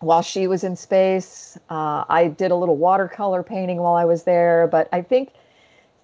while 0.00 0.22
she 0.22 0.46
was 0.46 0.64
in 0.64 0.76
space. 0.76 1.58
Uh, 1.70 2.04
I 2.08 2.28
did 2.28 2.50
a 2.50 2.56
little 2.56 2.76
watercolor 2.76 3.42
painting 3.42 3.78
while 3.78 3.94
I 3.94 4.04
was 4.04 4.24
there, 4.24 4.66
but 4.66 4.88
I 4.92 5.02
think 5.02 5.32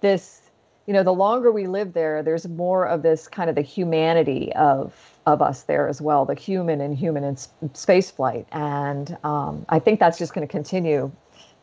this 0.01 0.41
you 0.85 0.93
know 0.93 1.03
the 1.03 1.13
longer 1.13 1.51
we 1.51 1.67
live 1.67 1.93
there 1.93 2.21
there's 2.21 2.45
more 2.45 2.85
of 2.85 3.03
this 3.03 3.27
kind 3.29 3.49
of 3.49 3.55
the 3.55 3.61
humanity 3.61 4.51
of 4.53 5.13
of 5.25 5.41
us 5.41 5.63
there 5.63 5.87
as 5.87 6.01
well, 6.01 6.25
the 6.25 6.35
human 6.35 6.81
and 6.81 6.97
human 6.97 7.23
in 7.23 7.37
space 7.73 8.11
flight. 8.11 8.45
And 8.51 9.17
um, 9.23 9.65
I 9.69 9.79
think 9.79 9.99
that's 9.99 10.17
just 10.17 10.33
going 10.33 10.45
to 10.45 10.51
continue. 10.51 11.11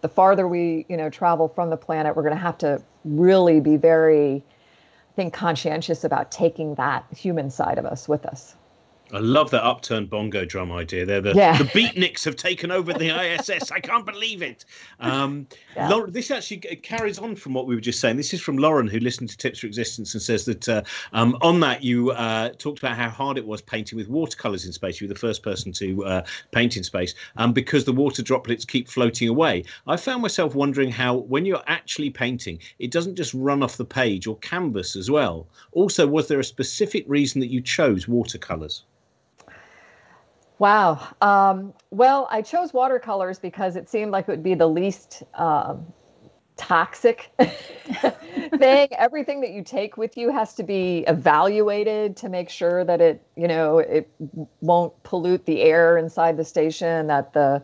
The 0.01 0.09
farther 0.09 0.49
we, 0.49 0.87
you 0.89 0.97
know, 0.97 1.11
travel 1.11 1.49
from 1.49 1.71
the 1.71 1.77
planet, 1.77 2.17
we're 2.17 2.23
going 2.23 2.35
to 2.35 2.41
have 2.41 2.57
to 2.59 2.83
really 3.05 3.61
be 3.61 3.77
very, 3.77 4.37
I 4.37 5.15
think, 5.15 5.35
conscientious 5.35 6.05
about 6.05 6.31
taking 6.31 6.75
that 6.77 7.05
human 7.15 7.51
side 7.51 7.77
of 7.77 7.85
us 7.85 8.09
with 8.09 8.25
us. 8.25 8.57
I 9.13 9.19
love 9.19 9.51
that 9.51 9.65
upturned 9.65 10.09
bongo 10.09 10.45
drum 10.45 10.71
idea. 10.71 11.05
There, 11.05 11.21
the, 11.21 11.35
yeah. 11.35 11.59
the 11.59 11.65
beatniks 11.65 12.25
have 12.25 12.37
taken 12.37 12.71
over 12.71 12.93
the 12.93 13.09
ISS. 13.09 13.71
I 13.73 13.81
can't 13.81 14.07
believe 14.07 14.43
it. 14.43 14.65
Um, 15.01 15.47
yeah. 15.75 15.89
Lauren, 15.89 16.13
this 16.13 16.31
actually 16.31 16.59
carries 16.59 17.19
on 17.19 17.35
from 17.35 17.53
what 17.53 17.67
we 17.67 17.75
were 17.75 17.81
just 17.81 18.01
saying. 18.01 18.17
This 18.17 18.33
is 18.33 18.41
from 18.41 18.57
Lauren, 18.57 18.87
who 18.87 19.01
listened 19.01 19.31
to 19.31 19.37
Tips 19.37 19.61
for 19.61 19.67
Existence 19.67 20.15
and 20.15 20.23
says 20.23 20.45
that 20.45 20.69
uh, 20.69 20.83
um, 21.13 21.37
on 21.43 21.61
that 21.61 21.83
you 21.83 22.11
uh, 22.13 22.51
talked 22.59 22.79
about 22.79 22.97
how 22.97 23.09
hard 23.09 23.37
it 23.37 23.47
was 23.47 23.61
painting 23.61 23.99
with 23.99 24.09
watercolors 24.09 24.65
in 24.65 24.73
space. 24.73 25.01
You 25.01 25.09
were 25.09 25.15
the 25.15 25.21
first 25.21 25.43
person 25.43 25.73
to 25.73 26.05
uh, 26.05 26.25
paint 26.53 26.77
in 26.77 26.85
space 26.85 27.15
um, 27.37 27.53
because 27.53 27.85
the 27.85 27.93
water 27.93 28.23
droplets 28.23 28.65
keep 28.65 28.89
floating 28.89 29.29
away. 29.29 29.65
I 29.87 29.97
found 29.97 30.23
myself 30.23 30.55
wondering 30.55 30.91
how, 30.91 31.17
when 31.17 31.45
you're 31.45 31.65
actually 31.67 32.11
painting, 32.11 32.59
it 32.79 32.91
doesn't 32.91 33.17
just 33.17 33.35
run 33.35 33.63
off 33.63 33.77
the 33.77 33.85
page 33.85 34.27
or 34.27 34.37
canvas 34.39 34.95
as 34.95 35.11
well. 35.11 35.47
Also, 35.73 36.07
was 36.07 36.29
there 36.29 36.41
a 36.41 36.45
specific 36.45 37.05
reason 37.09 37.41
that 37.41 37.51
you 37.51 37.61
chose 37.61 38.07
watercolors? 38.07 38.85
Wow. 40.61 41.09
Um, 41.23 41.73
well, 41.91 42.29
I 42.31 42.43
chose 42.43 42.75
watercolors 42.75 43.39
because 43.39 43.77
it 43.77 43.89
seemed 43.89 44.11
like 44.11 44.29
it 44.29 44.31
would 44.31 44.43
be 44.43 44.55
the 44.55 44.67
least 44.69 45.23
um, 45.33 45.87
toxic 46.59 47.31
thing. 48.59 48.89
Everything 48.93 49.41
that 49.41 49.53
you 49.53 49.65
take 49.65 49.97
with 49.97 50.19
you 50.19 50.31
has 50.31 50.53
to 50.57 50.63
be 50.63 50.99
evaluated 51.09 52.15
to 52.19 52.29
make 52.29 52.51
sure 52.51 52.85
that 52.85 53.01
it, 53.01 53.23
you 53.37 53.49
know, 53.49 53.79
it 53.79 54.11
won't 54.61 55.03
pollute 55.03 55.47
the 55.47 55.63
air 55.63 55.97
inside 55.97 56.37
the 56.37 56.45
station, 56.45 57.07
that 57.07 57.33
the 57.33 57.63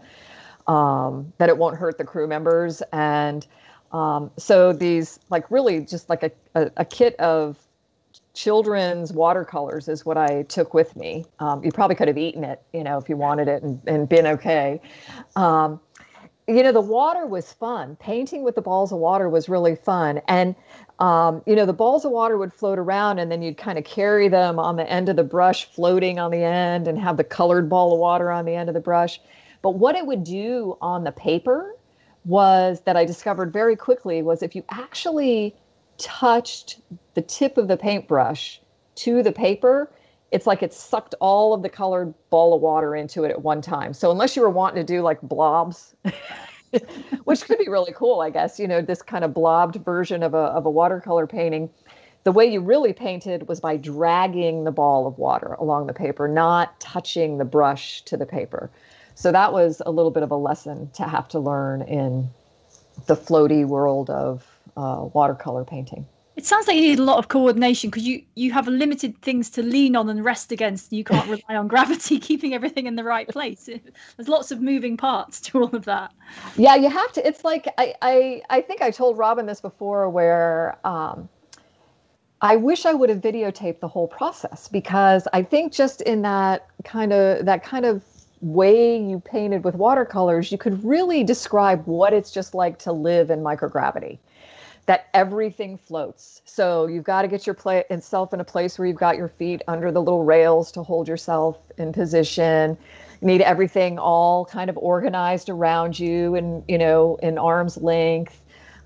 um, 0.67 1.35
that 1.37 1.51
it 1.51 1.59
won't 1.59 1.77
hurt 1.77 1.99
the 1.99 2.05
crew 2.05 2.27
members, 2.27 2.83
and 2.95 3.47
um, 3.93 4.31
so 4.39 4.73
these 4.73 5.21
like 5.29 5.51
really 5.51 5.81
just 5.81 6.09
like 6.09 6.23
a, 6.23 6.31
a, 6.55 6.71
a 6.79 6.85
kit 6.87 7.15
of 7.21 7.59
children's 8.37 9.13
watercolors 9.13 9.89
is 9.89 10.05
what 10.05 10.19
I 10.19 10.43
took 10.43 10.75
with 10.75 10.95
me. 10.95 11.25
Um, 11.41 11.65
you 11.65 11.73
probably 11.73 11.97
could 11.97 12.09
have 12.09 12.19
eaten 12.19 12.45
it, 12.45 12.63
you 12.73 12.85
know, 12.85 12.99
if 12.99 13.09
you 13.09 13.17
wanted 13.17 13.49
it 13.49 13.63
and, 13.63 13.81
and 13.87 14.09
been 14.09 14.27
okay. 14.27 14.81
Um, 15.35 15.81
you 16.47 16.63
know, 16.63 16.71
the 16.71 16.81
water 16.81 17.27
was 17.27 17.53
fun. 17.53 17.97
Painting 17.97 18.45
with 18.45 18.55
the 18.55 18.63
balls 18.63 18.93
of 18.93 18.99
water 18.99 19.29
was 19.29 19.49
really 19.49 19.75
fun. 19.75 20.21
And, 20.29 20.55
um, 21.01 21.43
you 21.47 21.57
know, 21.57 21.67
the 21.67 21.73
balls 21.73 22.05
of 22.05 22.13
water 22.13 22.39
would 22.39 22.53
float 22.53 22.79
around 22.79 23.19
and 23.19 23.33
then 23.33 23.43
you'd 23.43 23.57
kind 23.57 23.79
of 23.79 23.85
carry 23.85 24.29
them 24.29 24.59
on 24.59 24.77
the 24.77 24.89
end 24.89 25.09
of 25.09 25.17
the 25.17 25.25
brush, 25.25 25.65
floating 25.73 26.21
on 26.21 26.31
the 26.31 26.45
end, 26.45 26.87
and 26.87 27.01
have 27.01 27.17
the 27.17 27.25
colored 27.25 27.69
ball 27.69 27.95
of 27.95 27.99
water 27.99 28.31
on 28.31 28.45
the 28.45 28.55
end 28.55 28.69
of 28.69 28.75
the 28.75 28.81
brush. 28.81 29.19
But 29.63 29.71
what 29.71 29.97
it 29.97 30.07
would 30.07 30.23
do 30.23 30.77
on 30.81 31.03
the 31.03 31.11
paper 31.11 31.75
was 32.27 32.81
that 32.83 32.97
I 32.97 33.05
discovered 33.05 33.53
very 33.53 33.77
quickly 33.77 34.23
was 34.23 34.43
if 34.43 34.55
you 34.55 34.63
actually 34.69 35.57
touched 35.99 36.81
the 37.15 37.23
tip 37.23 37.59
of 37.59 37.69
the 37.69 37.77
paintbrush 37.77 38.61
to 38.97 39.23
the 39.23 39.33
paper, 39.33 39.91
it's 40.33 40.47
like 40.47 40.63
it 40.63 40.73
sucked 40.73 41.15
all 41.21 41.55
of 41.55 41.63
the 41.63 41.69
colored 41.69 42.13
ball 42.31 42.55
of 42.55 42.61
water 42.61 42.97
into 42.97 43.25
it 43.25 43.31
at 43.31 43.43
one 43.43 43.63
time. 43.63 43.93
So 43.93 44.11
unless 44.11 44.37
you 44.37 44.43
were 44.43 44.51
wanting 44.51 44.85
to 44.85 44.93
do 44.93 45.03
like 45.03 45.21
blobs, 45.23 45.95
which 47.25 47.45
could 47.45 47.59
be 47.59 47.69
really 47.69 47.93
cool, 47.95 48.21
I 48.21 48.31
guess, 48.31 48.59
you 48.59 48.67
know, 48.67 48.83
this 48.83 49.03
kind 49.03 49.25
of 49.25 49.33
blobbed 49.33 49.77
version 49.77 50.23
of 50.23 50.35
a 50.35 50.39
of 50.39 50.67
a 50.67 50.71
watercolor 50.71 51.27
painting, 51.27 51.71
the 52.25 52.33
way 52.33 52.45
you 52.45 52.61
really 52.61 52.93
painted 52.93 53.47
was 53.47 53.61
by 53.61 53.77
dragging 53.77 54.65
the 54.65 54.73
ball 54.73 55.07
of 55.07 55.17
water 55.17 55.55
along 55.61 55.87
the 55.87 55.95
paper, 55.95 56.27
not 56.27 56.79
touching 56.81 57.39
the 57.39 57.45
brush 57.45 58.03
to 58.03 58.17
the 58.17 58.27
paper. 58.27 58.71
So 59.15 59.33
that 59.33 59.53
was 59.53 59.81
a 59.87 59.91
little 59.91 60.11
bit 60.11 60.23
of 60.23 60.31
a 60.31 60.37
lesson 60.37 60.91
to 60.95 61.05
have 61.05 61.29
to 61.29 61.39
learn 61.39 61.83
in 61.83 62.29
the 63.07 63.17
floaty 63.17 63.65
world 63.65 64.11
of 64.11 64.45
uh, 64.77 65.09
watercolor 65.13 65.65
painting. 65.65 66.07
It 66.37 66.45
sounds 66.45 66.67
like 66.67 66.77
you 66.77 66.83
need 66.83 66.99
a 66.99 67.03
lot 67.03 67.17
of 67.17 67.29
coordination 67.29 67.89
because 67.89 68.03
you 68.03 68.23
you 68.35 68.53
have 68.53 68.69
limited 68.69 69.21
things 69.23 69.49
to 69.51 69.63
lean 69.63 69.97
on 69.97 70.11
and 70.11 70.23
rest 70.23 70.53
against. 70.53 70.93
You 70.93 71.03
can't 71.03 71.27
rely 71.37 71.57
on 71.57 71.67
gravity 71.67 72.19
keeping 72.29 72.53
everything 72.53 72.87
in 72.87 72.95
the 72.95 73.05
right 73.05 73.27
place. 73.27 73.65
There's 74.17 74.29
lots 74.29 74.51
of 74.51 74.61
moving 74.61 74.99
parts 74.99 75.41
to 75.43 75.63
all 75.63 75.75
of 75.75 75.87
that. 75.87 76.13
Yeah, 76.57 76.75
you 76.75 76.91
have 76.91 77.11
to. 77.15 77.27
It's 77.27 77.43
like 77.43 77.69
I 77.79 77.95
I, 78.03 78.43
I 78.51 78.61
think 78.61 78.83
I 78.83 78.91
told 78.91 79.17
Robin 79.17 79.47
this 79.47 79.63
before, 79.63 80.11
where 80.11 80.79
um, 80.87 81.27
I 82.43 82.57
wish 82.57 82.85
I 82.85 82.93
would 82.93 83.09
have 83.09 83.23
videotaped 83.23 83.81
the 83.81 83.89
whole 83.89 84.09
process 84.09 84.69
because 84.69 85.27
I 85.33 85.43
think 85.43 85.73
just 85.73 86.03
in 86.03 86.21
that 86.23 86.69
kind 86.85 87.15
of 87.15 87.47
that 87.47 87.65
kind 87.65 87.87
of 87.87 88.05
way 88.43 89.01
you 89.01 89.21
painted 89.21 89.65
with 89.65 89.75
watercolors, 89.75 90.53
you 90.53 90.59
could 90.59 90.85
really 90.85 91.25
describe 91.25 91.87
what 91.87 92.13
it's 92.13 92.31
just 92.31 92.55
like 92.55 92.79
to 92.81 92.93
live 92.93 93.31
in 93.31 93.41
microgravity 93.41 94.19
that 94.87 95.09
everything 95.15 95.77
floats. 95.77 96.43
So 96.45 96.87
you've 96.87 97.05
got 97.05 97.23
to 97.23 97.29
get 97.29 97.47
your 97.47 97.55
play 97.55 97.85
itself 97.91 98.33
in 98.33 98.41
a 98.41 98.45
place 98.45 98.79
where 98.79 98.87
you've 98.87 98.97
got 98.97 99.17
your 99.17 99.29
feet 99.29 99.63
under 99.67 99.91
the 99.91 100.01
little 100.01 100.25
rails 100.25 100.71
to 100.73 100.83
hold 100.83 101.09
yourself 101.09 101.59
in 101.77 101.93
position. 101.93 102.79
You 103.21 103.27
need 103.27 103.43
everything 103.43 103.99
all 103.99 104.45
kind 104.45 104.71
of 104.71 104.77
organized 104.79 105.49
around 105.49 105.99
you 105.99 106.37
and 106.37 106.63
you 106.69 106.79
know 106.79 107.17
in 107.23 107.37
arm's 107.37 107.77
length. 107.77 108.43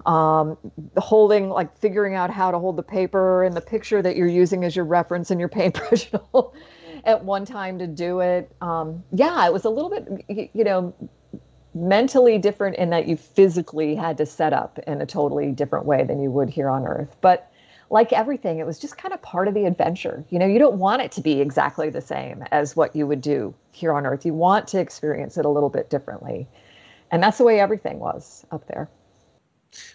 Um, 0.07 0.57
holding 0.97 1.51
like 1.51 1.77
figuring 1.77 2.15
out 2.15 2.31
how 2.31 2.51
to 2.51 2.59
hold 2.59 2.77
the 2.77 2.83
paper 2.83 3.45
and 3.45 3.55
the 3.55 3.61
picture 3.61 4.01
that 4.01 4.17
you're 4.17 4.27
using 4.27 4.65
as 4.65 4.75
your 4.75 4.87
reference 4.87 5.31
in 5.31 5.39
your 5.39 5.49
paintbrush 5.51 6.11
at 7.05 7.23
one 7.23 7.45
time 7.45 7.79
to 7.79 7.87
do 7.87 8.21
it. 8.21 8.51
Um, 8.63 9.05
yeah, 9.13 9.47
it 9.47 9.53
was 9.53 9.67
a 9.67 9.71
little 9.71 9.91
bit 9.91 10.51
you 10.55 10.65
know 10.65 10.95
mentally 11.75 12.39
different 12.39 12.77
in 12.77 12.91
that 12.91 13.07
you 13.07 13.17
physically 13.17 13.95
had 13.95 14.19
to 14.19 14.27
set 14.27 14.53
up 14.53 14.79
in 14.87 15.01
a 15.01 15.07
totally 15.07 15.53
different 15.53 15.87
way 15.87 16.05
than 16.05 16.21
you 16.21 16.31
would 16.31 16.51
here 16.51 16.69
on 16.69 16.87
earth. 16.87 17.17
But 17.21 17.51
like 17.91 18.13
everything 18.13 18.59
it 18.59 18.67
was 18.67 18.79
just 18.79 18.97
kind 18.97 19.13
of 19.13 19.21
part 19.23 19.49
of 19.49 19.55
the 19.55 19.65
adventure. 19.65 20.25
You 20.31 20.39
know 20.39 20.47
you 20.47 20.59
don't 20.59 20.79
want 20.79 21.03
it 21.03 21.13
to 21.13 21.21
be 21.21 21.41
exactly 21.41 21.91
the 21.91 22.01
same 22.01 22.45
as 22.51 22.77
what 22.77 22.95
you 22.95 23.07
would 23.07 23.21
do 23.21 23.55
here 23.73 23.93
on 23.93 24.07
earth. 24.07 24.25
You 24.25 24.35
want 24.35 24.69
to 24.69 24.81
experience 24.81 25.37
it 25.37 25.45
a 25.45 25.49
little 25.49 25.71
bit 25.71 25.91
differently. 25.91 26.47
And 27.11 27.23
that's 27.23 27.39
the 27.39 27.45
way 27.45 27.59
everything 27.61 27.99
was 27.99 28.47
up 28.53 28.67
there. 28.69 28.89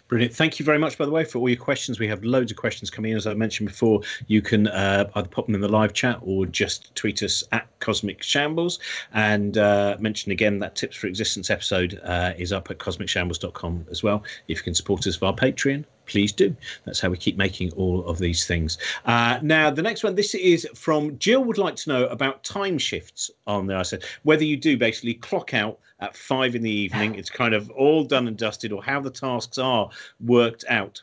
Brilliant. 0.08 0.34
Thank 0.34 0.60
you 0.60 0.66
very 0.66 0.78
much, 0.78 0.98
by 0.98 1.06
the 1.06 1.12
way, 1.12 1.24
for 1.24 1.40
all 1.40 1.50
your 1.50 1.58
questions. 1.58 2.00
We 2.00 2.08
have 2.08 2.24
loads 2.24 2.52
of 2.52 2.58
questions 2.58 2.90
coming 2.90 3.12
in. 3.12 3.18
As 3.18 3.28
I 3.28 3.34
mentioned 3.34 3.68
before, 3.68 4.02
you 4.28 4.42
can 4.42 4.68
uh, 4.68 5.10
either 5.16 5.28
pop 5.28 5.48
them 5.48 5.56
in 5.56 5.62
the 5.62 5.68
live 5.68 5.94
chat 5.94 6.20
or 6.22 6.46
just 6.46 6.94
tweet 6.96 7.24
us 7.24 7.44
at 7.52 7.68
Cosmic 7.80 8.22
Shambles. 8.24 8.80
And 9.14 9.58
uh, 9.58 9.98
mention 10.00 10.32
again 10.32 10.60
that 10.60 10.76
Tips 10.76 10.96
for 10.96 11.08
Existence 11.08 11.50
episode 11.50 12.00
uh, 12.04 12.34
is 12.38 12.54
up 12.54 12.70
at 12.72 12.78
cosmicshambles.com 12.78 13.88
as 13.90 14.04
well. 14.04 14.24
If 14.48 14.60
you 14.60 14.64
can 14.64 14.76
support 14.76 15.06
us 15.08 15.16
via 15.16 15.34
Patreon, 15.34 15.86
please 16.06 16.32
do. 16.32 16.56
That's 16.86 17.00
how 17.00 17.10
we 17.10 17.18
keep 17.18 17.38
making 17.38 17.72
all 17.74 18.06
of 18.06 18.18
these 18.18 18.46
things. 18.46 18.78
Uh, 19.06 19.40
now, 19.42 19.70
the 19.70 19.82
next 19.82 20.04
one, 20.04 20.16
this 20.16 20.36
is 20.36 20.68
from 20.76 21.18
Jill 21.20 21.44
would 21.44 21.58
like 21.58 21.76
to 21.78 21.90
know 21.90 22.08
about 22.08 22.44
time 22.44 22.78
shifts 22.78 23.32
on 23.48 23.68
there. 23.68 23.78
I 23.78 23.84
said, 23.84 24.04
whether 24.24 24.44
you 24.44 24.58
do 24.58 24.78
basically 24.78 25.16
clock 25.16 25.54
out 25.54 25.80
at 26.00 26.16
five 26.16 26.56
in 26.56 26.62
the 26.62 26.72
evening, 26.72 27.16
it's 27.16 27.30
kind 27.30 27.54
of 27.54 27.70
all 27.72 28.04
done 28.04 28.28
and 28.28 28.38
dusted, 28.38 28.72
or 28.72 28.84
how 28.84 29.00
the 29.00 29.10
tasks 29.10 29.58
are 29.58 29.90
worked 30.20 30.66
out. 30.70 31.02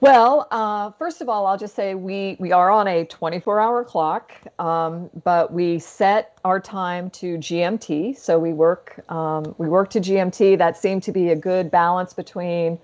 Well, 0.00 0.46
uh, 0.52 0.92
first 0.92 1.20
of 1.20 1.28
all, 1.28 1.46
I'll 1.46 1.58
just 1.58 1.74
say 1.74 1.96
we 1.96 2.36
we 2.38 2.52
are 2.52 2.70
on 2.70 2.86
a 2.86 3.04
24-hour 3.06 3.84
clock, 3.84 4.32
um, 4.60 5.10
but 5.24 5.52
we 5.52 5.80
set 5.80 6.38
our 6.44 6.60
time 6.60 7.10
to 7.10 7.36
GMT. 7.38 8.16
So 8.16 8.38
we 8.38 8.52
work 8.52 9.04
um, 9.10 9.56
we 9.58 9.68
work 9.68 9.90
to 9.90 10.00
GMT. 10.00 10.56
That 10.56 10.76
seemed 10.76 11.02
to 11.04 11.12
be 11.12 11.30
a 11.30 11.36
good 11.36 11.70
balance 11.70 12.12
between, 12.12 12.78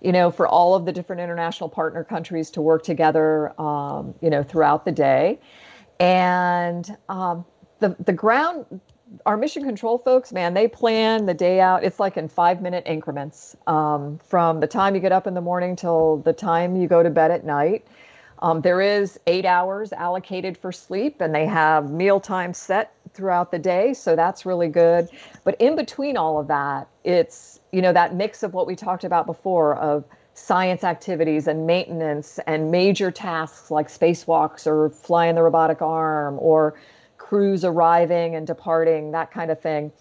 you 0.00 0.12
know, 0.12 0.30
for 0.30 0.46
all 0.46 0.74
of 0.74 0.84
the 0.84 0.92
different 0.92 1.20
international 1.20 1.68
partner 1.68 2.04
countries 2.04 2.50
to 2.50 2.60
work 2.60 2.82
together, 2.82 3.58
um, 3.60 4.14
you 4.20 4.30
know, 4.30 4.42
throughout 4.42 4.84
the 4.84 4.92
day, 4.92 5.38
and 6.00 6.96
um, 7.08 7.44
the 7.80 7.96
the 8.04 8.12
ground 8.12 8.80
our 9.24 9.36
mission 9.36 9.64
control 9.64 9.98
folks, 9.98 10.32
man, 10.32 10.54
they 10.54 10.66
plan 10.66 11.26
the 11.26 11.34
day 11.34 11.60
out. 11.60 11.84
It's 11.84 12.00
like 12.00 12.16
in 12.16 12.28
five 12.28 12.60
minute 12.60 12.84
increments 12.86 13.56
um, 13.66 14.18
from 14.18 14.60
the 14.60 14.66
time 14.66 14.94
you 14.94 15.00
get 15.00 15.12
up 15.12 15.26
in 15.26 15.34
the 15.34 15.40
morning 15.40 15.76
till 15.76 16.18
the 16.18 16.32
time 16.32 16.76
you 16.76 16.88
go 16.88 17.02
to 17.02 17.10
bed 17.10 17.30
at 17.30 17.44
night. 17.44 17.86
Um, 18.40 18.60
there 18.60 18.80
is 18.80 19.18
eight 19.26 19.46
hours 19.46 19.92
allocated 19.92 20.58
for 20.58 20.72
sleep, 20.72 21.20
and 21.20 21.34
they 21.34 21.46
have 21.46 21.90
meal 21.90 22.20
time 22.20 22.52
set 22.52 22.92
throughout 23.14 23.50
the 23.50 23.58
day. 23.58 23.94
So 23.94 24.14
that's 24.14 24.44
really 24.44 24.68
good. 24.68 25.08
But 25.44 25.58
in 25.60 25.76
between 25.76 26.16
all 26.16 26.38
of 26.38 26.48
that, 26.48 26.88
it's, 27.02 27.55
you 27.76 27.82
know, 27.82 27.92
that 27.92 28.14
mix 28.14 28.42
of 28.42 28.54
what 28.54 28.66
we 28.66 28.74
talked 28.74 29.04
about 29.04 29.26
before 29.26 29.76
of 29.76 30.02
science 30.32 30.82
activities 30.82 31.46
and 31.46 31.66
maintenance 31.66 32.40
and 32.46 32.70
major 32.70 33.10
tasks 33.10 33.70
like 33.70 33.88
spacewalks 33.88 34.66
or 34.66 34.88
flying 34.88 35.34
the 35.34 35.42
robotic 35.42 35.82
arm 35.82 36.38
or 36.38 36.74
crews 37.18 37.66
arriving 37.66 38.34
and 38.34 38.46
departing, 38.46 39.10
that 39.10 39.30
kind 39.30 39.50
of 39.50 39.60
thing. 39.60 39.92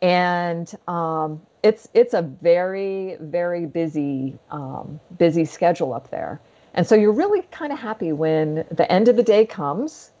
And 0.00 0.74
um, 0.88 1.42
it's 1.62 1.86
it's 1.92 2.14
a 2.14 2.22
very 2.22 3.18
very 3.20 3.66
busy 3.66 4.38
um, 4.50 4.98
busy 5.18 5.44
schedule 5.44 5.92
up 5.92 6.10
there. 6.10 6.40
And 6.72 6.86
so 6.86 6.94
you're 6.94 7.12
really 7.12 7.42
kind 7.50 7.74
of 7.74 7.78
happy 7.78 8.12
when 8.12 8.64
the 8.70 8.90
end 8.90 9.08
of 9.08 9.16
the 9.16 9.22
day 9.22 9.44
comes. 9.44 10.12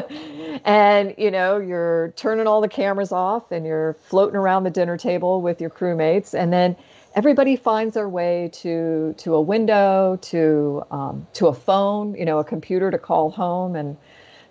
and 0.64 1.14
you 1.18 1.30
know 1.30 1.58
you're 1.58 2.12
turning 2.16 2.46
all 2.46 2.60
the 2.60 2.68
cameras 2.68 3.12
off 3.12 3.50
and 3.52 3.66
you're 3.66 3.94
floating 3.94 4.36
around 4.36 4.64
the 4.64 4.70
dinner 4.70 4.96
table 4.96 5.40
with 5.40 5.60
your 5.60 5.70
crewmates 5.70 6.34
and 6.34 6.52
then 6.52 6.76
everybody 7.14 7.56
finds 7.56 7.94
their 7.94 8.08
way 8.08 8.50
to 8.52 9.14
to 9.18 9.34
a 9.34 9.40
window 9.40 10.18
to 10.22 10.82
um, 10.90 11.26
to 11.32 11.46
a 11.46 11.54
phone 11.54 12.14
you 12.14 12.24
know 12.24 12.38
a 12.38 12.44
computer 12.44 12.90
to 12.90 12.98
call 12.98 13.30
home 13.30 13.76
and 13.76 13.96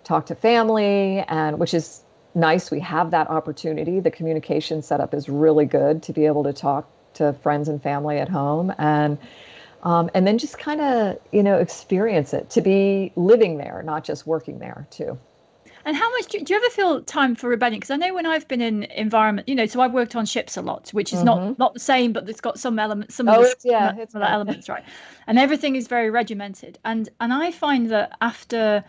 talk 0.06 0.26
to 0.26 0.34
family, 0.36 1.24
and 1.28 1.58
which 1.58 1.74
is 1.74 2.02
nice. 2.34 2.70
We 2.70 2.80
have 2.80 3.10
that 3.10 3.28
opportunity. 3.28 3.98
The 4.00 4.10
communication 4.10 4.80
setup 4.80 5.12
is 5.12 5.28
really 5.28 5.66
good 5.66 6.02
to 6.04 6.12
be 6.12 6.26
able 6.26 6.44
to 6.44 6.52
talk 6.52 6.88
to 7.14 7.32
friends 7.42 7.68
and 7.68 7.82
family 7.82 8.18
at 8.18 8.28
home, 8.28 8.72
and 8.78 9.18
um, 9.82 10.08
and 10.14 10.26
then 10.26 10.38
just 10.38 10.58
kind 10.58 10.80
of 10.80 11.18
you 11.32 11.42
know 11.42 11.58
experience 11.58 12.32
it 12.32 12.48
to 12.50 12.60
be 12.60 13.12
living 13.16 13.58
there, 13.58 13.82
not 13.84 14.04
just 14.04 14.26
working 14.26 14.60
there 14.60 14.86
too. 14.90 15.18
And 15.86 15.96
how 15.96 16.10
much 16.10 16.26
do, 16.26 16.40
do, 16.40 16.52
you 16.52 16.58
ever 16.58 16.70
feel 16.70 17.00
time 17.02 17.36
for 17.36 17.48
rebellion? 17.48 17.78
Because 17.78 17.92
I 17.92 17.96
know 17.96 18.12
when 18.12 18.26
I've 18.26 18.48
been 18.48 18.60
in 18.60 18.82
environment, 18.84 19.48
you 19.48 19.54
know, 19.54 19.66
so 19.66 19.80
I've 19.80 19.92
worked 19.92 20.16
on 20.16 20.26
ships 20.26 20.56
a 20.56 20.62
lot, 20.62 20.90
which 20.90 21.12
is 21.12 21.20
mm-hmm. 21.20 21.26
not 21.26 21.58
not 21.60 21.74
the 21.74 21.80
same, 21.80 22.12
but 22.12 22.28
it's 22.28 22.40
got 22.40 22.58
some 22.58 22.80
elements, 22.80 23.14
some 23.14 23.28
oh, 23.28 23.34
of 23.34 23.42
the 23.42 23.50
it's, 23.52 23.64
yeah, 23.64 23.94
it's 23.96 24.12
elements, 24.16 24.68
right? 24.68 24.82
And 25.28 25.38
everything 25.38 25.76
is 25.76 25.86
very 25.86 26.10
regimented. 26.10 26.76
And 26.84 27.08
and 27.20 27.32
I 27.32 27.52
find 27.52 27.88
that 27.90 28.16
after 28.20 28.84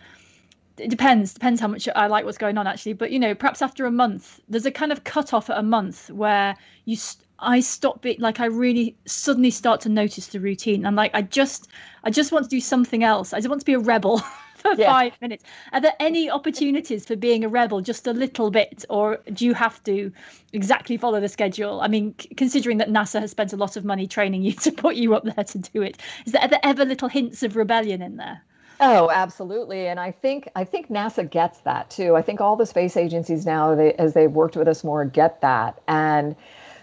it 0.76 0.90
depends 0.90 1.34
depends 1.34 1.60
how 1.60 1.66
much 1.66 1.88
i 1.96 2.06
like 2.06 2.24
what's 2.24 2.38
going 2.38 2.56
on 2.56 2.64
actually 2.64 2.92
but 2.92 3.10
you 3.10 3.18
know 3.18 3.34
perhaps 3.34 3.62
after 3.62 3.84
a 3.84 3.90
month 3.90 4.38
there's 4.48 4.64
a 4.64 4.70
kind 4.70 4.92
of 4.92 5.02
cut 5.02 5.34
off 5.34 5.50
at 5.50 5.58
a 5.58 5.62
month 5.62 6.08
where 6.10 6.54
you 6.84 6.94
st- 6.94 7.26
i 7.40 7.58
stop 7.58 8.00
being 8.00 8.20
like 8.20 8.38
i 8.38 8.46
really 8.46 8.96
suddenly 9.04 9.50
start 9.50 9.80
to 9.80 9.88
notice 9.88 10.28
the 10.28 10.38
routine 10.38 10.86
i'm 10.86 10.94
like 10.94 11.10
i 11.14 11.22
just 11.22 11.66
i 12.04 12.10
just 12.10 12.30
want 12.30 12.44
to 12.44 12.48
do 12.48 12.60
something 12.60 13.02
else 13.02 13.32
i 13.32 13.38
just 13.38 13.48
want 13.48 13.60
to 13.60 13.66
be 13.66 13.72
a 13.72 13.78
rebel 13.80 14.22
for 14.62 14.74
yeah. 14.74 14.86
five 14.86 15.12
minutes 15.20 15.44
are 15.72 15.80
there 15.80 15.94
any 16.00 16.30
opportunities 16.30 17.06
for 17.06 17.16
being 17.16 17.44
a 17.44 17.48
rebel 17.48 17.80
just 17.80 18.06
a 18.06 18.12
little 18.12 18.50
bit 18.50 18.84
or 18.90 19.20
do 19.32 19.46
you 19.46 19.54
have 19.54 19.82
to 19.84 20.12
exactly 20.52 20.96
follow 20.96 21.20
the 21.20 21.28
schedule 21.28 21.80
i 21.80 21.88
mean 21.88 22.14
c- 22.20 22.28
considering 22.36 22.78
that 22.78 22.88
nasa 22.88 23.20
has 23.20 23.30
spent 23.30 23.52
a 23.52 23.56
lot 23.56 23.76
of 23.76 23.84
money 23.84 24.06
training 24.06 24.42
you 24.42 24.52
to 24.66 24.72
put 24.72 24.96
you 24.96 25.14
up 25.14 25.24
there 25.24 25.44
to 25.44 25.58
do 25.58 25.82
it 25.82 25.98
is 26.26 26.32
there, 26.32 26.42
are 26.42 26.48
there 26.48 26.60
ever 26.62 26.84
little 26.84 27.08
hints 27.08 27.42
of 27.42 27.56
rebellion 27.56 28.02
in 28.02 28.16
there 28.16 28.42
Oh, 28.80 29.10
absolutely. 29.10 29.88
And 29.88 29.98
I 29.98 30.12
think 30.12 30.48
I 30.54 30.62
think 30.62 30.88
NASA 30.88 31.28
gets 31.28 31.58
that 31.60 31.90
too. 31.90 32.14
I 32.14 32.22
think 32.22 32.40
all 32.40 32.54
the 32.54 32.64
space 32.64 32.96
agencies 32.96 33.44
now, 33.44 33.74
they, 33.74 33.92
as 33.94 34.14
they've 34.14 34.30
worked 34.30 34.56
with 34.56 34.68
us 34.68 34.84
more, 34.84 35.04
get 35.04 35.40
that. 35.40 35.82
And 35.88 36.36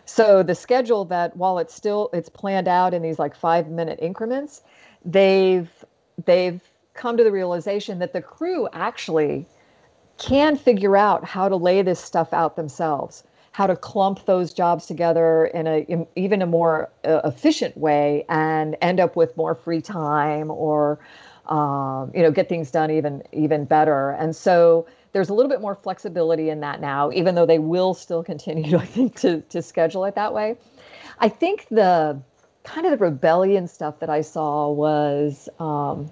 so 0.06 0.44
the 0.44 0.56
schedule 0.56 1.06
that 1.06 1.36
while 1.38 1.58
it's 1.58 1.74
still 1.74 2.10
it's 2.14 2.30
planned 2.30 2.68
out 2.68 2.94
in 2.94 3.02
these 3.02 3.18
like 3.18 3.36
five 3.36 3.70
minute 3.70 4.00
increments, 4.02 4.62
they've 5.06 5.70
they've 6.26 6.62
come 6.96 7.18
to 7.18 7.24
the 7.24 7.32
realization 7.32 8.00
that 8.00 8.14
the 8.14 8.22
crew 8.22 8.68
actually 8.74 9.46
can 10.18 10.56
figure 10.58 10.98
out 10.98 11.26
how 11.26 11.50
to 11.50 11.56
lay 11.56 11.82
this 11.82 12.00
stuff 12.00 12.34
out 12.34 12.56
themselves 12.56 13.24
how 13.52 13.66
to 13.66 13.76
clump 13.78 14.26
those 14.26 14.52
jobs 14.52 14.86
together 14.86 15.46
in 15.46 15.66
a 15.66 15.80
in 15.88 16.06
even 16.18 16.42
a 16.42 16.46
more 16.46 16.90
uh, 17.06 17.22
efficient 17.24 17.76
way 17.78 18.26
and 18.28 18.76
end 18.82 19.00
up 19.00 19.16
with 19.16 19.38
more 19.38 19.56
free 19.56 19.82
time 19.82 20.52
or 20.52 21.00
um, 21.48 22.12
you 22.14 22.22
know, 22.22 22.32
get 22.32 22.50
things 22.50 22.72
done 22.72 22.92
even 22.92 23.24
even 23.32 23.66
better. 23.66 24.12
And 24.12 24.36
so 24.36 24.88
there's 25.14 25.30
a 25.30 25.34
little 25.34 25.50
bit 25.50 25.62
more 25.62 25.76
flexibility 25.76 26.50
in 26.50 26.60
that 26.62 26.82
now, 26.82 27.12
even 27.12 27.36
though 27.36 27.46
they 27.46 27.60
will 27.60 27.94
still 27.94 28.24
continue, 28.24 28.78
I 28.86 28.86
think, 28.86 29.16
to 29.22 29.42
to 29.42 29.62
schedule 29.62 30.06
it 30.06 30.16
that 30.16 30.34
way. 30.34 30.58
I 31.20 31.30
think 31.30 31.68
the 31.70 32.20
kind 32.64 32.86
of 32.86 32.92
the 32.92 33.06
rebellion 33.06 33.68
stuff 33.68 34.00
that 34.00 34.10
I 34.10 34.22
saw 34.22 34.70
was 34.70 35.48
um, 35.60 36.12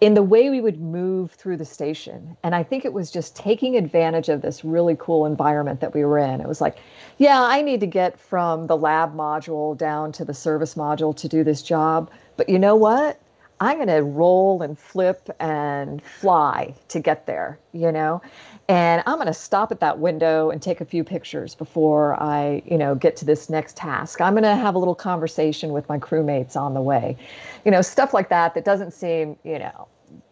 in 0.00 0.14
the 0.14 0.22
way 0.22 0.48
we 0.48 0.60
would 0.60 0.80
move 0.80 1.32
through 1.32 1.58
the 1.58 1.64
station. 1.64 2.36
And 2.42 2.54
I 2.54 2.62
think 2.62 2.84
it 2.84 2.92
was 2.92 3.10
just 3.10 3.36
taking 3.36 3.76
advantage 3.76 4.28
of 4.30 4.40
this 4.40 4.64
really 4.64 4.96
cool 4.98 5.26
environment 5.26 5.80
that 5.80 5.94
we 5.94 6.04
were 6.04 6.18
in. 6.18 6.40
It 6.40 6.48
was 6.48 6.60
like, 6.60 6.78
yeah, 7.18 7.42
I 7.42 7.60
need 7.60 7.80
to 7.80 7.86
get 7.86 8.18
from 8.18 8.66
the 8.66 8.76
lab 8.76 9.14
module 9.14 9.76
down 9.76 10.12
to 10.12 10.24
the 10.24 10.32
service 10.32 10.74
module 10.74 11.14
to 11.16 11.28
do 11.28 11.44
this 11.44 11.62
job. 11.62 12.10
But 12.36 12.48
you 12.48 12.58
know 12.58 12.76
what? 12.76 13.20
I'm 13.62 13.76
going 13.76 13.88
to 13.88 14.02
roll 14.02 14.62
and 14.62 14.78
flip 14.78 15.28
and 15.38 16.02
fly 16.02 16.74
to 16.88 16.98
get 16.98 17.26
there, 17.26 17.58
you 17.72 17.92
know? 17.92 18.22
And 18.68 19.02
I'm 19.04 19.16
going 19.16 19.26
to 19.26 19.34
stop 19.34 19.70
at 19.70 19.80
that 19.80 19.98
window 19.98 20.48
and 20.50 20.62
take 20.62 20.80
a 20.80 20.84
few 20.86 21.04
pictures 21.04 21.54
before 21.54 22.20
I, 22.22 22.62
you 22.64 22.78
know, 22.78 22.94
get 22.94 23.16
to 23.16 23.26
this 23.26 23.50
next 23.50 23.76
task. 23.76 24.22
I'm 24.22 24.32
going 24.32 24.44
to 24.44 24.56
have 24.56 24.74
a 24.74 24.78
little 24.78 24.94
conversation 24.94 25.72
with 25.72 25.86
my 25.90 25.98
crewmates 25.98 26.56
on 26.56 26.72
the 26.72 26.80
way. 26.80 27.18
You 27.66 27.70
know, 27.70 27.82
stuff 27.82 28.14
like 28.14 28.30
that 28.30 28.54
that 28.54 28.64
doesn't 28.64 28.92
seem, 28.92 29.36
you 29.44 29.58
know, 29.58 29.88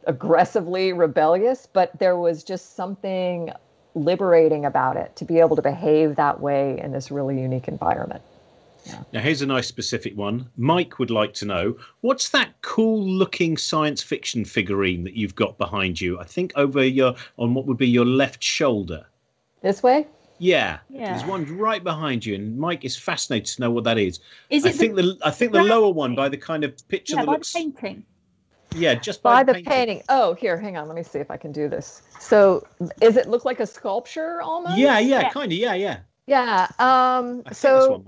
aggressively 0.07 0.95
rebellious, 0.95 1.67
but 1.71 1.99
there 1.99 2.17
was 2.17 2.43
just 2.43 2.77
something 2.77 3.53
liberating 3.95 4.65
about 4.65 4.97
it 4.97 5.15
to 5.17 5.25
be 5.27 5.39
able 5.39 5.57
to 5.57 5.63
behave 5.63 6.17
that 6.17 6.41
way 6.41 6.81
in 6.81 6.93
this 6.93 7.11
really 7.11 7.39
unique 7.39 7.69
environment. 7.69 8.23
Now, 9.13 9.21
here's 9.21 9.43
a 9.43 9.47
nice 9.47 9.67
specific 9.67 10.17
one. 10.17 10.49
Mike 10.57 10.99
would 10.99 11.11
like 11.11 11.33
to 11.35 11.45
know 11.45 11.77
what's 12.01 12.29
that 12.31 12.51
cool 12.63 13.03
looking 13.03 13.57
science 13.57 14.03
fiction 14.03 14.45
figurine 14.45 15.05
that 15.05 15.15
you've 15.15 15.35
got 15.35 15.59
behind 15.59 16.01
you? 16.01 16.19
I 16.19 16.25
think 16.25 16.53
over 16.57 16.85
your, 16.85 17.15
on 17.37 17.55
what 17.55 17.67
would 17.67 17.79
be 17.79 17.89
your 17.89 18.07
left 18.07 18.43
shoulder. 18.43 19.07
This 19.63 19.83
way? 19.83 20.07
Yeah, 20.39 20.79
yeah. 20.89 21.13
there's 21.13 21.29
one 21.29 21.59
right 21.59 21.83
behind 21.83 22.25
you, 22.25 22.35
and 22.35 22.57
Mike 22.57 22.85
is 22.85 22.97
fascinated 22.97 23.47
to 23.57 23.63
know 23.63 23.71
what 23.71 23.85
that 23.85 23.99
is. 23.99 24.21
Is 24.51 24.65
it 24.65 24.69
I 24.69 24.73
think 24.73 24.95
the, 24.95 25.03
the 25.03 25.19
I 25.25 25.31
think 25.31 25.53
the 25.53 25.63
lower 25.63 25.91
one 25.91 26.15
by 26.15 26.29
the 26.29 26.37
kind 26.37 26.63
of 26.63 26.77
picture 26.89 27.15
yeah, 27.15 27.23
that 27.23 27.27
by 27.27 27.33
looks 27.33 27.53
the 27.53 27.59
painting. 27.59 28.05
Yeah, 28.77 28.95
just 28.95 29.23
by, 29.23 29.43
by 29.43 29.45
the, 29.45 29.55
painting. 29.55 29.73
painting. 29.73 30.03
Oh, 30.09 30.35
here, 30.35 30.59
hang 30.59 30.77
on. 30.77 30.87
Let 30.87 30.95
me 30.95 31.03
see 31.03 31.19
if 31.19 31.31
I 31.31 31.37
can 31.37 31.53
do 31.53 31.69
this. 31.69 32.03
So, 32.21 32.67
is 33.01 33.17
it 33.17 33.29
look 33.29 33.45
like 33.45 33.61
a 33.61 33.67
sculpture 33.67 34.41
almost? 34.43 34.79
Yeah, 34.79 34.99
yeah, 34.99 35.23
yeah. 35.23 35.31
kind 35.31 35.51
of. 35.51 35.59
Yeah, 35.59 35.75
yeah. 35.75 35.99
Yeah. 36.29 36.69
Um, 36.79 37.43
so 37.53 38.05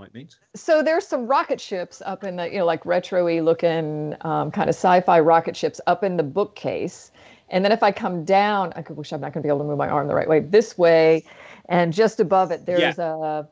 so 0.54 0.82
there's 0.82 1.06
some 1.06 1.26
rocket 1.26 1.60
ships 1.60 2.02
up 2.04 2.22
in 2.22 2.36
the 2.36 2.46
you 2.46 2.58
know 2.58 2.66
like 2.66 2.84
retro-y 2.84 3.40
looking 3.40 4.14
um, 4.20 4.50
kind 4.50 4.68
of 4.68 4.76
sci-fi 4.76 5.18
rocket 5.20 5.56
ships 5.56 5.80
up 5.86 6.04
in 6.04 6.18
the 6.18 6.22
bookcase, 6.22 7.12
and 7.48 7.64
then 7.64 7.72
if 7.72 7.82
I 7.82 7.92
come 7.92 8.24
down, 8.24 8.74
I 8.76 8.82
could 8.82 8.96
wish 8.96 9.12
I'm 9.12 9.22
not 9.22 9.32
going 9.32 9.42
to 9.42 9.46
be 9.46 9.48
able 9.48 9.60
to 9.60 9.64
move 9.64 9.78
my 9.78 9.88
arm 9.88 10.06
the 10.06 10.14
right 10.14 10.28
way. 10.28 10.40
This 10.40 10.76
way, 10.76 11.24
and 11.70 11.94
just 11.94 12.20
above 12.20 12.50
it 12.50 12.66
there's 12.66 12.98
yeah. 12.98 13.38
a 13.40 13.44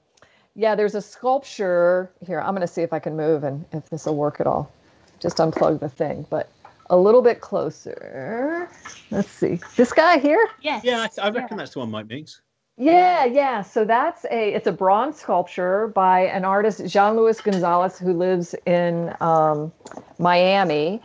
yeah, 0.54 0.74
there's 0.74 0.94
a 0.94 1.00
sculpture 1.02 2.10
here. 2.26 2.40
I'm 2.40 2.50
going 2.50 2.66
to 2.66 2.72
see 2.72 2.82
if 2.82 2.92
I 2.92 2.98
can 2.98 3.16
move 3.16 3.44
and 3.44 3.64
if 3.72 3.88
this 3.88 4.04
will 4.04 4.16
work 4.16 4.38
at 4.38 4.46
all. 4.46 4.70
Just 5.18 5.38
unplug 5.38 5.80
the 5.80 5.88
thing, 5.88 6.26
but 6.28 6.50
a 6.90 6.96
little 6.96 7.22
bit 7.22 7.40
closer. 7.40 8.68
Let's 9.10 9.30
see. 9.30 9.60
This 9.76 9.92
guy 9.92 10.18
here? 10.18 10.46
Yes. 10.60 10.84
Yeah, 10.84 11.06
I, 11.18 11.26
I 11.26 11.30
reckon 11.30 11.56
Yeah. 11.56 11.56
that's 11.56 11.72
the 11.72 11.78
one 11.78 11.90
Mike 11.90 12.08
means. 12.08 12.42
Yeah, 12.78 13.24
yeah. 13.24 13.62
So 13.62 13.84
that's 13.84 14.24
a 14.26 14.54
it's 14.54 14.68
a 14.68 14.72
bronze 14.72 15.18
sculpture 15.20 15.88
by 15.88 16.20
an 16.26 16.44
artist 16.44 16.86
Jean 16.86 17.16
Luis 17.16 17.40
Gonzalez 17.40 17.98
who 17.98 18.12
lives 18.12 18.54
in 18.66 19.14
um, 19.20 19.72
Miami, 20.18 21.02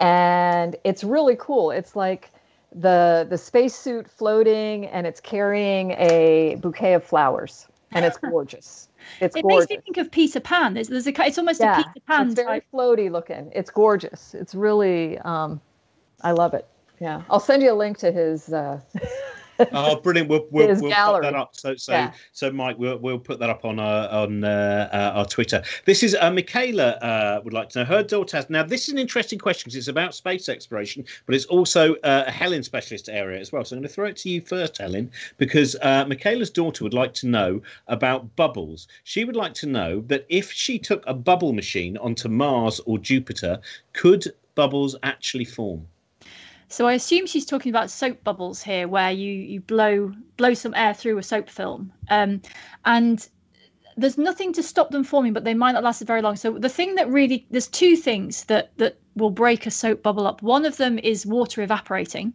and 0.00 0.76
it's 0.84 1.02
really 1.02 1.36
cool. 1.38 1.72
It's 1.72 1.96
like 1.96 2.30
the 2.72 3.26
the 3.28 3.36
spacesuit 3.38 4.08
floating, 4.08 4.86
and 4.86 5.04
it's 5.04 5.20
carrying 5.20 5.92
a 5.92 6.58
bouquet 6.60 6.94
of 6.94 7.04
flowers, 7.04 7.66
and 7.92 8.04
it's 8.04 8.18
gorgeous. 8.30 8.88
It's 9.20 9.34
It 9.34 9.42
gorgeous. 9.42 9.68
makes 9.68 9.78
me 9.78 9.82
think 9.84 9.96
of 9.96 10.12
Peter 10.12 10.40
Pan. 10.40 10.74
There's, 10.74 10.88
there's 10.88 11.06
a, 11.08 11.26
it's 11.26 11.38
almost 11.38 11.60
yeah, 11.60 11.80
a 11.80 11.82
Peter 11.84 12.00
Pan 12.06 12.26
it's 12.26 12.34
very 12.36 12.60
type. 12.60 12.64
floaty 12.72 13.10
looking. 13.10 13.50
It's 13.52 13.70
gorgeous. 13.70 14.34
It's 14.34 14.54
really, 14.54 15.18
um, 15.18 15.60
I 16.22 16.32
love 16.32 16.54
it. 16.54 16.68
Yeah, 17.00 17.22
I'll 17.28 17.40
send 17.40 17.62
you 17.64 17.72
a 17.72 17.74
link 17.74 17.98
to 17.98 18.12
his. 18.12 18.52
Uh, 18.52 18.80
Oh, 19.72 20.00
brilliant! 20.00 20.28
We'll 20.28 20.46
we'll, 20.50 20.68
we'll 20.68 20.92
put 20.92 21.22
that 21.22 21.34
up. 21.34 21.56
So 21.56 21.76
so 21.76 21.92
Yeah. 21.92 22.12
so 22.32 22.50
Mike, 22.50 22.78
we'll 22.78 22.98
we'll 22.98 23.18
put 23.18 23.38
that 23.38 23.50
up 23.50 23.64
on 23.64 23.78
our 23.78 24.08
on 24.08 24.44
uh, 24.44 24.88
uh, 24.92 25.18
our 25.18 25.26
Twitter. 25.26 25.62
This 25.84 26.02
is 26.02 26.14
uh, 26.14 26.30
Michaela 26.30 26.90
uh, 27.02 27.40
would 27.44 27.52
like 27.52 27.68
to 27.70 27.80
know 27.80 27.84
her 27.84 28.02
daughter 28.02 28.36
has 28.36 28.50
now. 28.50 28.62
This 28.62 28.88
is 28.88 28.90
an 28.90 28.98
interesting 28.98 29.38
question 29.38 29.64
because 29.64 29.76
it's 29.76 29.88
about 29.88 30.14
space 30.14 30.48
exploration, 30.48 31.04
but 31.26 31.34
it's 31.34 31.46
also 31.46 31.94
uh, 31.96 32.24
a 32.26 32.30
Helen 32.30 32.62
specialist 32.62 33.08
area 33.08 33.40
as 33.40 33.52
well. 33.52 33.64
So 33.64 33.76
I'm 33.76 33.82
going 33.82 33.88
to 33.88 33.94
throw 33.94 34.06
it 34.06 34.16
to 34.18 34.28
you 34.28 34.40
first, 34.40 34.78
Helen, 34.78 35.10
because 35.38 35.76
uh, 35.82 36.04
Michaela's 36.06 36.50
daughter 36.50 36.84
would 36.84 36.94
like 36.94 37.14
to 37.14 37.26
know 37.26 37.62
about 37.88 38.34
bubbles. 38.36 38.88
She 39.04 39.24
would 39.24 39.36
like 39.36 39.54
to 39.54 39.66
know 39.66 40.00
that 40.02 40.26
if 40.28 40.52
she 40.52 40.78
took 40.78 41.02
a 41.06 41.14
bubble 41.14 41.52
machine 41.52 41.96
onto 41.98 42.28
Mars 42.28 42.80
or 42.86 42.98
Jupiter, 42.98 43.60
could 43.92 44.32
bubbles 44.54 44.96
actually 45.02 45.44
form? 45.44 45.86
So 46.68 46.86
I 46.86 46.94
assume 46.94 47.26
she's 47.26 47.46
talking 47.46 47.70
about 47.70 47.90
soap 47.90 48.24
bubbles 48.24 48.62
here, 48.62 48.88
where 48.88 49.10
you 49.10 49.32
you 49.32 49.60
blow 49.60 50.12
blow 50.36 50.54
some 50.54 50.74
air 50.74 50.94
through 50.94 51.18
a 51.18 51.22
soap 51.22 51.48
film, 51.48 51.92
um, 52.10 52.42
and 52.84 53.28
there's 53.96 54.18
nothing 54.18 54.52
to 54.52 54.62
stop 54.62 54.90
them 54.90 55.04
forming, 55.04 55.32
but 55.32 55.44
they 55.44 55.54
might 55.54 55.72
not 55.72 55.84
last 55.84 56.02
very 56.02 56.22
long. 56.22 56.36
So 56.36 56.58
the 56.58 56.68
thing 56.68 56.96
that 56.96 57.08
really 57.08 57.46
there's 57.50 57.68
two 57.68 57.96
things 57.96 58.44
that 58.44 58.76
that 58.78 58.98
will 59.14 59.30
break 59.30 59.66
a 59.66 59.70
soap 59.70 60.02
bubble 60.02 60.26
up. 60.26 60.42
One 60.42 60.66
of 60.66 60.76
them 60.76 60.98
is 60.98 61.24
water 61.24 61.62
evaporating. 61.62 62.32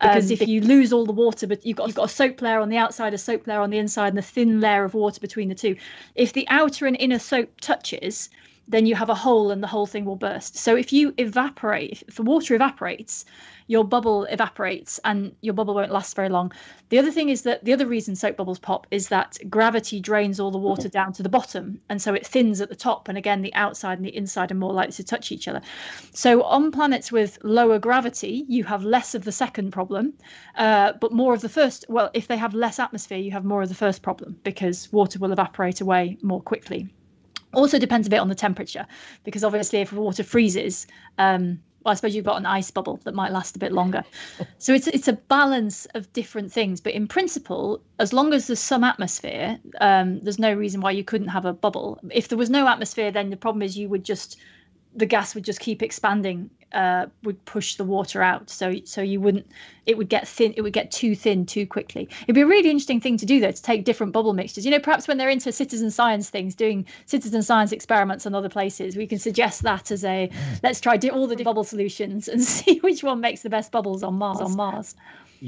Because 0.00 0.26
Um, 0.26 0.32
if 0.32 0.46
you 0.46 0.60
lose 0.60 0.92
all 0.92 1.06
the 1.06 1.12
water, 1.12 1.46
but 1.46 1.64
you've 1.64 1.78
got, 1.78 1.86
you've 1.86 1.96
got 1.96 2.10
a 2.10 2.12
soap 2.12 2.42
layer 2.42 2.60
on 2.60 2.68
the 2.68 2.76
outside, 2.76 3.14
a 3.14 3.18
soap 3.18 3.46
layer 3.46 3.60
on 3.60 3.70
the 3.70 3.78
inside, 3.78 4.08
and 4.08 4.18
a 4.18 4.22
thin 4.22 4.60
layer 4.60 4.84
of 4.84 4.92
water 4.92 5.18
between 5.20 5.48
the 5.48 5.54
two. 5.54 5.74
If 6.14 6.34
the 6.34 6.46
outer 6.48 6.84
and 6.86 6.98
inner 7.00 7.18
soap 7.18 7.48
touches, 7.62 8.28
then 8.68 8.86
you 8.86 8.94
have 8.94 9.08
a 9.08 9.14
hole 9.14 9.50
and 9.50 9.62
the 9.62 9.68
whole 9.68 9.86
thing 9.86 10.04
will 10.04 10.16
burst. 10.16 10.56
So 10.56 10.74
if 10.74 10.92
you 10.92 11.14
evaporate, 11.18 12.02
if 12.08 12.16
the 12.16 12.22
water 12.22 12.54
evaporates, 12.54 13.24
your 13.68 13.84
bubble 13.84 14.24
evaporates 14.24 15.00
and 15.04 15.34
your 15.40 15.54
bubble 15.54 15.74
won't 15.74 15.92
last 15.92 16.14
very 16.14 16.28
long. 16.28 16.52
The 16.88 16.98
other 16.98 17.10
thing 17.10 17.28
is 17.28 17.42
that 17.42 17.64
the 17.64 17.72
other 17.72 17.86
reason 17.86 18.14
soap 18.14 18.36
bubbles 18.36 18.58
pop 18.58 18.86
is 18.90 19.08
that 19.08 19.38
gravity 19.48 20.00
drains 20.00 20.38
all 20.38 20.50
the 20.50 20.58
water 20.58 20.88
down 20.88 21.12
to 21.14 21.22
the 21.22 21.28
bottom. 21.28 21.80
And 21.88 22.00
so 22.00 22.14
it 22.14 22.26
thins 22.26 22.60
at 22.60 22.68
the 22.68 22.76
top. 22.76 23.08
And 23.08 23.18
again, 23.18 23.42
the 23.42 23.54
outside 23.54 23.98
and 23.98 24.06
the 24.06 24.16
inside 24.16 24.52
are 24.52 24.56
more 24.56 24.72
likely 24.72 24.92
to 24.94 25.04
touch 25.04 25.32
each 25.32 25.48
other. 25.48 25.60
So 26.12 26.42
on 26.42 26.70
planets 26.70 27.10
with 27.10 27.38
lower 27.42 27.78
gravity, 27.78 28.44
you 28.48 28.64
have 28.64 28.84
less 28.84 29.14
of 29.14 29.24
the 29.24 29.32
second 29.32 29.72
problem, 29.72 30.12
uh, 30.56 30.92
but 31.00 31.12
more 31.12 31.34
of 31.34 31.40
the 31.40 31.48
first. 31.48 31.84
Well, 31.88 32.10
if 32.14 32.28
they 32.28 32.36
have 32.36 32.54
less 32.54 32.78
atmosphere, 32.78 33.18
you 33.18 33.32
have 33.32 33.44
more 33.44 33.62
of 33.62 33.68
the 33.68 33.74
first 33.74 34.02
problem 34.02 34.38
because 34.42 34.92
water 34.92 35.18
will 35.18 35.32
evaporate 35.32 35.80
away 35.80 36.18
more 36.22 36.40
quickly 36.40 36.88
also 37.56 37.78
depends 37.78 38.06
a 38.06 38.10
bit 38.10 38.18
on 38.18 38.28
the 38.28 38.34
temperature 38.34 38.86
because 39.24 39.42
obviously 39.42 39.80
if 39.80 39.92
water 39.92 40.22
freezes 40.22 40.86
um 41.18 41.58
well, 41.86 41.92
I 41.92 41.94
suppose 41.94 42.16
you've 42.16 42.24
got 42.24 42.38
an 42.38 42.46
ice 42.46 42.68
bubble 42.72 42.98
that 43.04 43.14
might 43.14 43.30
last 43.30 43.54
a 43.54 43.60
bit 43.60 43.70
longer. 43.70 44.02
So 44.58 44.74
it's 44.74 44.88
it's 44.88 45.06
a 45.06 45.12
balance 45.12 45.86
of 45.94 46.12
different 46.12 46.52
things. 46.52 46.80
But 46.80 46.94
in 46.94 47.06
principle, 47.06 47.80
as 48.00 48.12
long 48.12 48.32
as 48.34 48.48
there's 48.48 48.58
some 48.58 48.82
atmosphere, 48.82 49.60
um, 49.80 50.18
there's 50.20 50.40
no 50.40 50.52
reason 50.52 50.80
why 50.80 50.90
you 50.90 51.04
couldn't 51.04 51.28
have 51.28 51.44
a 51.44 51.52
bubble. 51.52 52.00
If 52.10 52.26
there 52.26 52.38
was 52.38 52.50
no 52.50 52.66
atmosphere, 52.66 53.12
then 53.12 53.30
the 53.30 53.36
problem 53.36 53.62
is 53.62 53.78
you 53.78 53.88
would 53.88 54.02
just 54.02 54.36
the 54.96 55.06
gas 55.06 55.34
would 55.34 55.44
just 55.44 55.60
keep 55.60 55.82
expanding, 55.82 56.50
uh, 56.72 57.06
would 57.22 57.42
push 57.44 57.76
the 57.76 57.84
water 57.84 58.22
out. 58.22 58.50
So 58.50 58.74
so 58.84 59.02
you 59.02 59.20
wouldn't 59.20 59.46
it 59.84 59.96
would 59.96 60.08
get 60.08 60.26
thin, 60.26 60.54
it 60.56 60.62
would 60.62 60.72
get 60.72 60.90
too 60.90 61.14
thin 61.14 61.46
too 61.46 61.66
quickly. 61.66 62.08
It'd 62.22 62.34
be 62.34 62.40
a 62.40 62.46
really 62.46 62.70
interesting 62.70 63.00
thing 63.00 63.16
to 63.18 63.26
do 63.26 63.38
though, 63.38 63.52
to 63.52 63.62
take 63.62 63.84
different 63.84 64.12
bubble 64.12 64.32
mixtures. 64.32 64.64
You 64.64 64.70
know, 64.70 64.80
perhaps 64.80 65.06
when 65.06 65.18
they're 65.18 65.28
into 65.28 65.52
citizen 65.52 65.90
science 65.90 66.30
things, 66.30 66.54
doing 66.54 66.86
citizen 67.04 67.42
science 67.42 67.72
experiments 67.72 68.26
on 68.26 68.34
other 68.34 68.48
places, 68.48 68.96
we 68.96 69.06
can 69.06 69.18
suggest 69.18 69.62
that 69.62 69.90
as 69.90 70.04
a 70.04 70.30
let's 70.62 70.80
try 70.80 70.96
do 70.96 71.10
all 71.10 71.26
the 71.26 71.36
bubble 71.36 71.64
solutions 71.64 72.26
and 72.26 72.42
see 72.56 72.78
which 72.78 73.04
one 73.04 73.20
makes 73.20 73.42
the 73.42 73.50
best 73.50 73.70
bubbles 73.70 74.02
on 74.02 74.14
Mars 74.14 74.40
on 74.40 74.56
Mars. 74.56 74.94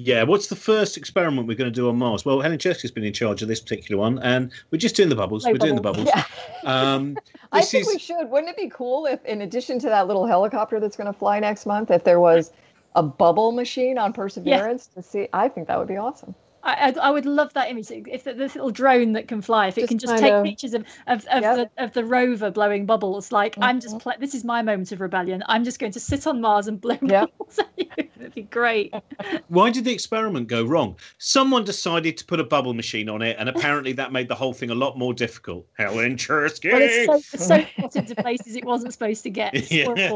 Yeah, 0.00 0.22
what's 0.22 0.46
the 0.46 0.54
first 0.54 0.96
experiment 0.96 1.48
we're 1.48 1.56
going 1.56 1.72
to 1.72 1.74
do 1.74 1.88
on 1.88 1.98
Mars? 1.98 2.24
Well, 2.24 2.40
Helen 2.40 2.58
Czerski's 2.58 2.92
been 2.92 3.02
in 3.02 3.12
charge 3.12 3.42
of 3.42 3.48
this 3.48 3.60
particular 3.60 4.00
one, 4.00 4.20
and 4.20 4.52
we're 4.70 4.78
just 4.78 4.94
doing 4.94 5.08
the 5.08 5.16
bubbles. 5.16 5.44
No 5.44 5.50
we're 5.50 5.58
doing 5.58 5.74
the 5.74 5.80
bubbles. 5.80 6.04
bubbles. 6.04 6.24
yeah. 6.62 6.70
Um, 6.94 7.18
I 7.52 7.60
this 7.60 7.72
think 7.72 7.82
is 7.82 7.88
we 7.88 7.98
should. 7.98 8.30
Wouldn't 8.30 8.48
it 8.48 8.56
be 8.56 8.68
cool 8.68 9.06
if, 9.06 9.24
in 9.24 9.40
addition 9.40 9.80
to 9.80 9.88
that 9.88 10.06
little 10.06 10.24
helicopter 10.24 10.78
that's 10.78 10.96
going 10.96 11.12
to 11.12 11.18
fly 11.18 11.40
next 11.40 11.66
month, 11.66 11.90
if 11.90 12.04
there 12.04 12.20
was 12.20 12.52
a 12.94 13.02
bubble 13.02 13.50
machine 13.50 13.98
on 13.98 14.12
Perseverance 14.12 14.86
to 14.94 15.02
see? 15.02 15.26
I 15.32 15.48
think 15.48 15.66
that 15.66 15.76
would 15.80 15.88
be 15.88 15.96
awesome. 15.96 16.32
I, 16.68 16.88
I, 16.88 17.08
I 17.08 17.10
would 17.10 17.26
love 17.26 17.52
that 17.54 17.70
image. 17.70 17.90
If 17.90 18.24
the, 18.24 18.34
this 18.34 18.54
little 18.54 18.70
drone 18.70 19.12
that 19.12 19.28
can 19.28 19.40
fly, 19.40 19.68
if 19.68 19.78
it 19.78 19.82
Just 19.82 19.88
can 19.88 19.98
just 19.98 20.18
take 20.22 20.32
of- 20.32 20.44
pictures 20.44 20.74
of 20.74 20.82
of, 21.06 21.24
of, 21.26 21.42
Yep. 21.42 21.56
the, 21.76 21.84
of 21.84 21.92
the 21.92 22.04
rover 22.04 22.50
blowing 22.50 22.86
bubbles, 22.86 23.32
like 23.32 23.56
I'm 23.60 23.80
just 23.80 23.96
Mhm. 23.96 24.00
pla 24.02 24.12
this 24.18 24.34
is 24.34 24.44
my 24.44 24.62
moment 24.62 24.92
of 24.92 25.00
rebellion. 25.00 25.42
I'm 25.46 25.64
just 25.64 25.78
going 25.78 25.92
to 25.92 26.00
sit 26.00 26.26
on 26.26 26.40
Mars 26.40 26.68
and 26.68 26.80
blow 26.80 26.98
Yep. 27.00 27.30
bubbles 27.38 27.58
at 27.58 27.68
you. 27.76 27.86
It'd 28.20 28.34
be 28.34 28.42
great. 28.42 28.92
why 29.48 29.70
did 29.70 29.84
the 29.84 29.92
experiment 29.92 30.48
go 30.48 30.64
wrong? 30.64 30.96
Someone 31.18 31.64
decided 31.64 32.16
to 32.18 32.24
put 32.24 32.40
a 32.40 32.44
bubble 32.44 32.74
machine 32.74 33.08
on 33.08 33.22
it, 33.22 33.36
and 33.38 33.48
apparently 33.48 33.92
that 33.94 34.12
made 34.12 34.28
the 34.28 34.34
whole 34.34 34.52
thing 34.52 34.70
a 34.70 34.74
lot 34.74 34.98
more 34.98 35.14
difficult. 35.14 35.66
Helen 35.78 36.16
Czerski. 36.16 36.70
But 36.70 36.82
it's 36.82 37.06
so, 37.06 37.14
it's 37.34 37.46
so 37.46 37.64
got 37.80 37.96
into 37.96 38.14
places 38.16 38.56
it 38.56 38.64
wasn't 38.64 38.92
supposed 38.92 39.22
to 39.22 39.30
get. 39.30 39.54
It's 39.54 39.70
Yeah. 39.70 40.12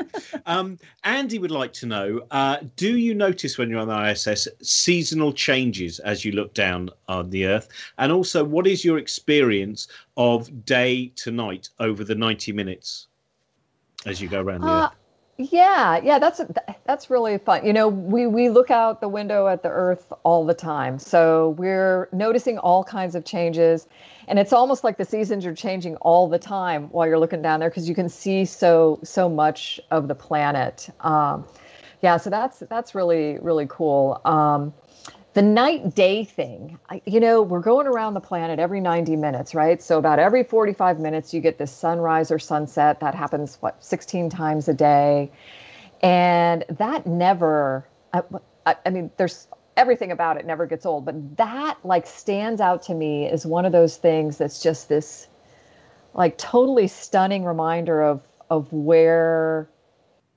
Horrible 0.00 0.32
Yeah. 0.32 0.40
experiment. 0.40 0.46
Um, 0.46 0.78
Andy 1.04 1.38
would 1.38 1.50
like 1.50 1.72
to 1.74 1.86
know: 1.86 2.26
uh, 2.30 2.58
Do 2.76 2.96
you 2.98 3.14
notice 3.14 3.58
when 3.58 3.70
you're 3.70 3.80
on 3.80 3.88
the 3.88 4.10
ISS 4.10 4.48
seasonal 4.62 5.32
changes 5.32 5.98
as 6.00 6.24
you 6.24 6.32
look 6.32 6.54
down 6.54 6.90
on 7.08 7.30
the 7.30 7.46
Earth? 7.46 7.68
And 7.98 8.12
also, 8.12 8.44
what 8.44 8.66
is 8.66 8.84
your 8.84 8.98
experience 8.98 9.88
of 10.16 10.64
day 10.64 11.08
to 11.16 11.30
night 11.30 11.68
over 11.78 12.04
the 12.04 12.14
90 12.14 12.52
minutes 12.52 13.08
as 14.06 14.20
you 14.20 14.28
go 14.28 14.40
around 14.40 14.64
the 14.64 14.68
Uh, 14.68 14.86
Earth? 14.86 14.94
Yeah, 15.40 16.00
yeah, 16.02 16.18
that's 16.18 16.40
that's 16.84 17.08
really 17.08 17.38
fun. 17.38 17.64
You 17.64 17.72
know, 17.72 17.88
we 17.88 18.26
we 18.26 18.50
look 18.50 18.70
out 18.70 19.00
the 19.00 19.08
window 19.08 19.48
at 19.48 19.62
the 19.62 19.70
Earth 19.70 20.12
all 20.22 20.44
the 20.44 20.54
time, 20.54 20.98
so 20.98 21.50
we're 21.50 22.08
noticing 22.12 22.58
all 22.58 22.84
kinds 22.84 23.14
of 23.14 23.24
changes, 23.24 23.88
and 24.28 24.38
it's 24.38 24.52
almost 24.52 24.84
like 24.84 24.98
the 24.98 25.04
seasons 25.04 25.46
are 25.46 25.54
changing 25.54 25.96
all 25.96 26.28
the 26.28 26.38
time 26.38 26.88
while 26.90 27.06
you're 27.06 27.18
looking 27.18 27.40
down 27.40 27.60
there 27.60 27.70
because 27.70 27.88
you 27.88 27.94
can 27.94 28.08
see 28.08 28.44
so 28.44 29.00
so 29.02 29.28
much 29.30 29.80
of 29.90 30.08
the 30.08 30.14
planet. 30.14 30.90
Um, 31.00 31.46
yeah, 32.02 32.18
so 32.18 32.28
that's 32.28 32.58
that's 32.68 32.94
really 32.94 33.38
really 33.40 33.66
cool. 33.66 34.20
Um, 34.26 34.74
the 35.32 35.42
night 35.42 35.94
day 35.94 36.24
thing, 36.24 36.78
I, 36.88 37.02
you 37.06 37.20
know, 37.20 37.42
we're 37.42 37.60
going 37.60 37.86
around 37.86 38.14
the 38.14 38.20
planet 38.20 38.58
every 38.58 38.80
90 38.80 39.14
minutes, 39.16 39.54
right? 39.54 39.80
So 39.80 39.98
about 39.98 40.18
every 40.18 40.42
45 40.42 40.98
minutes, 40.98 41.32
you 41.32 41.40
get 41.40 41.58
this 41.58 41.70
sunrise 41.70 42.32
or 42.32 42.38
sunset. 42.38 42.98
That 43.00 43.14
happens, 43.14 43.56
what, 43.60 43.82
16 43.84 44.28
times 44.30 44.66
a 44.68 44.74
day. 44.74 45.30
And 46.02 46.64
that 46.68 47.06
never, 47.06 47.86
I, 48.12 48.22
I, 48.84 48.90
mean, 48.90 49.10
there's 49.18 49.46
everything 49.76 50.10
about 50.10 50.36
it 50.36 50.46
never 50.46 50.66
gets 50.66 50.84
old, 50.84 51.04
but 51.04 51.36
that 51.36 51.78
like 51.84 52.06
stands 52.06 52.60
out 52.60 52.82
to 52.84 52.94
me 52.94 53.28
as 53.28 53.46
one 53.46 53.64
of 53.64 53.72
those 53.72 53.96
things 53.96 54.38
that's 54.38 54.62
just 54.62 54.88
this 54.88 55.28
like 56.12 56.38
totally 56.38 56.88
stunning 56.88 57.44
reminder 57.44 58.02
of, 58.02 58.26
of 58.48 58.72
where, 58.72 59.68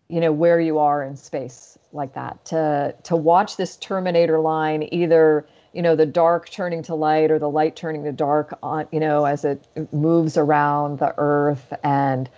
you 0.08 0.20
know, 0.20 0.32
where 0.32 0.60
you 0.60 0.78
are 0.78 1.02
in 1.02 1.16
space 1.18 1.80
like 1.94 2.14
that 2.14 2.44
to 2.46 2.96
to 3.04 3.16
watch 3.16 3.58
this 3.58 3.78
terminator 3.78 4.40
line 4.40 4.88
either 4.92 5.46
you 5.74 5.82
know 5.82 5.96
the 5.96 6.06
dark 6.06 6.50
turning 6.50 6.82
to 6.84 6.96
light 6.96 7.32
or 7.32 7.40
the 7.40 7.50
light 7.50 7.76
turning 7.76 8.04
to 8.04 8.12
dark 8.12 8.58
on 8.64 8.88
you 8.92 9.00
know 9.00 9.26
as 9.26 9.46
it 9.46 9.66
moves 9.92 10.38
around 10.38 11.00
the 11.00 11.14
earth 11.18 11.74
and 11.84 12.30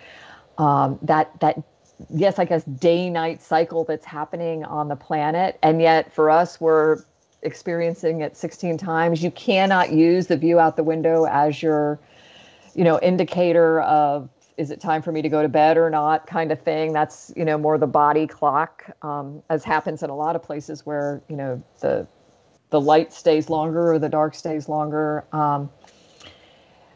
um, 0.58 0.97
that 1.01 1.38
that 1.39 1.62
yes 2.10 2.39
i 2.39 2.45
guess 2.45 2.64
day 2.64 3.10
night 3.10 3.41
cycle 3.41 3.84
that's 3.84 4.06
happening 4.06 4.64
on 4.66 4.88
the 4.88 4.95
planet. 4.95 5.58
And 5.64 5.82
yet 5.82 6.14
for 6.14 6.30
us 6.30 6.60
we're 6.60 7.03
experiencing 7.41 8.22
it 8.22 8.36
16 8.36 8.78
times. 8.78 9.24
You 9.24 9.32
cannot 9.32 9.91
use 9.91 10.28
the 10.28 10.36
view 10.36 10.60
out 10.60 10.76
the 10.76 10.84
window 10.84 11.26
as 11.26 11.62
your 11.62 11.99
you 12.74 12.84
know 12.84 12.99
indicator 13.01 13.82
of 13.82 14.30
is 14.58 14.72
it 14.72 14.80
time 14.80 15.01
for 15.01 15.12
me 15.12 15.22
to 15.22 15.30
go 15.30 15.41
to 15.41 15.49
bed 15.49 15.78
or 15.78 15.89
not 15.89 16.26
kind 16.28 16.51
of 16.51 16.62
thing 16.62 16.93
that's 16.93 17.32
you 17.36 17.45
know 17.45 17.58
more 17.58 17.78
the 17.78 17.88
body 17.88 18.28
clock 18.28 18.86
um, 19.01 19.41
as 19.49 19.64
happens 19.64 20.03
in 20.03 20.10
a 20.10 20.16
lot 20.16 20.36
of 20.36 20.43
places 20.43 20.86
where 20.86 21.22
you 21.30 21.36
know 21.36 21.62
the 21.82 22.08
the 22.70 22.82
light 22.82 23.14
stays 23.14 23.49
longer 23.49 23.93
or 23.93 23.99
the 23.99 24.10
dark 24.10 24.34
stays 24.36 24.68
longer 24.70 25.26
um, 25.32 25.70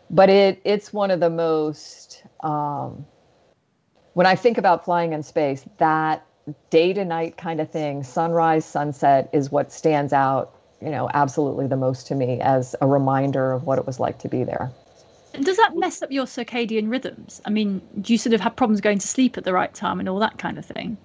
but 0.09 0.29
it 0.29 0.61
it's 0.63 0.91
one 0.93 1.11
of 1.11 1.19
the 1.19 1.29
most 1.29 2.23
um, 2.41 3.05
when 4.13 4.25
I 4.25 4.35
think 4.35 4.57
about 4.57 4.83
flying 4.83 5.13
in 5.13 5.23
space, 5.23 5.63
that 5.77 6.25
day 6.69 6.93
to 6.93 7.05
night 7.05 7.37
kind 7.37 7.61
of 7.61 7.69
thing, 7.69 8.03
sunrise, 8.03 8.65
sunset 8.65 9.29
is 9.31 9.49
what 9.49 9.71
stands 9.71 10.13
out, 10.13 10.55
you 10.81 10.89
know, 10.89 11.09
absolutely 11.13 11.67
the 11.67 11.77
most 11.77 12.07
to 12.07 12.15
me 12.15 12.41
as 12.41 12.75
a 12.81 12.87
reminder 12.87 13.53
of 13.53 13.63
what 13.63 13.77
it 13.77 13.85
was 13.85 13.99
like 13.99 14.19
to 14.19 14.27
be 14.27 14.43
there. 14.43 14.71
Does 15.41 15.57
that 15.57 15.75
mess 15.75 16.01
up 16.01 16.11
your 16.11 16.25
circadian 16.25 16.89
rhythms? 16.89 17.41
I 17.45 17.49
mean, 17.49 17.81
do 18.01 18.13
you 18.13 18.17
sort 18.17 18.33
of 18.33 18.41
have 18.41 18.55
problems 18.55 18.81
going 18.81 18.99
to 18.99 19.07
sleep 19.07 19.37
at 19.37 19.43
the 19.43 19.53
right 19.53 19.73
time 19.73 19.99
and 19.99 20.09
all 20.09 20.19
that 20.19 20.37
kind 20.37 20.57
of 20.57 20.65
thing? 20.65 20.97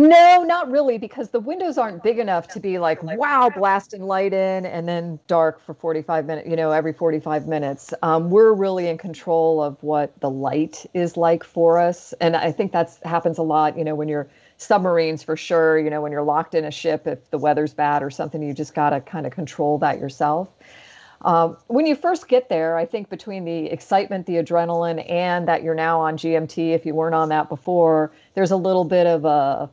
No, 0.00 0.44
not 0.44 0.70
really, 0.70 0.96
because 0.96 1.30
the 1.30 1.40
windows 1.40 1.76
aren't 1.76 2.04
big 2.04 2.20
enough 2.20 2.46
to 2.48 2.60
be 2.60 2.78
like, 2.78 3.02
wow, 3.02 3.50
blasting 3.50 4.04
light 4.04 4.32
in 4.32 4.64
and 4.64 4.88
then 4.88 5.18
dark 5.26 5.60
for 5.60 5.74
45 5.74 6.24
minutes, 6.24 6.48
you 6.48 6.54
know, 6.54 6.70
every 6.70 6.92
45 6.92 7.48
minutes. 7.48 7.92
Um, 8.02 8.30
we're 8.30 8.52
really 8.52 8.86
in 8.86 8.96
control 8.96 9.60
of 9.60 9.82
what 9.82 10.12
the 10.20 10.30
light 10.30 10.86
is 10.94 11.16
like 11.16 11.42
for 11.42 11.80
us. 11.80 12.14
And 12.20 12.36
I 12.36 12.52
think 12.52 12.70
that 12.72 12.96
happens 13.04 13.38
a 13.38 13.42
lot, 13.42 13.76
you 13.76 13.82
know, 13.82 13.96
when 13.96 14.06
you're 14.06 14.28
submarines 14.56 15.24
for 15.24 15.36
sure, 15.36 15.80
you 15.80 15.90
know, 15.90 16.00
when 16.00 16.12
you're 16.12 16.22
locked 16.22 16.54
in 16.54 16.64
a 16.64 16.70
ship, 16.70 17.08
if 17.08 17.28
the 17.30 17.38
weather's 17.38 17.74
bad 17.74 18.00
or 18.00 18.10
something, 18.10 18.40
you 18.40 18.54
just 18.54 18.74
got 18.74 18.90
to 18.90 19.00
kind 19.00 19.26
of 19.26 19.32
control 19.32 19.78
that 19.78 19.98
yourself. 19.98 20.48
Um, 21.22 21.56
when 21.66 21.86
you 21.86 21.96
first 21.96 22.28
get 22.28 22.48
there, 22.48 22.76
I 22.76 22.84
think 22.84 23.10
between 23.10 23.44
the 23.44 23.66
excitement, 23.66 24.26
the 24.26 24.34
adrenaline, 24.34 25.08
and 25.10 25.48
that 25.48 25.62
you're 25.62 25.74
now 25.74 26.00
on 26.00 26.16
GMT, 26.16 26.74
if 26.74 26.86
you 26.86 26.94
weren't 26.94 27.14
on 27.14 27.28
that 27.30 27.48
before, 27.48 28.12
there's 28.34 28.52
a 28.52 28.56
little 28.56 28.84
bit 28.84 29.06
of 29.06 29.24
a 29.24 29.68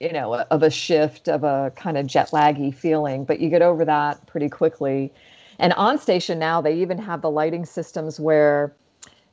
you 0.00 0.12
know, 0.12 0.34
of 0.34 0.62
a 0.62 0.70
shift 0.70 1.28
of 1.28 1.44
a 1.44 1.72
kind 1.74 1.96
of 1.96 2.06
jet 2.06 2.30
laggy 2.30 2.74
feeling, 2.74 3.24
but 3.24 3.40
you 3.40 3.48
get 3.48 3.62
over 3.62 3.84
that 3.84 4.24
pretty 4.26 4.48
quickly. 4.48 5.12
And 5.58 5.72
on 5.74 5.98
station 5.98 6.38
now, 6.38 6.60
they 6.60 6.74
even 6.74 6.98
have 6.98 7.22
the 7.22 7.30
lighting 7.30 7.64
systems 7.64 8.20
where, 8.20 8.74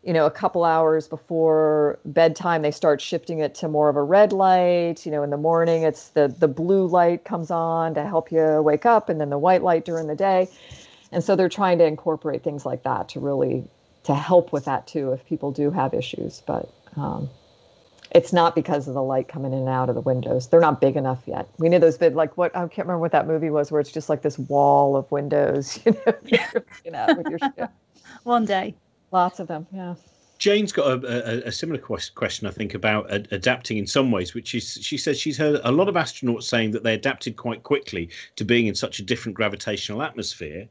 you 0.03 0.13
know, 0.13 0.25
a 0.25 0.31
couple 0.31 0.63
hours 0.63 1.07
before 1.07 1.99
bedtime, 2.05 2.61
they 2.61 2.71
start 2.71 3.01
shifting 3.01 3.39
it 3.39 3.55
to 3.55 3.67
more 3.67 3.89
of 3.89 3.97
a 3.97 4.03
red 4.03 4.31
light. 4.31 5.05
You 5.05 5.11
know, 5.11 5.23
in 5.23 5.31
the 5.31 5.37
morning, 5.37 5.83
it's 5.83 6.09
the 6.09 6.33
the 6.39 6.47
blue 6.47 6.87
light 6.87 7.25
comes 7.25 7.51
on 7.51 7.93
to 7.95 8.03
help 8.05 8.31
you 8.31 8.61
wake 8.61 8.85
up, 8.85 9.09
and 9.09 9.19
then 9.19 9.29
the 9.29 9.37
white 9.37 9.63
light 9.63 9.83
during 9.83 10.07
the 10.07 10.15
day. 10.15 10.47
And 11.13 11.23
so 11.23 11.35
they're 11.35 11.49
trying 11.49 11.77
to 11.77 11.85
incorporate 11.85 12.43
things 12.43 12.65
like 12.65 12.83
that 12.83 13.09
to 13.09 13.19
really 13.19 13.63
to 14.03 14.13
help 14.13 14.51
with 14.51 14.65
that 14.65 14.87
too, 14.87 15.13
if 15.13 15.25
people 15.25 15.51
do 15.51 15.71
have 15.71 15.93
issues. 15.93 16.41
But 16.45 16.69
um, 16.97 17.29
it's 18.11 18.33
not 18.33 18.55
because 18.55 18.87
of 18.87 18.93
the 18.93 19.01
light 19.01 19.27
coming 19.27 19.53
in 19.53 19.59
and 19.59 19.69
out 19.69 19.89
of 19.89 19.95
the 19.95 20.01
windows. 20.01 20.47
They're 20.47 20.59
not 20.59 20.81
big 20.81 20.95
enough 20.95 21.23
yet. 21.25 21.47
We 21.57 21.69
need 21.69 21.81
those 21.81 21.97
big, 21.97 22.15
like 22.15 22.37
what 22.37 22.55
I 22.55 22.61
can't 22.61 22.87
remember 22.87 22.99
what 22.99 23.11
that 23.11 23.27
movie 23.27 23.49
was, 23.49 23.71
where 23.71 23.79
it's 23.79 23.91
just 23.91 24.09
like 24.09 24.21
this 24.21 24.37
wall 24.37 24.95
of 24.95 25.09
windows, 25.11 25.79
you 25.85 25.91
know, 25.93 26.13
you 26.85 26.91
know 26.91 27.07
with 27.17 27.27
your 27.27 27.39
ship. 27.39 27.71
One 28.23 28.45
day, 28.45 28.75
lots 29.11 29.39
of 29.39 29.47
them, 29.47 29.67
yeah. 29.71 29.95
Jane's 30.39 30.73
got 30.73 31.05
a, 31.05 31.45
a, 31.45 31.47
a 31.47 31.51
similar 31.53 31.79
question, 31.79 32.47
I 32.47 32.51
think, 32.51 32.73
about 32.73 33.09
ad- 33.09 33.29
adapting 33.31 33.77
in 33.77 33.87
some 33.87 34.11
ways, 34.11 34.33
which 34.33 34.53
is 34.53 34.77
she 34.81 34.97
says 34.97 35.17
she's 35.17 35.37
heard 35.37 35.61
a 35.63 35.71
lot 35.71 35.87
of 35.87 35.95
astronauts 35.95 36.43
saying 36.43 36.71
that 36.71 36.83
they 36.83 36.93
adapted 36.93 37.37
quite 37.37 37.63
quickly 37.63 38.09
to 38.35 38.43
being 38.43 38.67
in 38.67 38.75
such 38.75 38.99
a 38.99 39.03
different 39.03 39.35
gravitational 39.35 40.01
atmosphere, 40.01 40.67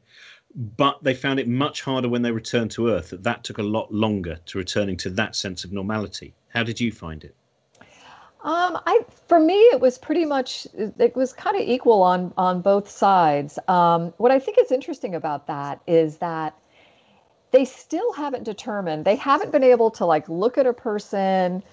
but 0.55 1.03
they 1.03 1.13
found 1.13 1.39
it 1.39 1.47
much 1.47 1.81
harder 1.81 2.09
when 2.09 2.21
they 2.21 2.31
returned 2.31 2.71
to 2.71 2.89
Earth. 2.89 3.09
That 3.09 3.23
that 3.23 3.43
took 3.43 3.57
a 3.57 3.63
lot 3.63 3.93
longer 3.93 4.39
to 4.45 4.57
returning 4.57 4.97
to 4.97 5.09
that 5.11 5.35
sense 5.35 5.63
of 5.63 5.71
normality. 5.71 6.33
How 6.49 6.63
did 6.63 6.79
you 6.79 6.91
find 6.91 7.23
it? 7.23 7.35
Um, 8.43 8.77
I 8.85 9.05
for 9.27 9.39
me 9.39 9.55
it 9.55 9.79
was 9.79 9.97
pretty 9.97 10.25
much 10.25 10.67
it 10.75 11.15
was 11.15 11.31
kind 11.31 11.55
of 11.55 11.61
equal 11.61 12.01
on 12.01 12.33
on 12.37 12.61
both 12.61 12.89
sides. 12.89 13.57
Um, 13.67 14.13
what 14.17 14.31
I 14.31 14.39
think 14.39 14.57
is 14.59 14.71
interesting 14.71 15.15
about 15.15 15.47
that 15.47 15.79
is 15.87 16.17
that 16.17 16.53
they 17.51 17.63
still 17.65 18.11
haven't 18.13 18.43
determined 18.43 19.05
they 19.05 19.15
haven't 19.15 19.51
been 19.51 19.63
able 19.63 19.91
to 19.91 20.05
like 20.05 20.27
look 20.27 20.57
at 20.57 20.65
a 20.65 20.73
person 20.73 21.63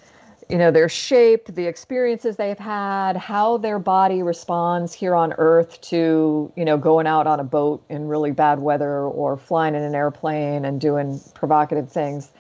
you 0.51 0.59
know 0.59 0.73
their 0.73 0.89
shape 0.89 1.47
the 1.47 1.67
experiences 1.67 2.37
they've 2.37 2.59
had 2.59 3.17
how 3.17 3.57
their 3.57 3.79
body 3.79 4.21
responds 4.21 4.93
here 4.93 5.15
on 5.15 5.33
earth 5.39 5.81
to 5.81 6.53
you 6.57 6.65
know 6.65 6.77
going 6.77 7.07
out 7.07 7.27
on 7.29 7.39
a 7.39 7.45
boat 7.45 7.85
in 7.89 8.09
really 8.09 8.33
bad 8.33 8.59
weather 8.59 9.03
or 9.03 9.37
flying 9.37 9.77
in 9.77 9.83
an 9.83 9.95
airplane 9.95 10.65
and 10.65 10.81
doing 10.81 11.21
provocative 11.35 11.91
things. 11.91 12.33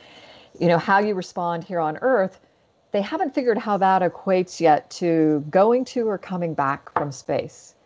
You 0.58 0.66
know 0.66 0.78
how 0.78 0.98
you 0.98 1.14
respond 1.14 1.62
here 1.62 1.78
on 1.78 1.98
earth 1.98 2.40
they 2.92 3.02
haven't 3.02 3.32
figured 3.32 3.56
how 3.56 3.76
that 3.76 4.02
equates 4.02 4.60
yet 4.60 4.90
to 4.90 5.44
going 5.48 5.84
to 5.84 6.08
or 6.08 6.18
coming 6.18 6.54
back 6.54 6.92
from 6.92 7.12
space 7.12 7.76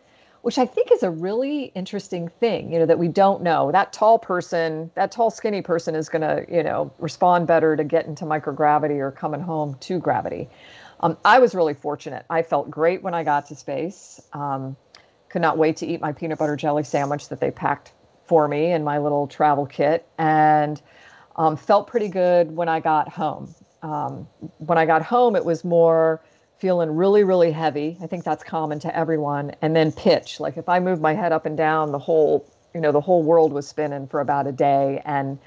which 0.45 0.59
i 0.59 0.65
think 0.65 0.91
is 0.91 1.01
a 1.01 1.09
really 1.09 1.71
interesting 1.73 2.27
thing 2.27 2.71
you 2.71 2.77
know 2.77 2.85
that 2.85 2.99
we 2.99 3.07
don't 3.07 3.41
know. 3.41 3.71
That 3.71 3.91
tall 3.91 4.19
person 4.19 4.91
that 4.93 5.11
tall 5.11 5.31
skinny 5.31 5.63
person 5.63 5.95
is 5.95 6.07
going 6.07 6.21
to 6.21 6.45
you 6.55 6.61
know 6.61 6.93
respond 6.99 7.47
better 7.47 7.75
to 7.75 7.83
get 7.83 8.05
into 8.05 8.25
microgravity 8.25 8.99
or 8.99 9.09
coming 9.09 9.41
home 9.41 9.75
to 9.79 9.97
gravity. 9.97 10.47
Um, 10.99 11.17
i 11.25 11.39
was 11.39 11.55
really 11.55 11.73
fortunate. 11.73 12.27
I 12.29 12.43
felt 12.43 12.69
great 12.69 13.01
when 13.01 13.15
i 13.15 13.23
got 13.23 13.47
to 13.47 13.55
space. 13.55 14.21
Um, 14.33 14.75
could 15.29 15.41
not 15.41 15.57
wait 15.57 15.77
to 15.77 15.87
eat 15.87 15.99
my 15.99 16.11
peanut 16.11 16.37
butter 16.37 16.55
jelly 16.55 16.83
sandwich 16.83 17.27
that 17.29 17.39
they 17.39 17.49
packed 17.49 17.93
for 18.27 18.47
me 18.47 18.71
in 18.71 18.83
my 18.83 18.99
little 18.99 19.25
travel 19.25 19.65
kit 19.65 20.07
and 20.19 20.79
um, 21.37 21.57
felt 21.57 21.87
pretty 21.87 22.07
good 22.07 22.55
when 22.55 22.69
I 22.69 22.81
got 22.81 23.09
home. 23.09 23.53
Um, 23.81 24.27
when 24.59 24.77
I 24.77 24.85
got 24.85 25.01
home, 25.01 25.35
it 25.35 25.43
was 25.43 25.63
more 25.63 26.21
feeling 26.57 26.89
really, 26.95 27.23
really 27.23 27.51
heavy. 27.51 27.97
I 28.01 28.07
think 28.07 28.23
that's 28.23 28.43
common 28.43 28.79
to 28.79 28.95
everyone. 28.95 29.51
And 29.61 29.75
then 29.75 29.91
pitch, 29.91 30.39
like 30.39 30.57
if 30.57 30.69
I 30.69 30.79
moved 30.79 31.01
my 31.01 31.13
head 31.13 31.31
up 31.31 31.45
and 31.45 31.57
down, 31.57 31.91
the 31.91 31.99
whole, 31.99 32.49
you 32.73 32.81
know, 32.81 32.91
the 32.91 33.01
whole 33.01 33.23
world 33.23 33.51
was 33.51 33.67
spinning 33.67 34.07
for 34.07 34.21
about 34.21 34.47
a 34.47 34.51
day. 34.51 35.01
And 35.05 35.37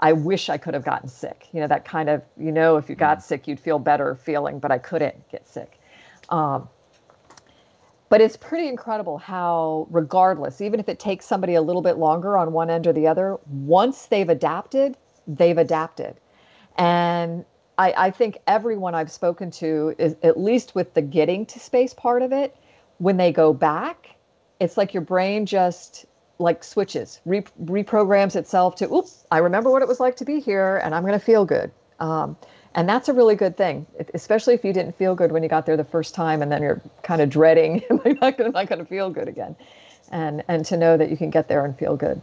I 0.00 0.12
wish 0.12 0.48
I 0.48 0.58
could 0.58 0.74
have 0.74 0.84
gotten 0.84 1.08
sick. 1.08 1.48
You 1.52 1.60
know, 1.60 1.68
that 1.68 1.84
kind 1.84 2.08
of, 2.08 2.22
you 2.36 2.50
know, 2.50 2.76
if 2.76 2.88
you 2.88 2.96
got 2.96 3.18
mm. 3.18 3.22
sick, 3.22 3.46
you'd 3.46 3.60
feel 3.60 3.78
better 3.78 4.16
feeling, 4.16 4.58
but 4.58 4.72
I 4.72 4.78
couldn't 4.78 5.28
get 5.30 5.48
sick. 5.48 5.78
Um, 6.28 6.68
but 8.08 8.20
it's 8.20 8.36
pretty 8.36 8.68
incredible 8.68 9.16
how, 9.16 9.86
regardless, 9.90 10.60
even 10.60 10.80
if 10.80 10.88
it 10.88 10.98
takes 10.98 11.24
somebody 11.24 11.54
a 11.54 11.62
little 11.62 11.80
bit 11.80 11.96
longer 11.96 12.36
on 12.36 12.52
one 12.52 12.68
end 12.68 12.86
or 12.86 12.92
the 12.92 13.06
other, 13.06 13.38
once 13.46 14.06
they've 14.06 14.28
adapted, 14.28 14.98
they've 15.26 15.56
adapted. 15.56 16.16
And 16.76 17.44
I, 17.82 18.06
I 18.06 18.10
think 18.12 18.38
everyone 18.46 18.94
I've 18.94 19.10
spoken 19.10 19.50
to 19.52 19.92
is 19.98 20.14
at 20.22 20.38
least 20.38 20.76
with 20.76 20.94
the 20.94 21.02
getting 21.02 21.44
to 21.46 21.58
space 21.58 21.92
part 21.92 22.22
of 22.22 22.32
it, 22.32 22.56
when 22.98 23.16
they 23.16 23.32
go 23.32 23.52
back, 23.52 24.14
it's 24.60 24.76
like 24.76 24.94
your 24.94 25.00
brain 25.00 25.46
just 25.46 26.06
like 26.38 26.62
switches, 26.62 27.20
re- 27.24 27.42
reprograms 27.64 28.36
itself 28.36 28.76
to, 28.76 28.92
oops, 28.94 29.26
I 29.32 29.38
remember 29.38 29.68
what 29.68 29.82
it 29.82 29.88
was 29.88 29.98
like 29.98 30.14
to 30.16 30.24
be 30.24 30.38
here 30.38 30.80
and 30.84 30.94
I'm 30.94 31.02
going 31.02 31.18
to 31.18 31.24
feel 31.24 31.44
good. 31.44 31.72
Um, 31.98 32.36
and 32.76 32.88
that's 32.88 33.08
a 33.08 33.12
really 33.12 33.34
good 33.34 33.56
thing, 33.56 33.84
especially 34.14 34.54
if 34.54 34.64
you 34.64 34.72
didn't 34.72 34.96
feel 34.96 35.16
good 35.16 35.32
when 35.32 35.42
you 35.42 35.48
got 35.48 35.66
there 35.66 35.76
the 35.76 35.84
first 35.84 36.14
time 36.14 36.40
and 36.40 36.52
then 36.52 36.62
you're 36.62 36.80
kind 37.02 37.20
of 37.20 37.30
dreading, 37.30 37.82
am 37.90 38.00
I 38.04 38.12
not 38.12 38.36
going 38.36 38.78
to 38.78 38.84
feel 38.84 39.10
good 39.10 39.26
again? 39.26 39.56
And, 40.12 40.44
and 40.46 40.64
to 40.66 40.76
know 40.76 40.96
that 40.96 41.10
you 41.10 41.16
can 41.16 41.30
get 41.30 41.48
there 41.48 41.64
and 41.64 41.76
feel 41.76 41.96
good. 41.96 42.22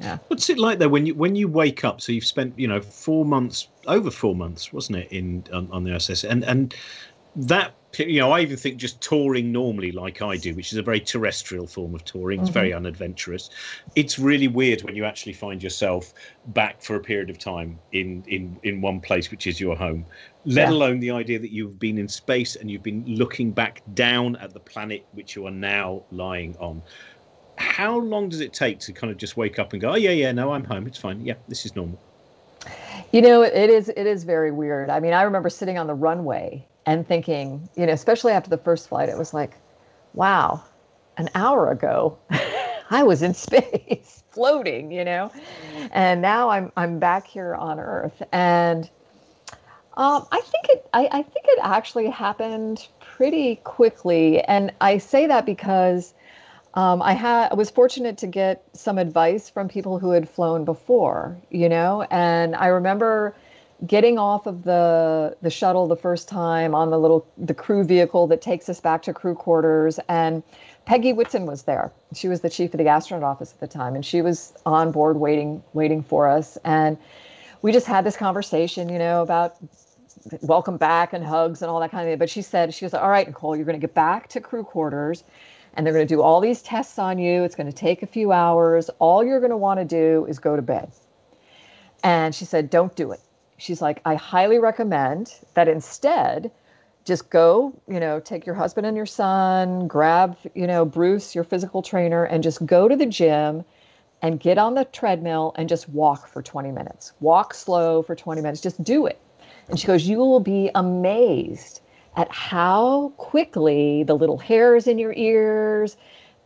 Yeah. 0.00 0.18
What's 0.28 0.48
it 0.48 0.58
like 0.58 0.78
though 0.78 0.88
when 0.88 1.06
you 1.06 1.14
when 1.14 1.34
you 1.34 1.48
wake 1.48 1.84
up? 1.84 2.00
So 2.00 2.12
you've 2.12 2.26
spent 2.26 2.58
you 2.58 2.68
know 2.68 2.80
four 2.80 3.24
months, 3.24 3.68
over 3.86 4.10
four 4.10 4.34
months, 4.34 4.72
wasn't 4.72 4.98
it, 4.98 5.08
in 5.10 5.44
on, 5.52 5.68
on 5.72 5.84
the 5.84 5.94
ISS, 5.94 6.24
and 6.24 6.44
and 6.44 6.74
that 7.34 7.74
you 7.96 8.20
know 8.20 8.30
I 8.30 8.40
even 8.40 8.56
think 8.56 8.76
just 8.76 9.00
touring 9.00 9.50
normally 9.50 9.90
like 9.90 10.22
I 10.22 10.36
do, 10.36 10.54
which 10.54 10.72
is 10.72 10.78
a 10.78 10.82
very 10.82 11.00
terrestrial 11.00 11.66
form 11.66 11.94
of 11.94 12.04
touring. 12.04 12.40
It's 12.40 12.50
mm-hmm. 12.50 12.54
very 12.54 12.72
unadventurous. 12.72 13.50
It's 13.96 14.18
really 14.18 14.46
weird 14.46 14.82
when 14.82 14.94
you 14.94 15.04
actually 15.04 15.32
find 15.32 15.62
yourself 15.62 16.12
back 16.48 16.80
for 16.80 16.96
a 16.96 17.00
period 17.00 17.30
of 17.30 17.38
time 17.38 17.78
in 17.92 18.22
in 18.28 18.58
in 18.62 18.80
one 18.80 19.00
place, 19.00 19.30
which 19.30 19.46
is 19.46 19.60
your 19.60 19.76
home. 19.76 20.04
Let 20.44 20.68
yeah. 20.68 20.74
alone 20.74 21.00
the 21.00 21.10
idea 21.10 21.38
that 21.38 21.50
you've 21.50 21.78
been 21.78 21.98
in 21.98 22.08
space 22.08 22.56
and 22.56 22.70
you've 22.70 22.82
been 22.82 23.04
looking 23.06 23.50
back 23.50 23.82
down 23.94 24.36
at 24.36 24.54
the 24.54 24.60
planet 24.60 25.04
which 25.12 25.34
you 25.34 25.46
are 25.46 25.52
now 25.52 26.04
lying 26.10 26.56
on 26.58 26.82
how 27.58 27.98
long 27.98 28.28
does 28.28 28.40
it 28.40 28.52
take 28.52 28.78
to 28.80 28.92
kind 28.92 29.10
of 29.10 29.16
just 29.16 29.36
wake 29.36 29.58
up 29.58 29.72
and 29.72 29.82
go, 29.82 29.90
oh 29.90 29.96
yeah, 29.96 30.10
yeah, 30.10 30.32
no, 30.32 30.52
I'm 30.52 30.64
home. 30.64 30.86
It's 30.86 30.98
fine. 30.98 31.20
Yeah, 31.20 31.34
this 31.48 31.66
is 31.66 31.74
normal. 31.74 31.98
You 33.12 33.22
know, 33.22 33.42
it 33.42 33.70
is 33.70 33.88
it 33.88 34.06
is 34.06 34.24
very 34.24 34.50
weird. 34.50 34.90
I 34.90 35.00
mean, 35.00 35.12
I 35.12 35.22
remember 35.22 35.48
sitting 35.48 35.78
on 35.78 35.86
the 35.86 35.94
runway 35.94 36.64
and 36.86 37.06
thinking, 37.06 37.68
you 37.76 37.86
know, 37.86 37.92
especially 37.92 38.32
after 38.32 38.50
the 38.50 38.58
first 38.58 38.88
flight, 38.88 39.08
it 39.08 39.18
was 39.18 39.32
like, 39.34 39.54
wow, 40.14 40.62
an 41.16 41.28
hour 41.34 41.70
ago, 41.70 42.18
I 42.90 43.02
was 43.02 43.22
in 43.22 43.34
space 43.34 44.22
floating, 44.30 44.92
you 44.92 45.04
know, 45.04 45.32
and 45.92 46.22
now 46.22 46.50
I'm 46.50 46.70
I'm 46.76 46.98
back 46.98 47.26
here 47.26 47.54
on 47.54 47.80
Earth, 47.80 48.22
and 48.32 48.88
um, 49.96 50.26
I 50.30 50.40
think 50.40 50.66
it 50.68 50.88
I, 50.92 51.08
I 51.10 51.22
think 51.22 51.46
it 51.48 51.58
actually 51.62 52.10
happened 52.10 52.86
pretty 53.00 53.56
quickly, 53.64 54.42
and 54.42 54.72
I 54.80 54.98
say 54.98 55.26
that 55.26 55.46
because 55.46 56.14
um, 56.78 57.02
I 57.02 57.14
I 57.50 57.54
was 57.54 57.70
fortunate 57.70 58.16
to 58.18 58.28
get 58.28 58.62
some 58.72 58.98
advice 58.98 59.50
from 59.50 59.68
people 59.68 59.98
who 59.98 60.12
had 60.12 60.28
flown 60.28 60.64
before, 60.64 61.36
you 61.50 61.68
know, 61.68 62.06
and 62.08 62.54
I 62.54 62.68
remember 62.68 63.34
getting 63.84 64.16
off 64.16 64.46
of 64.46 64.62
the 64.62 65.36
the 65.42 65.50
shuttle 65.50 65.88
the 65.88 65.96
first 65.96 66.28
time 66.28 66.76
on 66.76 66.90
the 66.90 66.98
little 66.98 67.26
the 67.36 67.52
crew 67.52 67.82
vehicle 67.82 68.28
that 68.28 68.40
takes 68.40 68.68
us 68.68 68.80
back 68.80 69.02
to 69.02 69.12
crew 69.12 69.34
quarters 69.34 69.98
and 70.08 70.44
Peggy 70.84 71.12
Whitson 71.12 71.46
was 71.46 71.64
there. 71.64 71.90
She 72.14 72.28
was 72.28 72.42
the 72.42 72.48
chief 72.48 72.72
of 72.74 72.78
the 72.78 72.86
astronaut 72.86 73.24
office 73.24 73.52
at 73.52 73.58
the 73.60 73.66
time, 73.66 73.96
and 73.96 74.06
she 74.06 74.22
was 74.22 74.54
on 74.64 74.92
board 74.92 75.16
waiting, 75.16 75.62
waiting 75.72 76.02
for 76.02 76.28
us. 76.28 76.56
And 76.64 76.96
we 77.60 77.72
just 77.72 77.86
had 77.86 78.06
this 78.06 78.16
conversation, 78.16 78.88
you 78.88 78.98
know, 78.98 79.20
about 79.20 79.56
welcome 80.42 80.76
back 80.76 81.12
and 81.12 81.24
hugs 81.24 81.60
and 81.60 81.70
all 81.70 81.80
that 81.80 81.90
kind 81.90 82.06
of 82.06 82.12
thing. 82.12 82.18
But 82.18 82.30
she 82.30 82.40
said, 82.40 82.72
she 82.72 82.84
was 82.84 82.94
all 82.94 83.10
right, 83.10 83.26
Nicole, 83.26 83.56
you're 83.56 83.66
going 83.66 83.78
to 83.78 83.86
get 83.86 83.94
back 83.94 84.28
to 84.28 84.40
crew 84.40 84.64
quarters 84.64 85.24
and 85.74 85.86
they're 85.86 85.94
going 85.94 86.06
to 86.06 86.14
do 86.14 86.22
all 86.22 86.40
these 86.40 86.62
tests 86.62 86.98
on 86.98 87.18
you. 87.18 87.44
It's 87.44 87.54
going 87.54 87.66
to 87.66 87.72
take 87.72 88.02
a 88.02 88.06
few 88.06 88.32
hours. 88.32 88.90
All 88.98 89.24
you're 89.24 89.40
going 89.40 89.50
to 89.50 89.56
want 89.56 89.80
to 89.80 89.84
do 89.84 90.26
is 90.26 90.38
go 90.38 90.56
to 90.56 90.62
bed. 90.62 90.90
And 92.02 92.34
she 92.34 92.44
said, 92.44 92.70
don't 92.70 92.94
do 92.94 93.12
it. 93.12 93.20
She's 93.56 93.82
like, 93.82 94.00
I 94.04 94.14
highly 94.14 94.58
recommend 94.58 95.34
that 95.54 95.68
instead, 95.68 96.50
just 97.04 97.30
go, 97.30 97.72
you 97.88 97.98
know, 97.98 98.20
take 98.20 98.46
your 98.46 98.54
husband 98.54 98.86
and 98.86 98.96
your 98.96 99.06
son, 99.06 99.88
grab, 99.88 100.36
you 100.54 100.66
know, 100.66 100.84
Bruce, 100.84 101.34
your 101.34 101.42
physical 101.42 101.82
trainer, 101.82 102.24
and 102.24 102.42
just 102.42 102.64
go 102.66 102.86
to 102.86 102.94
the 102.94 103.06
gym 103.06 103.64
and 104.22 104.38
get 104.38 104.58
on 104.58 104.74
the 104.74 104.84
treadmill 104.84 105.54
and 105.56 105.68
just 105.68 105.88
walk 105.88 106.28
for 106.28 106.42
20 106.42 106.70
minutes. 106.70 107.12
Walk 107.20 107.54
slow 107.54 108.02
for 108.02 108.14
20 108.14 108.40
minutes. 108.42 108.60
Just 108.60 108.82
do 108.84 109.06
it. 109.06 109.18
And 109.68 109.78
she 109.78 109.86
goes, 109.86 110.06
You 110.06 110.18
will 110.18 110.40
be 110.40 110.70
amazed 110.74 111.80
at 112.16 112.30
how 112.32 113.12
quickly 113.16 114.02
the 114.02 114.14
little 114.14 114.38
hairs 114.38 114.86
in 114.86 114.98
your 114.98 115.12
ears 115.14 115.96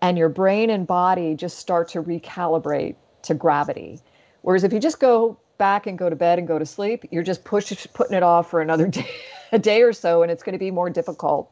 and 0.00 0.18
your 0.18 0.28
brain 0.28 0.68
and 0.70 0.86
body 0.86 1.34
just 1.34 1.58
start 1.58 1.88
to 1.88 2.02
recalibrate 2.02 2.96
to 3.22 3.34
gravity. 3.34 4.00
Whereas 4.42 4.64
if 4.64 4.72
you 4.72 4.80
just 4.80 5.00
go 5.00 5.38
back 5.58 5.86
and 5.86 5.96
go 5.96 6.10
to 6.10 6.16
bed 6.16 6.38
and 6.38 6.48
go 6.48 6.58
to 6.58 6.66
sleep, 6.66 7.04
you're 7.10 7.22
just 7.22 7.44
push, 7.44 7.86
putting 7.94 8.16
it 8.16 8.22
off 8.22 8.50
for 8.50 8.60
another 8.60 8.88
day, 8.88 9.08
a 9.52 9.58
day 9.58 9.82
or 9.82 9.92
so, 9.92 10.22
and 10.22 10.30
it's 10.30 10.42
going 10.42 10.54
to 10.54 10.58
be 10.58 10.70
more 10.70 10.90
difficult 10.90 11.50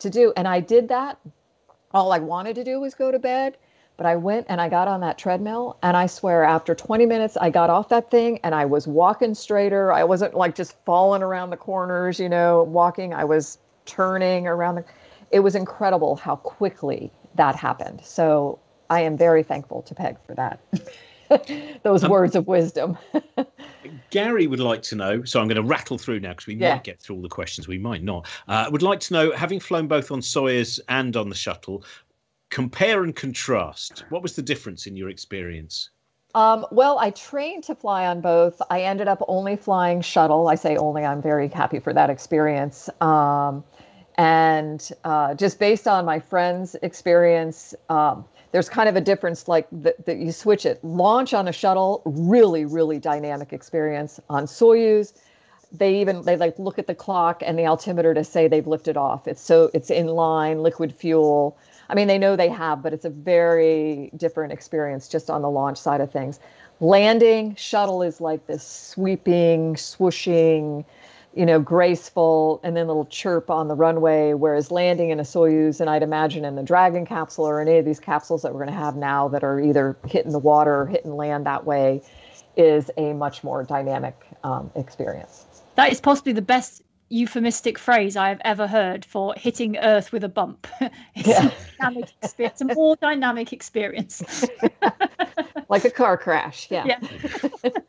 to 0.00 0.10
do. 0.10 0.32
And 0.36 0.46
I 0.46 0.60
did 0.60 0.88
that. 0.88 1.18
All 1.92 2.12
I 2.12 2.18
wanted 2.18 2.54
to 2.56 2.64
do 2.64 2.78
was 2.78 2.94
go 2.94 3.10
to 3.10 3.18
bed. 3.18 3.56
But 3.98 4.06
I 4.06 4.14
went 4.14 4.46
and 4.48 4.60
I 4.60 4.68
got 4.68 4.86
on 4.86 5.00
that 5.00 5.18
treadmill, 5.18 5.76
and 5.82 5.96
I 5.96 6.06
swear, 6.06 6.44
after 6.44 6.72
20 6.72 7.04
minutes, 7.04 7.36
I 7.36 7.50
got 7.50 7.68
off 7.68 7.88
that 7.88 8.12
thing 8.12 8.38
and 8.44 8.54
I 8.54 8.64
was 8.64 8.86
walking 8.86 9.34
straighter. 9.34 9.92
I 9.92 10.04
wasn't 10.04 10.34
like 10.34 10.54
just 10.54 10.76
falling 10.84 11.20
around 11.20 11.50
the 11.50 11.56
corners, 11.56 12.20
you 12.20 12.28
know, 12.28 12.62
walking. 12.62 13.12
I 13.12 13.24
was 13.24 13.58
turning 13.86 14.46
around 14.46 14.76
the. 14.76 14.84
It 15.32 15.40
was 15.40 15.56
incredible 15.56 16.14
how 16.14 16.36
quickly 16.36 17.12
that 17.34 17.56
happened. 17.56 18.00
So 18.04 18.60
I 18.88 19.00
am 19.00 19.16
very 19.16 19.42
thankful 19.42 19.82
to 19.82 19.94
Peg 19.96 20.16
for 20.24 20.34
that. 20.36 20.60
Those 21.82 22.04
um, 22.04 22.10
words 22.10 22.36
of 22.36 22.46
wisdom. 22.46 22.96
Gary 24.10 24.46
would 24.46 24.60
like 24.60 24.82
to 24.82 24.96
know. 24.96 25.24
So 25.24 25.40
I'm 25.40 25.48
going 25.48 25.56
to 25.56 25.62
rattle 25.62 25.98
through 25.98 26.20
now 26.20 26.30
because 26.30 26.46
we 26.46 26.54
yeah. 26.54 26.74
might 26.74 26.84
get 26.84 27.00
through 27.00 27.16
all 27.16 27.22
the 27.22 27.28
questions. 27.28 27.66
We 27.66 27.78
might 27.78 28.02
not. 28.02 28.28
Uh, 28.46 28.68
would 28.70 28.82
like 28.82 29.00
to 29.00 29.12
know, 29.12 29.32
having 29.32 29.60
flown 29.60 29.88
both 29.88 30.10
on 30.10 30.20
Soyuz 30.20 30.80
and 30.88 31.16
on 31.16 31.28
the 31.28 31.34
shuttle, 31.34 31.84
compare 32.50 33.04
and 33.04 33.14
contrast. 33.14 34.04
What 34.10 34.22
was 34.22 34.34
the 34.36 34.42
difference 34.42 34.86
in 34.86 34.96
your 34.96 35.08
experience? 35.08 35.90
Um, 36.34 36.66
well, 36.70 36.98
I 36.98 37.10
trained 37.10 37.64
to 37.64 37.74
fly 37.74 38.06
on 38.06 38.20
both. 38.20 38.60
I 38.70 38.82
ended 38.82 39.08
up 39.08 39.22
only 39.28 39.56
flying 39.56 40.00
shuttle. 40.02 40.48
I 40.48 40.54
say 40.54 40.76
only, 40.76 41.04
I'm 41.04 41.22
very 41.22 41.48
happy 41.48 41.80
for 41.80 41.92
that 41.94 42.10
experience. 42.10 42.88
Um, 43.00 43.64
and 44.16 44.90
uh, 45.04 45.34
just 45.34 45.58
based 45.58 45.88
on 45.88 46.04
my 46.04 46.18
friend's 46.18 46.74
experience, 46.82 47.74
um, 47.88 48.24
there's 48.52 48.68
kind 48.68 48.88
of 48.88 48.96
a 48.96 49.00
difference 49.00 49.48
like 49.48 49.68
that, 49.72 50.18
you 50.18 50.32
switch 50.32 50.66
it. 50.66 50.82
Launch 50.84 51.34
on 51.34 51.48
a 51.48 51.52
shuttle, 51.52 52.02
really, 52.04 52.64
really 52.64 52.98
dynamic 52.98 53.52
experience. 53.52 54.20
On 54.28 54.44
Soyuz, 54.44 55.12
they 55.70 56.00
even 56.00 56.22
they 56.22 56.36
like 56.36 56.58
look 56.58 56.78
at 56.78 56.86
the 56.86 56.94
clock 56.94 57.42
and 57.44 57.58
the 57.58 57.66
altimeter 57.66 58.14
to 58.14 58.24
say 58.24 58.48
they've 58.48 58.66
lifted 58.66 58.96
off. 58.96 59.28
It's 59.28 59.40
so 59.42 59.70
it's 59.74 59.90
in 59.90 60.06
line, 60.06 60.62
liquid 60.62 60.94
fuel. 60.94 61.58
I 61.88 61.94
mean, 61.94 62.06
they 62.06 62.18
know 62.18 62.36
they 62.36 62.50
have, 62.50 62.82
but 62.82 62.92
it's 62.92 63.04
a 63.04 63.10
very 63.10 64.10
different 64.16 64.52
experience 64.52 65.08
just 65.08 65.30
on 65.30 65.42
the 65.42 65.50
launch 65.50 65.78
side 65.78 66.00
of 66.00 66.12
things. 66.12 66.38
Landing 66.80 67.54
shuttle 67.56 68.02
is 68.02 68.20
like 68.20 68.46
this 68.46 68.62
sweeping, 68.62 69.74
swooshing, 69.74 70.84
you 71.34 71.46
know, 71.46 71.60
graceful, 71.60 72.60
and 72.62 72.76
then 72.76 72.86
little 72.86 73.06
chirp 73.06 73.50
on 73.50 73.68
the 73.68 73.74
runway. 73.74 74.34
Whereas 74.34 74.70
landing 74.70 75.10
in 75.10 75.18
a 75.18 75.24
Soyuz, 75.24 75.80
and 75.80 75.88
I'd 75.88 76.02
imagine 76.02 76.44
in 76.44 76.56
the 76.56 76.62
Dragon 76.62 77.06
capsule 77.06 77.46
or 77.46 77.60
any 77.60 77.78
of 77.78 77.84
these 77.84 78.00
capsules 78.00 78.42
that 78.42 78.52
we're 78.52 78.64
going 78.64 78.74
to 78.74 78.80
have 78.80 78.96
now 78.96 79.28
that 79.28 79.42
are 79.42 79.58
either 79.60 79.96
hitting 80.06 80.32
the 80.32 80.38
water 80.38 80.82
or 80.82 80.86
hitting 80.86 81.16
land 81.16 81.46
that 81.46 81.64
way, 81.64 82.02
is 82.56 82.90
a 82.96 83.12
much 83.12 83.42
more 83.44 83.64
dynamic 83.64 84.16
um, 84.44 84.70
experience. 84.74 85.46
That 85.76 85.92
is 85.92 86.00
possibly 86.00 86.32
the 86.32 86.42
best 86.42 86.82
euphemistic 87.08 87.78
phrase 87.78 88.16
I 88.16 88.28
have 88.28 88.40
ever 88.44 88.66
heard 88.66 89.04
for 89.04 89.34
hitting 89.36 89.76
Earth 89.78 90.12
with 90.12 90.24
a 90.24 90.28
bump. 90.28 90.66
it's, 91.14 91.28
yeah. 91.28 91.48
a 91.48 91.78
dynamic 91.78 92.10
experience, 92.22 92.60
a 92.60 92.64
more 92.74 92.96
dynamic 92.96 93.52
experience. 93.52 94.44
like 95.68 95.84
a 95.84 95.90
car 95.90 96.16
crash, 96.16 96.68
yeah. 96.70 96.84
yeah. 96.86 97.70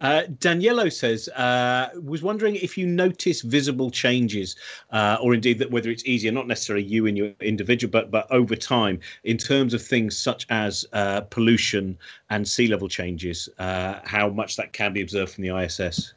Uh, 0.00 0.24
Daniello 0.38 0.92
says, 0.92 1.28
uh, 1.30 1.88
was 2.02 2.22
wondering 2.22 2.56
if 2.56 2.76
you 2.76 2.86
notice 2.86 3.40
visible 3.40 3.90
changes, 3.90 4.54
uh, 4.90 5.16
or 5.22 5.32
indeed 5.32 5.58
that 5.58 5.70
whether 5.70 5.90
it's 5.90 6.04
easier, 6.04 6.30
not 6.30 6.46
necessarily 6.46 6.84
you 6.84 7.06
and 7.06 7.16
your 7.16 7.32
individual, 7.40 7.90
but 7.90 8.10
but 8.10 8.30
over 8.30 8.54
time, 8.54 9.00
in 9.24 9.38
terms 9.38 9.72
of 9.72 9.82
things 9.82 10.16
such 10.16 10.46
as 10.50 10.84
uh, 10.92 11.22
pollution 11.22 11.96
and 12.30 12.46
sea 12.46 12.66
level 12.66 12.88
changes, 12.88 13.48
uh, 13.58 14.00
how 14.04 14.28
much 14.28 14.56
that 14.56 14.72
can 14.72 14.92
be 14.92 15.00
observed 15.00 15.32
from 15.32 15.44
the 15.44 15.56
ISS. 15.56 16.12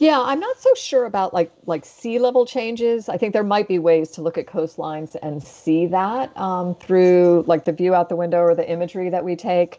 Yeah, 0.00 0.22
I'm 0.22 0.40
not 0.40 0.58
so 0.58 0.72
sure 0.74 1.04
about 1.04 1.34
like 1.34 1.52
like 1.66 1.84
sea 1.84 2.18
level 2.18 2.46
changes. 2.46 3.10
I 3.10 3.18
think 3.18 3.34
there 3.34 3.44
might 3.44 3.68
be 3.68 3.78
ways 3.78 4.10
to 4.12 4.22
look 4.22 4.38
at 4.38 4.46
coastlines 4.46 5.14
and 5.22 5.42
see 5.42 5.86
that 5.88 6.34
um, 6.38 6.74
through 6.76 7.44
like 7.46 7.66
the 7.66 7.72
view 7.72 7.94
out 7.94 8.08
the 8.08 8.16
window 8.16 8.40
or 8.40 8.54
the 8.54 8.68
imagery 8.68 9.10
that 9.10 9.24
we 9.26 9.36
take. 9.36 9.78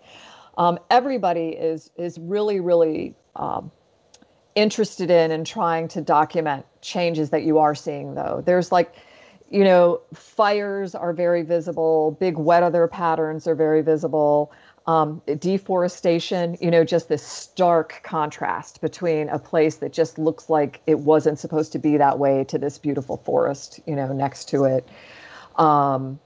Um, 0.60 0.78
everybody 0.92 1.50
is 1.50 1.90
is 1.98 2.20
really 2.20 2.60
really 2.60 3.16
um, 3.36 3.72
interested 4.54 5.10
in 5.10 5.32
and 5.32 5.48
trying 5.48 5.88
to 5.90 6.02
document 6.02 6.68
changes 6.82 7.32
that 7.32 7.42
you 7.44 7.58
are 7.58 7.74
seeing. 7.74 8.14
Though 8.14 8.44
there's 8.46 8.72
like 8.72 8.96
you 9.50 9.64
know 9.64 10.02
fires 10.14 10.94
are 10.94 11.14
very 11.14 11.42
visible, 11.42 12.12
big 12.20 12.38
wet 12.38 12.62
weather 12.62 12.88
patterns 12.88 13.48
are 13.48 13.56
very 13.56 13.82
visible 13.82 14.52
um, 14.88 15.22
deforestation, 15.40 16.58
you 16.60 16.72
know, 16.72 16.84
just 16.84 17.08
this 17.08 17.24
stark 17.24 18.02
contrast 18.04 18.82
between 18.82 19.30
a 19.30 19.38
place 19.38 19.76
that 19.78 19.94
just 19.94 20.18
looks 20.18 20.50
like 20.50 20.82
it 20.88 21.00
wasn't 21.00 21.38
supposed 21.38 21.72
to 21.74 21.80
be 21.80 21.98
that 21.98 22.18
way 22.18 22.44
to 22.46 22.58
this 22.58 22.78
beautiful 22.78 23.18
forest, 23.18 23.80
you 23.86 23.96
know, 23.96 24.12
next 24.12 24.50
to 24.50 24.64
it. 24.66 24.88
Um, 25.58 26.20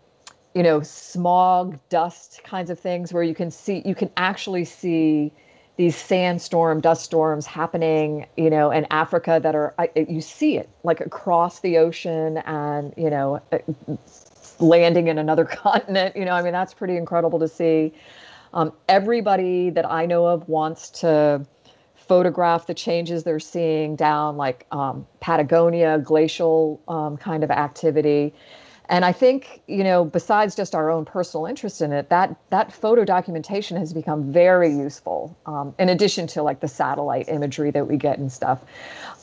you 0.54 0.64
know, 0.64 0.82
smog, 0.82 1.78
dust 1.90 2.42
kinds 2.46 2.70
of 2.70 2.80
things 2.80 3.12
where 3.12 3.24
you 3.24 3.36
can 3.36 3.52
see, 3.52 3.82
you 3.86 3.94
can 3.94 4.10
actually 4.16 4.64
see 4.64 5.34
these 5.76 5.98
sandstorm, 5.98 6.80
dust 6.80 7.04
storms 7.04 7.46
happening, 7.46 8.26
you 8.38 8.50
know, 8.50 8.72
in 8.72 8.88
Africa 8.90 9.42
that 9.44 9.54
are, 9.54 9.76
you 9.96 10.22
see 10.22 10.58
it 10.58 10.70
like 10.84 11.02
across 11.02 11.60
the 11.60 11.78
ocean 11.78 12.38
and, 12.38 12.94
you 12.96 13.10
know, 13.10 13.42
landing 14.60 15.08
in 15.08 15.18
another 15.18 15.44
continent, 15.46 16.16
you 16.16 16.24
know, 16.24 16.32
I 16.32 16.42
mean, 16.42 16.54
that's 16.54 16.74
pretty 16.74 16.96
incredible 16.96 17.40
to 17.40 17.50
see. 17.50 17.94
Um, 18.56 18.72
everybody 18.90 19.70
that 19.70 19.90
I 19.90 20.06
know 20.06 20.26
of 20.26 20.48
wants 20.48 20.90
to 21.02 21.46
photograph 21.96 22.68
the 22.68 22.74
changes 22.74 23.24
they're 23.24 23.40
seeing 23.40 23.96
down 23.96 24.38
like 24.38 24.66
um, 24.72 25.06
Patagonia, 25.20 26.00
glacial 26.00 26.82
um, 26.88 27.18
kind 27.18 27.44
of 27.44 27.52
activity. 27.52 28.34
And 28.88 29.04
I 29.04 29.12
think, 29.12 29.62
you 29.68 29.84
know, 29.84 30.06
besides 30.06 30.56
just 30.56 30.76
our 30.76 30.92
own 30.92 31.06
personal 31.06 31.48
interest 31.48 31.82
in 31.82 31.92
it, 31.92 32.10
that 32.10 32.36
that 32.52 32.72
photo 32.72 33.04
documentation 33.04 33.78
has 33.78 33.94
become 33.94 34.32
very 34.32 34.70
useful. 34.70 35.36
Um, 35.48 35.74
in 35.80 35.90
addition 35.90 36.28
to 36.28 36.44
like 36.44 36.60
the 36.60 36.68
satellite 36.68 37.28
imagery 37.28 37.72
that 37.72 37.88
we 37.88 37.98
get 37.98 38.20
and 38.20 38.32
stuff, 38.32 38.62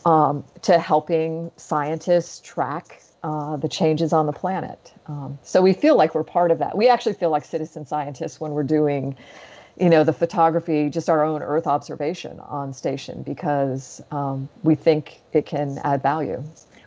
um, 0.05 0.45
to 0.62 0.80
helping 0.80 1.53
scientists 1.57 2.41
track 2.41 3.01
uh, 3.22 3.56
the 3.56 3.68
changes 3.68 4.12
on 4.12 4.26
the 4.26 4.32
planet. 4.32 4.92
Um, 5.06 5.38
so 5.42 5.62
we 5.62 5.72
feel 5.72 5.96
like 5.96 6.14
we're 6.14 6.24
part 6.24 6.50
of 6.50 6.58
that. 6.58 6.76
We 6.76 6.88
actually 6.88 7.14
feel 7.14 7.30
like 7.30 7.44
citizen 7.44 7.86
scientists 7.86 8.40
when 8.40 8.52
we're 8.52 8.62
doing, 8.62 9.16
you 9.78 9.88
know, 9.88 10.04
the 10.04 10.12
photography, 10.12 10.90
just 10.90 11.08
our 11.08 11.24
own 11.24 11.42
Earth 11.42 11.66
observation 11.66 12.40
on 12.40 12.72
station, 12.72 13.22
because 13.22 14.02
um, 14.10 14.48
we 14.62 14.74
think 14.74 15.20
it 15.32 15.46
can 15.46 15.78
add 15.84 16.02
value. 16.02 16.42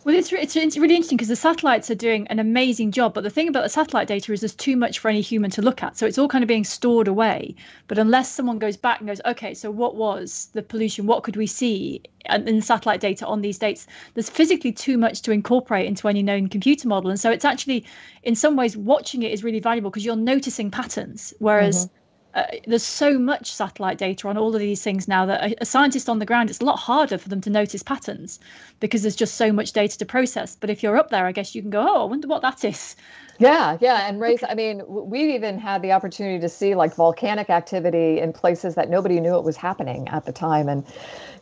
Well, 0.06 0.14
it's, 0.14 0.32
it's, 0.32 0.56
it's 0.56 0.78
really 0.78 0.94
interesting 0.94 1.18
because 1.18 1.30
the 1.30 1.36
satellites 1.36 1.90
are 1.90 1.96
doing 1.96 2.28
an 2.28 2.38
amazing 2.38 2.92
job. 2.92 3.16
But 3.16 3.24
the 3.24 3.32
thing 3.32 3.48
about 3.48 3.64
the 3.64 3.70
satellite 3.70 4.08
data 4.08 4.32
is 4.32 4.42
there's 4.42 4.54
too 4.54 4.78
much 4.78 5.00
for 5.00 5.10
any 5.10 5.20
human 5.20 5.50
to 5.50 5.64
look 5.64 5.82
at. 5.82 5.98
So 5.98 6.06
it's 6.06 6.20
all 6.20 6.28
kind 6.28 6.44
of 6.44 6.48
being 6.48 6.64
stored 6.64 7.08
away. 7.08 7.56
But 7.88 7.98
unless 7.98 8.30
someone 8.32 8.60
goes 8.60 8.78
back 8.78 9.00
and 9.00 9.08
goes, 9.08 9.20
okay, 9.26 9.56
so 9.56 9.72
what 9.72 9.96
was 9.96 10.50
the 10.54 10.62
pollution? 10.62 11.08
What 11.08 11.24
could 11.24 11.36
we 11.36 11.48
see 11.48 12.04
in 12.30 12.62
satellite 12.62 13.00
data 13.00 13.26
on 13.26 13.42
these 13.42 13.58
dates? 13.58 13.88
There's 14.14 14.30
physically 14.30 14.72
too 14.72 15.00
much 15.00 15.24
to 15.24 15.32
incorporate 15.32 15.88
into 15.88 16.08
any 16.08 16.22
known 16.22 16.50
computer 16.50 16.88
model. 16.88 17.10
And 17.10 17.20
so 17.20 17.32
it's 17.32 17.44
actually, 17.44 17.84
in 18.22 18.36
some 18.36 18.56
ways, 18.56 18.78
watching 18.78 19.24
it 19.24 19.32
is 19.32 19.44
really 19.44 19.60
valuable 19.60 19.90
because 19.90 20.06
you're 20.06 20.16
noticing 20.16 20.70
patterns. 20.70 21.34
Whereas 21.40 21.88
mm-hmm 21.88 22.05
uh, 22.36 22.44
there's 22.68 22.84
so 22.84 23.18
much 23.18 23.52
satellite 23.52 23.98
data 23.98 24.28
on 24.28 24.38
all 24.38 24.54
of 24.54 24.60
these 24.60 24.84
things 24.84 25.08
now 25.08 25.26
that 25.26 25.42
a, 25.42 25.56
a, 25.62 25.66
scientist 25.66 26.10
on 26.10 26.20
the 26.20 26.26
ground 26.26 26.50
it's 26.50 26.60
a 26.60 26.66
lot 26.66 26.78
harder 26.78 27.18
for 27.18 27.30
them 27.30 27.42
to 27.42 27.50
notice 27.50 27.82
patterns 27.82 28.40
because 28.82 29.02
there's 29.02 29.16
just 29.16 29.36
so 29.36 29.54
much 29.54 29.72
data 29.72 29.98
to 29.98 30.06
process. 30.06 30.58
But 30.60 30.70
if 30.70 30.84
you're 30.84 30.98
up 30.98 31.10
there 31.10 31.26
i 31.26 31.32
guess 31.32 31.56
you 31.56 31.62
can 31.62 31.72
go 31.72 31.86
oh 31.88 32.02
i 32.02 32.06
wonder 32.06 32.28
what 32.28 32.42
that 32.42 32.64
is 32.66 32.96
Yeah, 33.38 33.78
yeah, 33.82 34.08
and 34.08 34.22
race. 34.22 34.44
I 34.48 34.56
mean, 34.56 34.82
we've 34.88 35.30
even 35.30 35.60
had 35.60 35.82
the 35.82 35.92
opportunity 35.92 36.40
to 36.40 36.48
see 36.48 36.74
like 36.74 36.96
volcanic 36.96 37.50
activity 37.50 38.20
in 38.20 38.32
places 38.32 38.76
that 38.76 38.90
nobody 38.90 39.20
knew 39.20 39.36
it 39.36 39.44
was 39.44 39.58
happening 39.58 40.08
at 40.08 40.26
the 40.26 40.32
time, 40.32 40.70
and 40.70 40.86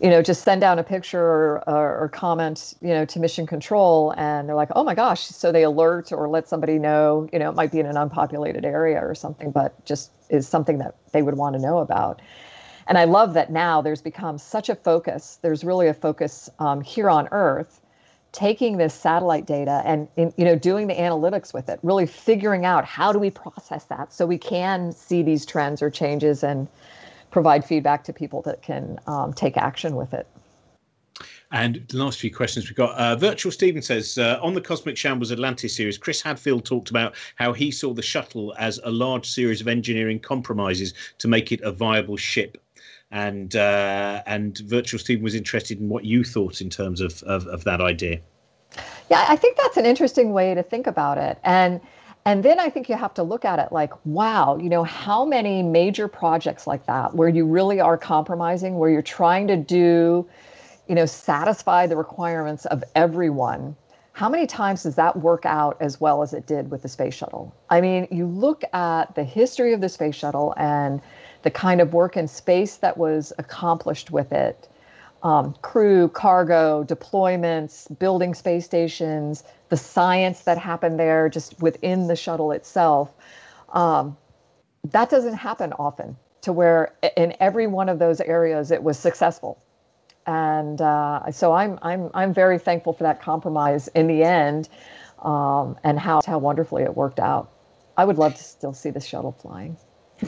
you 0.02 0.10
know, 0.10 0.22
just 0.24 0.44
send 0.44 0.62
down 0.62 0.80
a 0.80 0.84
picture 0.84 1.22
or, 1.24 1.64
or, 1.70 1.98
or 2.00 2.10
comment, 2.10 2.74
you 2.82 2.90
know, 2.90 3.06
to 3.06 3.20
Mission 3.20 3.46
Control, 3.46 4.14
and 4.18 4.50
they're 4.50 4.56
like, 4.56 4.70
"Oh 4.76 4.84
my 4.84 4.96
gosh!" 4.96 5.22
So 5.28 5.52
they 5.52 5.64
alert 5.64 6.12
or 6.12 6.28
let 6.30 6.48
somebody 6.48 6.80
know. 6.80 7.30
You 7.32 7.38
know, 7.40 7.50
it 7.50 7.56
might 7.56 7.72
be 7.72 7.80
in 7.80 7.86
an 7.86 7.98
unpopulated 7.98 8.66
area 8.66 9.00
or 9.00 9.14
something, 9.14 9.52
but 9.52 9.84
just 9.86 10.12
is 10.30 10.48
something 10.48 10.80
that 10.80 10.96
they 11.12 11.22
would 11.22 11.38
want 11.38 11.56
to 11.56 11.62
know 11.62 11.78
about. 11.78 12.22
And 12.88 12.98
I 12.98 13.06
love 13.06 13.34
that 13.36 13.52
now 13.52 13.82
there's 13.82 14.02
become 14.02 14.38
such 14.40 14.70
a 14.70 14.76
focus. 14.76 15.40
There's 15.42 15.64
really 15.64 15.88
a 15.88 15.94
focus 15.94 16.50
um, 16.60 16.82
here 16.82 17.10
on 17.10 17.30
Earth 17.32 17.82
taking 18.34 18.78
this 18.78 18.94
satellite 18.94 19.46
data 19.46 19.82
and 19.86 20.08
you 20.18 20.44
know 20.44 20.56
doing 20.56 20.88
the 20.88 20.96
analytics 20.96 21.54
with 21.54 21.70
it 21.70 21.80
really 21.84 22.08
figuring 22.08 22.66
out 22.66 22.84
how 22.84 23.14
do 23.14 23.20
we 23.20 23.30
process 23.30 23.86
that 23.86 24.12
so 24.12 24.26
we 24.26 24.40
can 24.40 24.92
see 24.92 25.22
these 25.22 25.46
trends 25.46 25.82
or 25.82 25.90
changes 25.90 26.44
and 26.44 26.68
provide 27.32 27.64
feedback 27.64 28.04
to 28.04 28.12
people 28.12 28.42
that 28.42 28.62
can 28.62 29.00
um, 29.08 29.32
take 29.34 29.56
action 29.56 29.96
with 29.96 30.14
it 30.14 30.28
and 31.52 31.86
the 31.90 31.98
last 31.98 32.20
few 32.20 32.34
questions 32.34 32.68
we've 32.68 32.76
got. 32.76 32.98
Uh, 32.98 33.16
Virtual 33.16 33.52
Stephen 33.52 33.84
says 33.84 34.18
uh, 34.18 34.40
on 34.42 34.56
the 34.56 34.62
Cosmic 34.62 34.98
Shambles 34.98 35.32
Atlantis 35.32 35.76
series, 35.76 36.00
Chris 36.00 36.20
Hadfield 36.20 36.66
talked 36.66 36.90
about 36.90 37.14
how 37.36 37.54
he 37.54 37.70
saw 37.70 37.94
the 37.94 38.02
shuttle 38.02 38.56
as 38.58 38.80
a 38.84 38.90
large 38.90 39.30
series 39.30 39.62
of 39.62 39.68
engineering 39.68 40.20
compromises 40.20 40.96
to 41.20 41.28
make 41.28 41.52
it 41.52 41.62
a 41.62 41.72
viable 41.72 42.18
ship 42.18 42.58
and 43.14 43.56
uh, 43.56 44.24
and 44.26 44.58
Virtual 44.58 45.00
Stephen 45.00 45.24
was 45.24 45.36
interested 45.36 45.80
in 45.80 45.88
what 45.88 46.04
you 46.04 46.24
thought 46.24 46.60
in 46.60 46.70
terms 46.70 47.00
of, 47.00 47.22
of, 47.24 47.46
of 47.48 47.64
that 47.64 47.80
idea. 47.80 48.20
Yeah, 49.10 49.26
I 49.30 49.36
think 49.36 49.56
that's 49.56 49.78
an 49.78 49.86
interesting 49.86 50.34
way 50.34 50.56
to 50.56 50.64
think 50.64 50.88
about 50.88 51.20
it, 51.20 51.38
and 51.44 51.80
and 52.26 52.44
then 52.44 52.60
I 52.60 52.70
think 52.70 52.90
you 52.90 52.96
have 52.96 53.14
to 53.16 53.24
look 53.24 53.46
at 53.46 53.60
it 53.60 53.72
like, 53.72 53.94
wow, 54.06 54.58
you 54.58 54.70
know, 54.70 54.84
how 54.84 55.26
many 55.26 55.62
major 55.62 56.08
projects 56.08 56.66
like 56.66 56.86
that 56.88 57.14
where 57.14 57.30
you 57.30 57.46
really 57.46 57.80
are 57.80 57.98
compromising, 57.98 58.78
where 58.80 58.90
you're 58.90 59.02
trying 59.02 59.48
to 59.48 59.58
do, 59.58 60.28
you 60.88 60.96
know, 60.96 61.06
satisfy 61.06 61.86
the 61.86 61.98
requirements 61.98 62.66
of 62.66 62.84
everyone. 62.96 63.76
How 64.14 64.30
many 64.30 64.48
times 64.48 64.84
does 64.84 64.96
that 64.96 65.18
work 65.18 65.46
out 65.46 65.76
as 65.82 66.00
well 66.00 66.22
as 66.22 66.34
it 66.34 66.48
did 66.48 66.72
with 66.72 66.82
the 66.82 66.88
space 66.88 67.14
shuttle? 67.14 67.54
I 67.70 67.82
mean, 67.82 68.08
you 68.10 68.26
look 68.26 68.64
at 68.74 69.14
the 69.16 69.24
history 69.24 69.74
of 69.74 69.82
the 69.82 69.90
space 69.90 70.16
shuttle 70.16 70.54
and 70.56 71.02
the 71.44 71.52
kind 71.52 71.80
of 71.82 71.94
work 71.94 72.18
in 72.18 72.28
space 72.28 72.78
that 72.78 72.98
was 72.98 73.32
accomplished 73.38 74.12
with 74.12 74.32
it 74.32 74.68
um, 75.24 75.56
crew, 75.62 76.10
cargo, 76.10 76.84
deployments, 76.84 77.98
building 77.98 78.34
space 78.34 78.66
stations, 78.66 79.44
the 79.70 79.78
science 79.78 80.42
that 80.42 80.58
happened 80.58 81.00
there 81.00 81.30
just 81.30 81.60
within 81.62 82.08
the 82.08 82.16
shuttle 82.16 82.52
itself. 82.52 83.14
Um, 83.72 84.18
that 84.92 85.10
doesn't 85.10 85.36
happen 85.36 85.72
often 85.74 86.18
to 86.42 86.52
where 86.52 86.94
in 87.16 87.34
every 87.40 87.68
one 87.68 87.88
of 87.88 88.00
those 88.00 88.20
areas 88.20 88.70
it 88.70 88.84
was 88.84 89.00
successful. 89.00 89.58
And 90.28 90.82
uh, 90.82 91.32
so 91.32 91.54
I'm, 91.54 91.80
I'm, 91.82 92.10
I'm 92.14 92.34
very 92.34 92.60
thankful 92.60 92.94
for 92.94 93.04
that 93.04 93.22
compromise 93.22 93.88
in 93.90 94.08
the 94.08 94.24
end 94.24 94.68
um, 95.20 95.78
and 95.86 95.98
how, 95.98 96.22
how 96.26 96.38
wonderfully 96.38 96.84
it 96.84 96.96
worked 96.96 97.20
out. 97.20 97.50
I 97.96 98.04
would 98.04 98.18
love 98.18 98.36
to 98.36 98.44
still 98.44 98.74
see 98.74 98.90
the 98.90 99.00
shuttle 99.00 99.32
flying. 99.32 99.78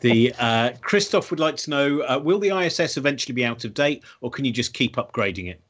the 0.00 0.34
uh, 0.38 0.72
Christoph 0.80 1.30
would 1.30 1.40
like 1.40 1.56
to 1.56 1.70
know: 1.70 2.00
uh, 2.00 2.18
Will 2.18 2.38
the 2.38 2.50
ISS 2.50 2.96
eventually 2.96 3.34
be 3.34 3.44
out 3.44 3.64
of 3.64 3.74
date, 3.74 4.04
or 4.20 4.30
can 4.30 4.44
you 4.44 4.52
just 4.52 4.74
keep 4.74 4.96
upgrading 4.96 5.48
it? 5.48 5.60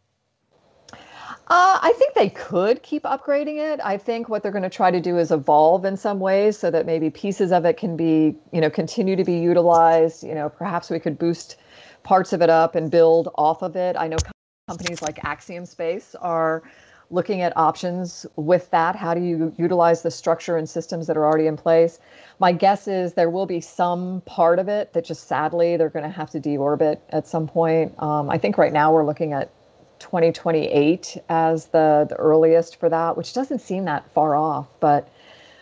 Uh, 1.51 1.81
I 1.83 1.93
think 1.99 2.15
they 2.15 2.29
could 2.29 2.81
keep 2.85 3.03
upgrading 3.03 3.57
it. 3.59 3.81
I 3.83 3.97
think 3.97 4.29
what 4.29 4.41
they're 4.41 4.53
going 4.53 4.63
to 4.63 4.71
try 4.71 4.93
to 4.93 5.01
do 5.01 5.19
is 5.19 5.33
evolve 5.33 5.85
in 5.85 5.97
some 5.97 6.21
ways 6.21 6.57
so 6.57 6.71
that 6.71 6.87
maybe 6.87 7.11
pieces 7.11 7.51
of 7.51 7.65
it 7.65 7.77
can 7.77 7.97
be, 7.97 8.37
you 8.53 8.61
know, 8.61 8.71
continue 8.71 9.17
to 9.17 9.25
be 9.25 9.37
utilized. 9.37 10.23
You 10.23 10.37
know, 10.37 10.49
perhaps 10.49 10.91
we 10.91 11.01
could 11.01 11.19
boost 11.19 11.57
parts 12.05 12.33
of 12.33 12.41
it 12.41 12.51
up 12.51 12.77
and 12.77 12.89
build 12.89 13.31
off 13.35 13.63
of 13.63 13.75
it. 13.75 13.97
I 13.97 14.07
know 14.07 14.23
companies 14.69 15.03
like 15.03 15.19
Axiom 15.25 15.67
Space 15.67 16.15
are 16.21 16.63
looking 17.11 17.41
at 17.41 17.57
options 17.57 18.25
with 18.37 18.71
that. 18.71 18.95
How 18.95 19.15
do 19.15 19.21
you 19.21 19.53
utilize 19.59 20.03
the 20.03 20.11
structure 20.11 20.57
and 20.57 20.69
systems 20.69 21.07
that 21.09 21.17
are 21.17 21.27
already 21.27 21.47
in 21.47 21.57
place? 21.57 21.99
My 22.39 22.53
guess 22.53 22.87
is 22.87 23.15
there 23.15 23.31
will 23.31 23.47
be 23.47 23.61
some 23.61 24.23
part 24.27 24.59
of 24.59 24.69
it 24.69 24.93
that 24.93 25.05
just 25.05 25.27
sadly 25.27 25.77
they're 25.77 25.91
going 25.91 26.05
to 26.05 26.11
have 26.11 26.31
to 26.31 26.41
deorbit 26.41 26.99
at 27.11 27.27
some 27.27 27.49
point. 27.49 28.01
Um, 28.01 28.31
I 28.31 28.39
think 28.39 28.57
right 28.57 28.73
now 28.73 28.93
we're 28.93 29.05
looking 29.05 29.33
at 29.33 29.51
2028 29.99 31.19
as 31.29 31.67
the, 31.67 32.07
the 32.09 32.17
earliest 32.17 32.79
for 32.79 32.89
that, 32.89 33.17
which 33.17 33.35
doesn't 33.35 33.59
seem 33.59 33.85
that 33.87 34.11
far 34.13 34.37
off. 34.37 34.67
But 34.79 35.09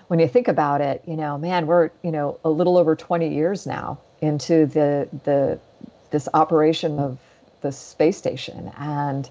when 0.09 0.21
you 0.21 0.29
think 0.29 0.49
about 0.49 0.81
it, 0.81 1.03
you 1.07 1.17
know, 1.17 1.39
man, 1.39 1.67
we're, 1.67 1.91
you 2.03 2.13
know, 2.13 2.39
a 2.45 2.51
little 2.51 2.77
over 2.77 2.95
20 2.95 3.35
years 3.35 3.67
now 3.67 3.99
into 4.21 4.67
the, 4.67 5.09
the, 5.25 5.59
this 6.11 6.29
operation 6.35 6.99
of 6.99 7.19
the 7.63 7.73
space 7.73 8.17
station. 8.17 8.71
And, 8.79 9.29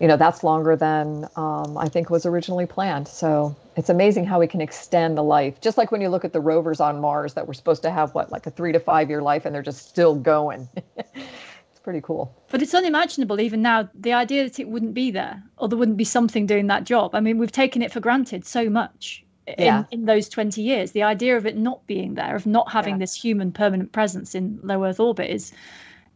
you 0.00 0.08
know 0.08 0.16
that's 0.16 0.42
longer 0.42 0.74
than 0.74 1.28
um, 1.36 1.76
I 1.76 1.88
think 1.88 2.08
was 2.08 2.24
originally 2.24 2.66
planned. 2.66 3.06
So 3.06 3.54
it's 3.76 3.90
amazing 3.90 4.24
how 4.24 4.40
we 4.40 4.46
can 4.46 4.62
extend 4.62 5.18
the 5.18 5.22
life. 5.22 5.60
Just 5.60 5.76
like 5.76 5.92
when 5.92 6.00
you 6.00 6.08
look 6.08 6.24
at 6.24 6.32
the 6.32 6.40
rovers 6.40 6.80
on 6.80 7.00
Mars 7.00 7.34
that 7.34 7.46
were 7.46 7.54
supposed 7.54 7.82
to 7.82 7.90
have 7.90 8.14
what 8.14 8.32
like 8.32 8.46
a 8.46 8.50
three 8.50 8.72
to 8.72 8.80
five 8.80 9.10
year 9.10 9.20
life, 9.20 9.44
and 9.44 9.54
they're 9.54 9.62
just 9.62 9.88
still 9.88 10.14
going. 10.14 10.68
it's 10.96 11.80
pretty 11.82 12.00
cool. 12.00 12.34
But 12.50 12.62
it's 12.62 12.74
unimaginable 12.74 13.40
even 13.40 13.60
now. 13.60 13.90
The 13.94 14.14
idea 14.14 14.44
that 14.44 14.58
it 14.58 14.68
wouldn't 14.68 14.94
be 14.94 15.10
there, 15.10 15.42
or 15.58 15.68
there 15.68 15.78
wouldn't 15.78 15.98
be 15.98 16.04
something 16.04 16.46
doing 16.46 16.66
that 16.68 16.84
job. 16.84 17.14
I 17.14 17.20
mean, 17.20 17.36
we've 17.36 17.52
taken 17.52 17.82
it 17.82 17.92
for 17.92 18.00
granted 18.00 18.46
so 18.46 18.70
much. 18.70 19.24
In, 19.58 19.84
in 19.90 20.04
those 20.04 20.28
20 20.28 20.62
years 20.62 20.92
the 20.92 21.02
idea 21.02 21.36
of 21.36 21.44
it 21.44 21.56
not 21.56 21.84
being 21.88 22.14
there 22.14 22.36
of 22.36 22.46
not 22.46 22.70
having 22.70 22.94
yeah. 22.94 22.98
this 22.98 23.14
human 23.14 23.50
permanent 23.50 23.90
presence 23.90 24.36
in 24.36 24.60
low 24.62 24.84
earth 24.84 25.00
orbit 25.00 25.28
is 25.28 25.50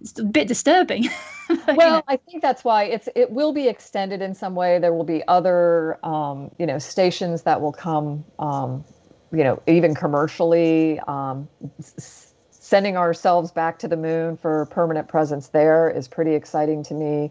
it's 0.01 0.19
a 0.19 0.25
bit 0.25 0.49
disturbing. 0.49 1.09
well, 1.71 2.05
I 2.09 2.17
think 2.17 2.43
that's 2.43 2.65
why 2.65 2.85
it's 2.85 3.09
it 3.17 3.31
will 3.31 3.53
be 3.53 3.69
extended 3.69 4.23
in 4.23 4.35
some 4.35 4.55
way. 4.55 4.79
There 4.79 4.95
will 4.95 5.05
be 5.05 5.23
other 5.29 5.99
um, 6.07 6.51
you 6.59 6.67
know 6.67 6.79
stations 6.79 7.43
that 7.45 7.61
will 7.61 7.73
come 7.73 8.25
um, 8.39 8.85
you 9.33 9.45
know 9.45 9.63
even 9.67 9.95
commercially. 9.95 11.01
Um, 11.09 11.49
s- 11.81 12.35
sending 12.51 12.97
ourselves 12.97 13.53
back 13.53 13.79
to 13.81 13.89
the 13.89 13.97
moon 13.97 14.37
for 14.39 14.67
permanent 14.67 15.09
presence 15.09 15.49
there 15.49 15.91
is 15.91 16.09
pretty 16.09 16.35
exciting 16.35 16.83
to 16.85 16.95
me 16.95 17.31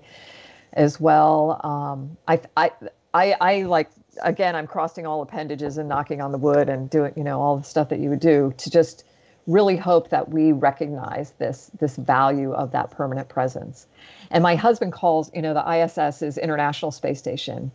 as 0.73 0.99
well. 0.99 1.61
Um, 1.63 2.17
I, 2.27 2.41
I 2.57 2.71
I 3.13 3.35
I 3.41 3.63
like 3.63 3.89
again 4.23 4.55
I'm 4.55 4.67
crossing 4.67 5.07
all 5.07 5.21
appendages 5.21 5.77
and 5.77 5.89
knocking 5.89 6.21
on 6.21 6.31
the 6.31 6.37
wood 6.37 6.69
and 6.69 6.89
doing 6.89 7.13
you 7.17 7.23
know 7.23 7.41
all 7.41 7.57
the 7.57 7.63
stuff 7.63 7.89
that 7.89 7.99
you 7.99 8.09
would 8.09 8.19
do 8.21 8.53
to 8.57 8.69
just 8.71 9.05
really 9.47 9.75
hope 9.75 10.09
that 10.09 10.29
we 10.29 10.51
recognize 10.51 11.31
this 11.37 11.69
this 11.79 11.97
value 11.97 12.53
of 12.53 12.71
that 12.71 12.91
permanent 12.91 13.29
presence. 13.29 13.87
And 14.31 14.41
my 14.41 14.55
husband 14.55 14.93
calls, 14.93 15.31
you 15.33 15.41
know, 15.41 15.53
the 15.53 15.69
ISS 15.69 16.21
is 16.21 16.37
International 16.37 16.91
Space 16.91 17.19
Station. 17.19 17.71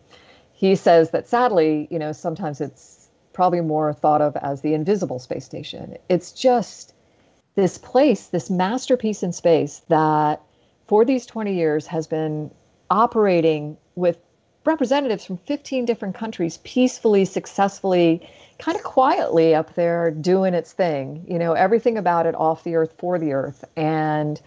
He 0.53 0.75
says 0.75 1.11
that 1.11 1.27
sadly, 1.27 1.87
you 1.89 1.99
know, 1.99 2.11
sometimes 2.11 2.59
it's 2.59 3.09
probably 3.33 3.61
more 3.61 3.93
thought 3.93 4.21
of 4.21 4.35
as 4.37 4.61
the 4.61 4.73
invisible 4.73 5.19
space 5.19 5.45
station. 5.45 5.97
It's 6.09 6.31
just 6.31 6.93
this 7.55 7.77
place, 7.77 8.27
this 8.27 8.49
masterpiece 8.49 9.23
in 9.23 9.31
space 9.31 9.81
that 9.87 10.41
for 10.87 11.05
these 11.05 11.25
20 11.25 11.53
years 11.53 11.87
has 11.87 12.07
been 12.07 12.51
operating 12.89 13.77
with 13.95 14.17
representatives 14.65 15.23
from 15.25 15.37
15 15.37 15.85
different 15.85 16.15
countries 16.15 16.57
peacefully, 16.63 17.25
successfully 17.25 18.27
kind 18.59 18.77
of 18.77 18.83
quietly 18.83 19.55
up 19.55 19.73
there 19.75 20.11
doing 20.11 20.53
its 20.53 20.73
thing. 20.73 21.25
You 21.27 21.39
know, 21.39 21.53
everything 21.53 21.97
about 21.97 22.25
it 22.25 22.35
off 22.35 22.63
the 22.63 22.75
earth 22.75 22.93
for 22.97 23.17
the 23.17 23.33
earth. 23.33 23.63
And 23.75 24.39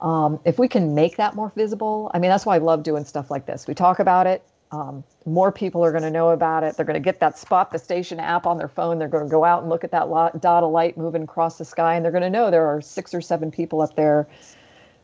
um, 0.00 0.40
if 0.44 0.58
we 0.58 0.68
can 0.68 0.94
make 0.94 1.16
that 1.16 1.34
more 1.34 1.52
visible, 1.56 2.10
I 2.14 2.18
mean, 2.18 2.30
that's 2.30 2.46
why 2.46 2.54
I 2.54 2.58
love 2.58 2.84
doing 2.84 3.04
stuff 3.04 3.30
like 3.30 3.46
this. 3.46 3.66
We 3.66 3.74
talk 3.74 3.98
about 3.98 4.26
it. 4.26 4.42
Um, 4.70 5.02
more 5.24 5.50
people 5.50 5.84
are 5.84 5.90
going 5.90 6.02
to 6.02 6.10
know 6.10 6.28
about 6.28 6.62
it. 6.62 6.76
They're 6.76 6.84
going 6.84 6.94
to 6.94 7.00
get 7.00 7.20
that 7.20 7.38
spot 7.38 7.72
the 7.72 7.78
station 7.78 8.20
app 8.20 8.46
on 8.46 8.58
their 8.58 8.68
phone. 8.68 8.98
They're 8.98 9.08
going 9.08 9.24
to 9.24 9.30
go 9.30 9.44
out 9.44 9.62
and 9.62 9.70
look 9.70 9.82
at 9.82 9.90
that 9.92 10.08
lot, 10.08 10.40
dot 10.40 10.62
of 10.62 10.70
light 10.70 10.96
moving 10.96 11.22
across 11.22 11.58
the 11.58 11.64
sky, 11.64 11.94
and 11.94 12.04
they're 12.04 12.12
going 12.12 12.22
to 12.22 12.30
know 12.30 12.50
there 12.50 12.66
are 12.66 12.80
six 12.80 13.14
or 13.14 13.20
seven 13.20 13.50
people 13.50 13.80
up 13.80 13.96
there 13.96 14.28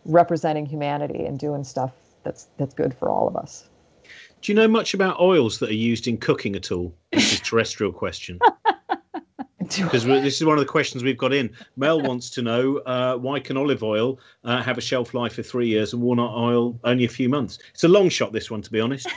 representing 0.05 0.67
humanity 0.67 1.25
and 1.25 1.39
doing 1.39 1.65
stuff 1.65 1.93
that's 2.25 2.49
that's 2.59 2.75
good 2.75 2.95
for 2.95 3.09
all 3.09 3.27
of 3.27 3.37
us. 3.37 3.69
Do 4.45 4.53
you 4.53 4.57
know 4.57 4.69
much 4.69 4.93
about 4.93 5.21
oils 5.21 5.59
that 5.61 5.71
are 5.71 5.73
used 5.73 6.07
in 6.07 6.19
cooking 6.19 6.55
at 6.55 6.71
all? 6.71 6.95
This 7.13 7.33
is 7.33 7.41
a 7.41 7.43
terrestrial 7.43 7.93
question. 7.93 8.39
Because 9.77 10.05
this 10.05 10.39
is 10.39 10.45
one 10.45 10.59
of 10.59 10.61
the 10.61 10.71
questions 10.71 11.03
we've 11.03 11.17
got 11.17 11.33
in. 11.33 11.51
Mel 11.77 12.03
wants 12.03 12.29
to 12.31 12.43
know 12.43 12.77
uh, 12.81 13.17
why 13.17 13.41
can 13.41 13.57
olive 13.57 13.83
oil 13.83 14.21
uh, 14.45 14.63
have 14.63 14.77
a 14.77 14.81
shelf 14.83 15.15
life 15.15 15.39
of 15.39 15.47
three 15.47 15.67
years 15.67 15.95
and 15.95 16.03
walnut 16.03 16.37
oil 16.37 16.79
only 16.85 17.07
a 17.07 17.09
few 17.09 17.31
months? 17.31 17.59
It's 17.73 17.83
a 17.83 17.89
long 17.89 18.11
shot, 18.11 18.35
this 18.35 18.51
one, 18.51 18.61
to 18.61 18.71
be 18.71 18.79
honest. 18.79 19.09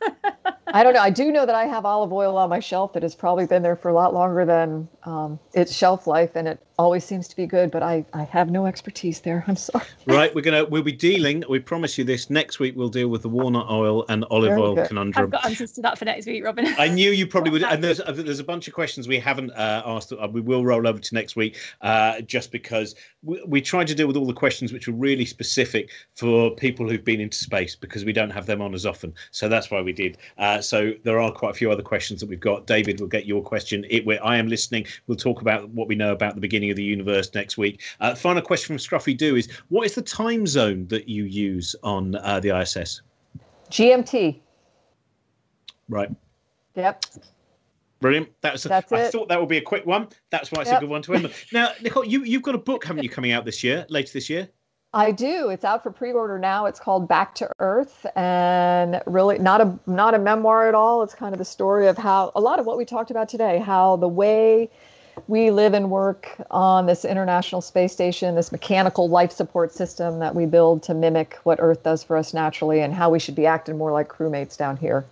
I 0.68 0.84
don't 0.84 0.94
know. 0.94 1.00
I 1.00 1.10
do 1.10 1.32
know 1.32 1.44
that 1.44 1.56
I 1.56 1.64
have 1.64 1.84
olive 1.84 2.12
oil 2.12 2.36
on 2.36 2.48
my 2.48 2.60
shelf 2.60 2.92
that 2.92 3.02
has 3.02 3.16
probably 3.16 3.46
been 3.46 3.64
there 3.64 3.74
for 3.74 3.88
a 3.88 3.94
lot 3.94 4.14
longer 4.14 4.44
than 4.44 4.88
um, 5.02 5.40
its 5.54 5.74
shelf 5.74 6.06
life, 6.06 6.36
and 6.36 6.46
it 6.46 6.62
always 6.78 7.04
seems 7.04 7.26
to 7.28 7.36
be 7.36 7.46
good, 7.46 7.70
but 7.70 7.82
I, 7.82 8.04
I 8.12 8.22
have 8.24 8.50
no 8.50 8.66
expertise 8.66 9.20
there. 9.20 9.44
I'm 9.46 9.56
sorry. 9.56 9.84
right, 10.06 10.34
we're 10.34 10.42
gonna 10.42 10.64
we'll 10.64 10.82
be 10.82 10.92
dealing. 10.92 11.42
We 11.48 11.58
promise 11.58 11.98
you 11.98 12.04
this 12.04 12.30
next 12.30 12.60
week. 12.60 12.74
We'll 12.76 12.88
deal 12.88 13.08
with 13.08 13.22
the 13.22 13.28
walnut 13.28 13.68
oil 13.68 14.04
and 14.08 14.24
olive 14.30 14.50
Very 14.50 14.60
oil 14.62 14.74
good. 14.76 14.88
conundrum. 14.88 15.24
I've 15.24 15.30
got 15.30 15.44
answers 15.44 15.72
to 15.72 15.82
that 15.82 15.98
for 15.98 16.04
next 16.04 16.26
week, 16.26 16.44
Robin. 16.44 16.66
I 16.78 16.88
knew 16.88 17.10
you 17.10 17.26
probably 17.26 17.50
would. 17.50 17.64
And 17.64 17.82
there's 17.82 18.00
there's 18.08 18.38
a 18.38 18.44
bunch 18.44 18.68
of 18.68 18.74
questions 18.74 19.08
we 19.08 19.18
haven't 19.18 19.50
uh, 19.52 19.82
asked. 19.84 20.12
Uh, 20.12 20.28
we 20.30 20.40
will 20.40 20.64
roll 20.64 20.86
over 20.86 20.98
to 20.98 21.14
next 21.14 21.36
week, 21.36 21.58
uh, 21.82 22.20
just 22.22 22.52
because 22.52 22.94
we, 23.22 23.42
we 23.46 23.60
tried 23.60 23.88
to 23.88 23.94
deal 23.94 24.06
with 24.06 24.16
all 24.16 24.26
the 24.26 24.32
questions 24.32 24.72
which 24.72 24.86
were 24.86 24.94
really 24.94 25.24
specific 25.24 25.90
for 26.14 26.50
people 26.52 26.88
who've 26.88 27.04
been 27.04 27.20
into 27.20 27.36
space 27.36 27.74
because 27.74 28.04
we 28.04 28.12
don't 28.12 28.30
have 28.30 28.46
them 28.46 28.62
on 28.62 28.74
as 28.74 28.86
often. 28.86 29.12
So 29.32 29.48
that's 29.48 29.70
why 29.70 29.82
we 29.82 29.92
did. 29.92 30.18
Uh, 30.38 30.60
so 30.60 30.92
there 31.02 31.20
are 31.20 31.32
quite 31.32 31.50
a 31.50 31.54
few 31.54 31.72
other 31.72 31.82
questions 31.82 32.20
that 32.20 32.28
we've 32.28 32.40
got. 32.40 32.66
David 32.66 33.00
will 33.00 33.08
get 33.08 33.26
your 33.26 33.42
question. 33.42 33.84
It 33.90 34.08
I 34.22 34.36
am 34.36 34.48
listening. 34.48 34.86
We'll 35.06 35.16
talk 35.16 35.42
about 35.42 35.68
what 35.70 35.88
we 35.88 35.94
know 35.94 36.12
about 36.12 36.34
the 36.34 36.40
beginning 36.40 36.67
of 36.70 36.76
the 36.76 36.84
universe 36.84 37.32
next 37.34 37.58
week. 37.58 37.82
Uh, 38.00 38.14
final 38.14 38.42
question 38.42 38.66
from 38.66 38.76
Scruffy 38.76 39.16
Do 39.16 39.36
is: 39.36 39.48
What 39.68 39.86
is 39.86 39.94
the 39.94 40.02
time 40.02 40.46
zone 40.46 40.86
that 40.88 41.08
you 41.08 41.24
use 41.24 41.74
on 41.82 42.14
uh, 42.16 42.40
the 42.40 42.58
ISS? 42.58 43.02
GMT. 43.70 44.40
Right. 45.88 46.10
Yep. 46.74 47.04
Brilliant. 48.00 48.28
That 48.42 48.52
was. 48.52 48.66
A, 48.66 48.68
That's 48.68 48.92
I 48.92 49.00
it. 49.00 49.12
thought 49.12 49.28
that 49.28 49.40
would 49.40 49.48
be 49.48 49.58
a 49.58 49.62
quick 49.62 49.84
one. 49.86 50.08
That's 50.30 50.52
why 50.52 50.62
it's 50.62 50.70
yep. 50.70 50.78
a 50.78 50.80
good 50.82 50.90
one 50.90 51.02
to 51.02 51.14
end. 51.14 51.32
now, 51.52 51.72
Nicole, 51.82 52.04
you 52.04 52.22
you've 52.24 52.42
got 52.42 52.54
a 52.54 52.58
book, 52.58 52.84
haven't 52.84 53.02
you, 53.02 53.10
coming 53.10 53.32
out 53.32 53.44
this 53.44 53.64
year, 53.64 53.86
later 53.88 54.12
this 54.12 54.30
year? 54.30 54.48
I 54.94 55.10
do. 55.10 55.50
It's 55.50 55.64
out 55.64 55.82
for 55.82 55.90
pre-order 55.90 56.38
now. 56.38 56.64
It's 56.64 56.80
called 56.80 57.08
Back 57.08 57.34
to 57.36 57.50
Earth, 57.58 58.06
and 58.16 59.02
really 59.06 59.38
not 59.38 59.60
a 59.60 59.78
not 59.86 60.14
a 60.14 60.18
memoir 60.18 60.68
at 60.68 60.74
all. 60.74 61.02
It's 61.02 61.14
kind 61.14 61.34
of 61.34 61.38
the 61.38 61.44
story 61.44 61.88
of 61.88 61.98
how 61.98 62.32
a 62.34 62.40
lot 62.40 62.58
of 62.58 62.66
what 62.66 62.78
we 62.78 62.84
talked 62.84 63.10
about 63.10 63.28
today, 63.28 63.58
how 63.58 63.96
the 63.96 64.08
way 64.08 64.70
we 65.26 65.50
live 65.50 65.74
and 65.74 65.90
work 65.90 66.30
on 66.50 66.86
this 66.86 67.04
International 67.04 67.60
Space 67.60 67.92
Station, 67.92 68.34
this 68.34 68.52
mechanical 68.52 69.08
life 69.08 69.32
support 69.32 69.72
system 69.72 70.18
that 70.20 70.34
we 70.34 70.46
build 70.46 70.82
to 70.84 70.94
mimic 70.94 71.38
what 71.42 71.58
Earth 71.60 71.82
does 71.82 72.02
for 72.02 72.16
us 72.16 72.32
naturally, 72.32 72.80
and 72.80 72.94
how 72.94 73.10
we 73.10 73.18
should 73.18 73.34
be 73.34 73.46
acting 73.46 73.76
more 73.78 73.92
like 73.92 74.08
crewmates 74.08 74.56
down 74.56 74.76
here 74.76 75.04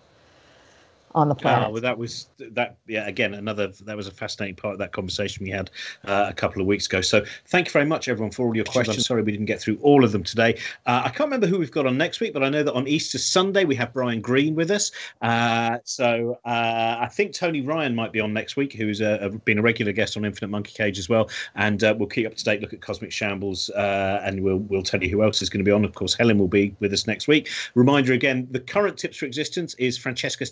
on 1.17 1.31
the 1.31 1.35
planet. 1.35 1.69
Oh, 1.69 1.73
well, 1.73 1.83
that 1.83 1.97
was 1.97 2.29
that. 2.39 2.77
Yeah, 2.87 3.09
again, 3.09 3.35
another 3.35 3.69
that 3.69 3.97
was 3.97 4.07
a 4.07 4.11
fascinating 4.11 4.55
part 4.55 4.75
of 4.75 4.79
that 4.79 4.93
conversation 4.93 5.45
we 5.45 5.51
had 5.51 5.71
uh, 6.05 6.27
a 6.29 6.35
couple 6.35 6.61
of 6.61 6.69
weeks 6.69 6.87
ago. 6.87 7.01
So, 7.01 7.25
thank 7.47 7.67
you 7.67 7.73
very 7.73 7.87
much, 7.87 8.09
everyone, 8.09 8.31
for 8.31 8.47
all 8.47 8.55
your 8.55 8.67
questions. 8.67 8.99
I'm 8.99 9.03
sorry 9.03 9.23
we 9.23 9.33
didn't 9.33 9.47
get 9.47 9.61
through 9.61 9.79
all 9.81 10.05
of 10.05 10.12
them 10.12 10.23
today. 10.23 10.61
Uh, 10.85 11.03
I 11.05 11.09
can't 11.09 11.29
remember 11.29 11.47
who 11.47 11.59
we've 11.59 11.71
got 11.71 11.87
on 11.87 11.97
next 11.97 12.21
week, 12.21 12.35
but 12.35 12.45
I 12.45 12.51
know 12.51 12.62
that 12.62 12.75
on 12.75 12.87
Easter 12.87 13.19
Sunday 13.19 13.64
we 13.64 13.75
have 13.77 13.95
Brian 13.95 14.21
Greene 14.21 14.55
with 14.55 14.71
us. 14.71 14.93
Uh, 15.23 15.79
so, 15.85 16.39
uh, 16.45 16.99
I 17.01 17.09
think 17.11 17.33
Tony 17.33 17.62
Ryan 17.62 17.95
might 17.95 18.12
be 18.12 18.21
on 18.21 18.35
next 18.35 18.57
week, 18.57 18.75
who's 18.75 19.01
uh, 19.01 19.31
been 19.47 19.59
a 19.59 19.62
regular 19.62 19.93
guest 19.93 20.19
on 20.19 20.25
Infinite 20.27 20.49
Monkey 20.49 20.75
Cage 20.75 20.99
as 20.99 21.09
well. 21.09 21.31
And 21.55 21.83
uh, 21.83 21.95
we'll 21.99 22.09
keep 22.09 22.27
up 22.27 22.35
to 22.35 22.45
date, 22.45 22.61
look 22.61 22.75
at 22.75 22.83
Cosmic 22.83 23.11
Shambles, 23.11 23.71
and 23.75 24.43
we'll 24.43 24.59
we'll 24.59 24.83
tell 24.83 25.03
you 25.03 25.09
who 25.09 25.23
else 25.23 25.41
is 25.41 25.49
going 25.49 25.64
to 25.64 25.69
be 25.69 25.73
on. 25.73 25.85
Of 25.85 25.95
course, 25.95 26.14
Helen 26.14 26.37
will 26.37 26.47
be 26.47 26.77
with 26.81 26.93
us 26.93 27.07
next 27.07 27.27
week. 27.27 27.49
Reminder 27.75 28.12
again: 28.12 28.47
the 28.51 28.61
current 28.61 28.99
tips 28.99 29.17
for 29.17 29.25
existence 29.25 29.75
is 29.79 29.97
Francesca 29.97 30.45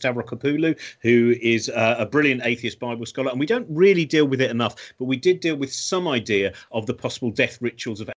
Who 1.00 1.34
is 1.40 1.68
uh, 1.68 1.96
a 1.98 2.07
brilliant 2.07 2.42
atheist 2.44 2.78
Bible 2.78 3.07
scholar. 3.07 3.30
And 3.30 3.40
we 3.40 3.46
don't 3.46 3.66
really 3.68 4.05
deal 4.05 4.26
with 4.26 4.40
it 4.40 4.50
enough, 4.50 4.94
but 4.98 5.07
we 5.07 5.16
did 5.16 5.40
deal 5.40 5.57
with 5.57 5.72
some 5.72 6.09
idea 6.09 6.52
of 6.72 6.86
the 6.86 6.94
possible 6.94 7.30
death 7.30 7.59
rituals 7.61 8.00
of 8.00 8.11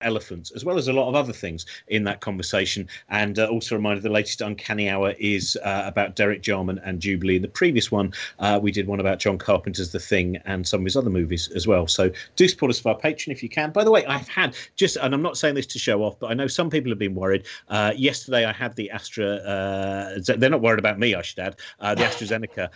elephants, 0.00 0.50
as 0.52 0.64
well 0.64 0.78
as 0.78 0.88
a 0.88 0.92
lot 0.92 1.08
of 1.08 1.14
other 1.14 1.32
things 1.32 1.66
in 1.88 2.04
that 2.04 2.20
conversation. 2.20 2.88
And 3.08 3.38
uh, 3.38 3.46
also 3.46 3.74
a 3.74 3.78
reminder 3.78 4.00
the 4.00 4.10
latest 4.10 4.40
Uncanny 4.40 4.88
Hour 4.88 5.14
is 5.18 5.58
uh, 5.64 5.84
about 5.86 6.16
Derek 6.16 6.42
Jarman 6.42 6.80
and 6.84 7.00
Jubilee. 7.00 7.36
In 7.36 7.42
the 7.42 7.48
previous 7.48 7.90
one, 7.90 8.12
uh, 8.38 8.58
we 8.62 8.72
did 8.72 8.86
one 8.86 9.00
about 9.00 9.18
John 9.18 9.38
Carpenter's 9.38 9.92
The 9.92 10.00
Thing 10.00 10.36
and 10.44 10.66
some 10.66 10.80
of 10.80 10.84
his 10.84 10.96
other 10.96 11.10
movies 11.10 11.48
as 11.54 11.66
well. 11.66 11.86
So 11.86 12.10
do 12.36 12.48
support 12.48 12.70
us 12.70 12.80
via 12.80 12.94
Patreon 12.94 13.28
if 13.28 13.42
you 13.42 13.48
can. 13.48 13.70
By 13.70 13.84
the 13.84 13.90
way, 13.90 14.04
I've 14.06 14.28
had 14.28 14.56
just, 14.76 14.96
and 14.96 15.14
I'm 15.14 15.22
not 15.22 15.36
saying 15.36 15.54
this 15.54 15.66
to 15.66 15.78
show 15.78 16.02
off, 16.02 16.18
but 16.18 16.30
I 16.30 16.34
know 16.34 16.46
some 16.46 16.70
people 16.70 16.90
have 16.90 16.98
been 16.98 17.14
worried. 17.14 17.44
Uh, 17.68 17.92
yesterday, 17.96 18.44
I 18.44 18.52
had 18.52 18.74
the 18.76 18.90
Astra, 18.90 19.36
uh, 19.36 20.18
they're 20.36 20.50
not 20.50 20.62
worried 20.62 20.78
about 20.78 20.98
me, 20.98 21.14
I 21.14 21.22
should 21.22 21.38
add, 21.38 21.56
uh, 21.80 21.94
the 21.94 22.02
AstraZeneca 22.10 22.70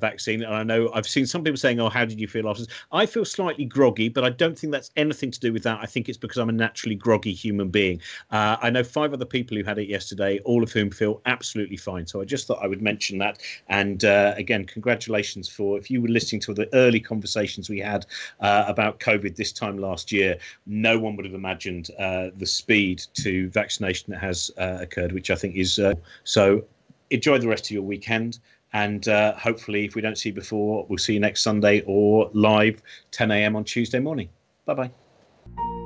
vaccine. 0.00 0.42
And 0.42 0.54
I 0.54 0.62
know 0.62 0.90
I've 0.92 1.08
seen 1.08 1.26
some 1.26 1.42
people 1.42 1.56
saying, 1.56 1.80
oh, 1.80 1.88
how 1.88 2.04
did 2.04 2.20
you 2.20 2.28
feel 2.28 2.48
after? 2.48 2.64
I 2.92 3.06
feel 3.06 3.24
slightly 3.24 3.64
groggy, 3.64 4.08
but 4.08 4.24
I 4.24 4.30
don't 4.30 4.58
think 4.58 4.72
that's 4.72 4.90
anything 4.96 5.30
to 5.30 5.40
do 5.40 5.52
with 5.52 5.62
that. 5.64 5.78
I 5.80 5.86
think 5.86 6.08
it's 6.08 6.18
because 6.18 6.38
I'm 6.38 6.50
a 6.50 6.65
naturally 6.66 6.96
groggy 6.96 7.32
human 7.32 7.68
being. 7.68 8.00
Uh, 8.32 8.56
I 8.60 8.70
know 8.70 8.82
five 8.82 9.12
other 9.12 9.24
people 9.24 9.56
who 9.56 9.62
had 9.62 9.78
it 9.78 9.88
yesterday, 9.88 10.40
all 10.40 10.62
of 10.64 10.72
whom 10.72 10.90
feel 10.90 11.22
absolutely 11.24 11.76
fine. 11.76 12.06
So 12.06 12.20
I 12.20 12.24
just 12.24 12.46
thought 12.46 12.58
I 12.60 12.66
would 12.66 12.82
mention 12.82 13.18
that. 13.18 13.38
And 13.68 14.04
uh, 14.04 14.34
again, 14.36 14.64
congratulations 14.64 15.48
for 15.48 15.78
if 15.78 15.90
you 15.92 16.02
were 16.02 16.08
listening 16.08 16.40
to 16.42 16.54
the 16.54 16.68
early 16.74 16.98
conversations 16.98 17.70
we 17.70 17.78
had 17.78 18.04
uh, 18.40 18.64
about 18.66 18.98
COVID 18.98 19.36
this 19.36 19.52
time 19.52 19.78
last 19.78 20.10
year, 20.10 20.38
no 20.66 20.98
one 20.98 21.14
would 21.16 21.24
have 21.24 21.34
imagined 21.34 21.90
uh, 21.98 22.30
the 22.36 22.46
speed 22.46 23.02
to 23.14 23.48
vaccination 23.50 24.12
that 24.12 24.20
has 24.20 24.50
uh, 24.58 24.78
occurred, 24.80 25.12
which 25.12 25.30
I 25.30 25.36
think 25.36 25.54
is 25.54 25.78
uh, 25.78 25.94
so. 26.24 26.64
Enjoy 27.10 27.38
the 27.38 27.46
rest 27.46 27.66
of 27.66 27.70
your 27.70 27.84
weekend. 27.84 28.40
And 28.72 29.06
uh, 29.06 29.34
hopefully, 29.36 29.84
if 29.84 29.94
we 29.94 30.02
don't 30.02 30.18
see 30.18 30.30
you 30.30 30.34
before, 30.34 30.84
we'll 30.88 30.98
see 30.98 31.14
you 31.14 31.20
next 31.20 31.42
Sunday 31.42 31.84
or 31.86 32.28
live 32.34 32.82
10 33.12 33.30
a.m. 33.30 33.54
on 33.54 33.62
Tuesday 33.62 34.00
morning. 34.00 34.28
Bye 34.64 34.74
bye. 34.74 35.85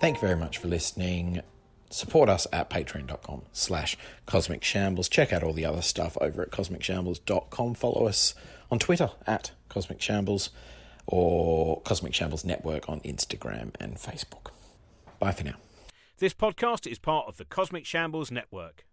Thank 0.00 0.16
you 0.16 0.20
very 0.20 0.36
much 0.36 0.58
for 0.58 0.68
listening. 0.68 1.40
Support 1.90 2.28
us 2.28 2.46
at 2.52 2.68
patreon.com 2.68 3.42
slash 3.52 3.96
cosmic 4.26 4.62
shambles. 4.62 5.08
Check 5.08 5.32
out 5.32 5.42
all 5.42 5.52
the 5.52 5.64
other 5.64 5.82
stuff 5.82 6.18
over 6.20 6.42
at 6.42 6.50
cosmicshambles.com. 6.50 7.74
Follow 7.74 8.06
us 8.06 8.34
on 8.70 8.78
Twitter 8.78 9.10
at 9.26 9.52
cosmic 9.68 10.00
shambles 10.02 10.50
or 11.06 11.80
Cosmic 11.82 12.14
Shambles 12.14 12.44
Network 12.44 12.88
on 12.88 13.00
Instagram 13.00 13.74
and 13.78 13.96
Facebook. 13.96 14.50
Bye 15.18 15.32
for 15.32 15.44
now. 15.44 15.54
This 16.18 16.34
podcast 16.34 16.90
is 16.90 16.98
part 16.98 17.28
of 17.28 17.36
the 17.36 17.44
Cosmic 17.44 17.86
Shambles 17.86 18.30
Network. 18.30 18.84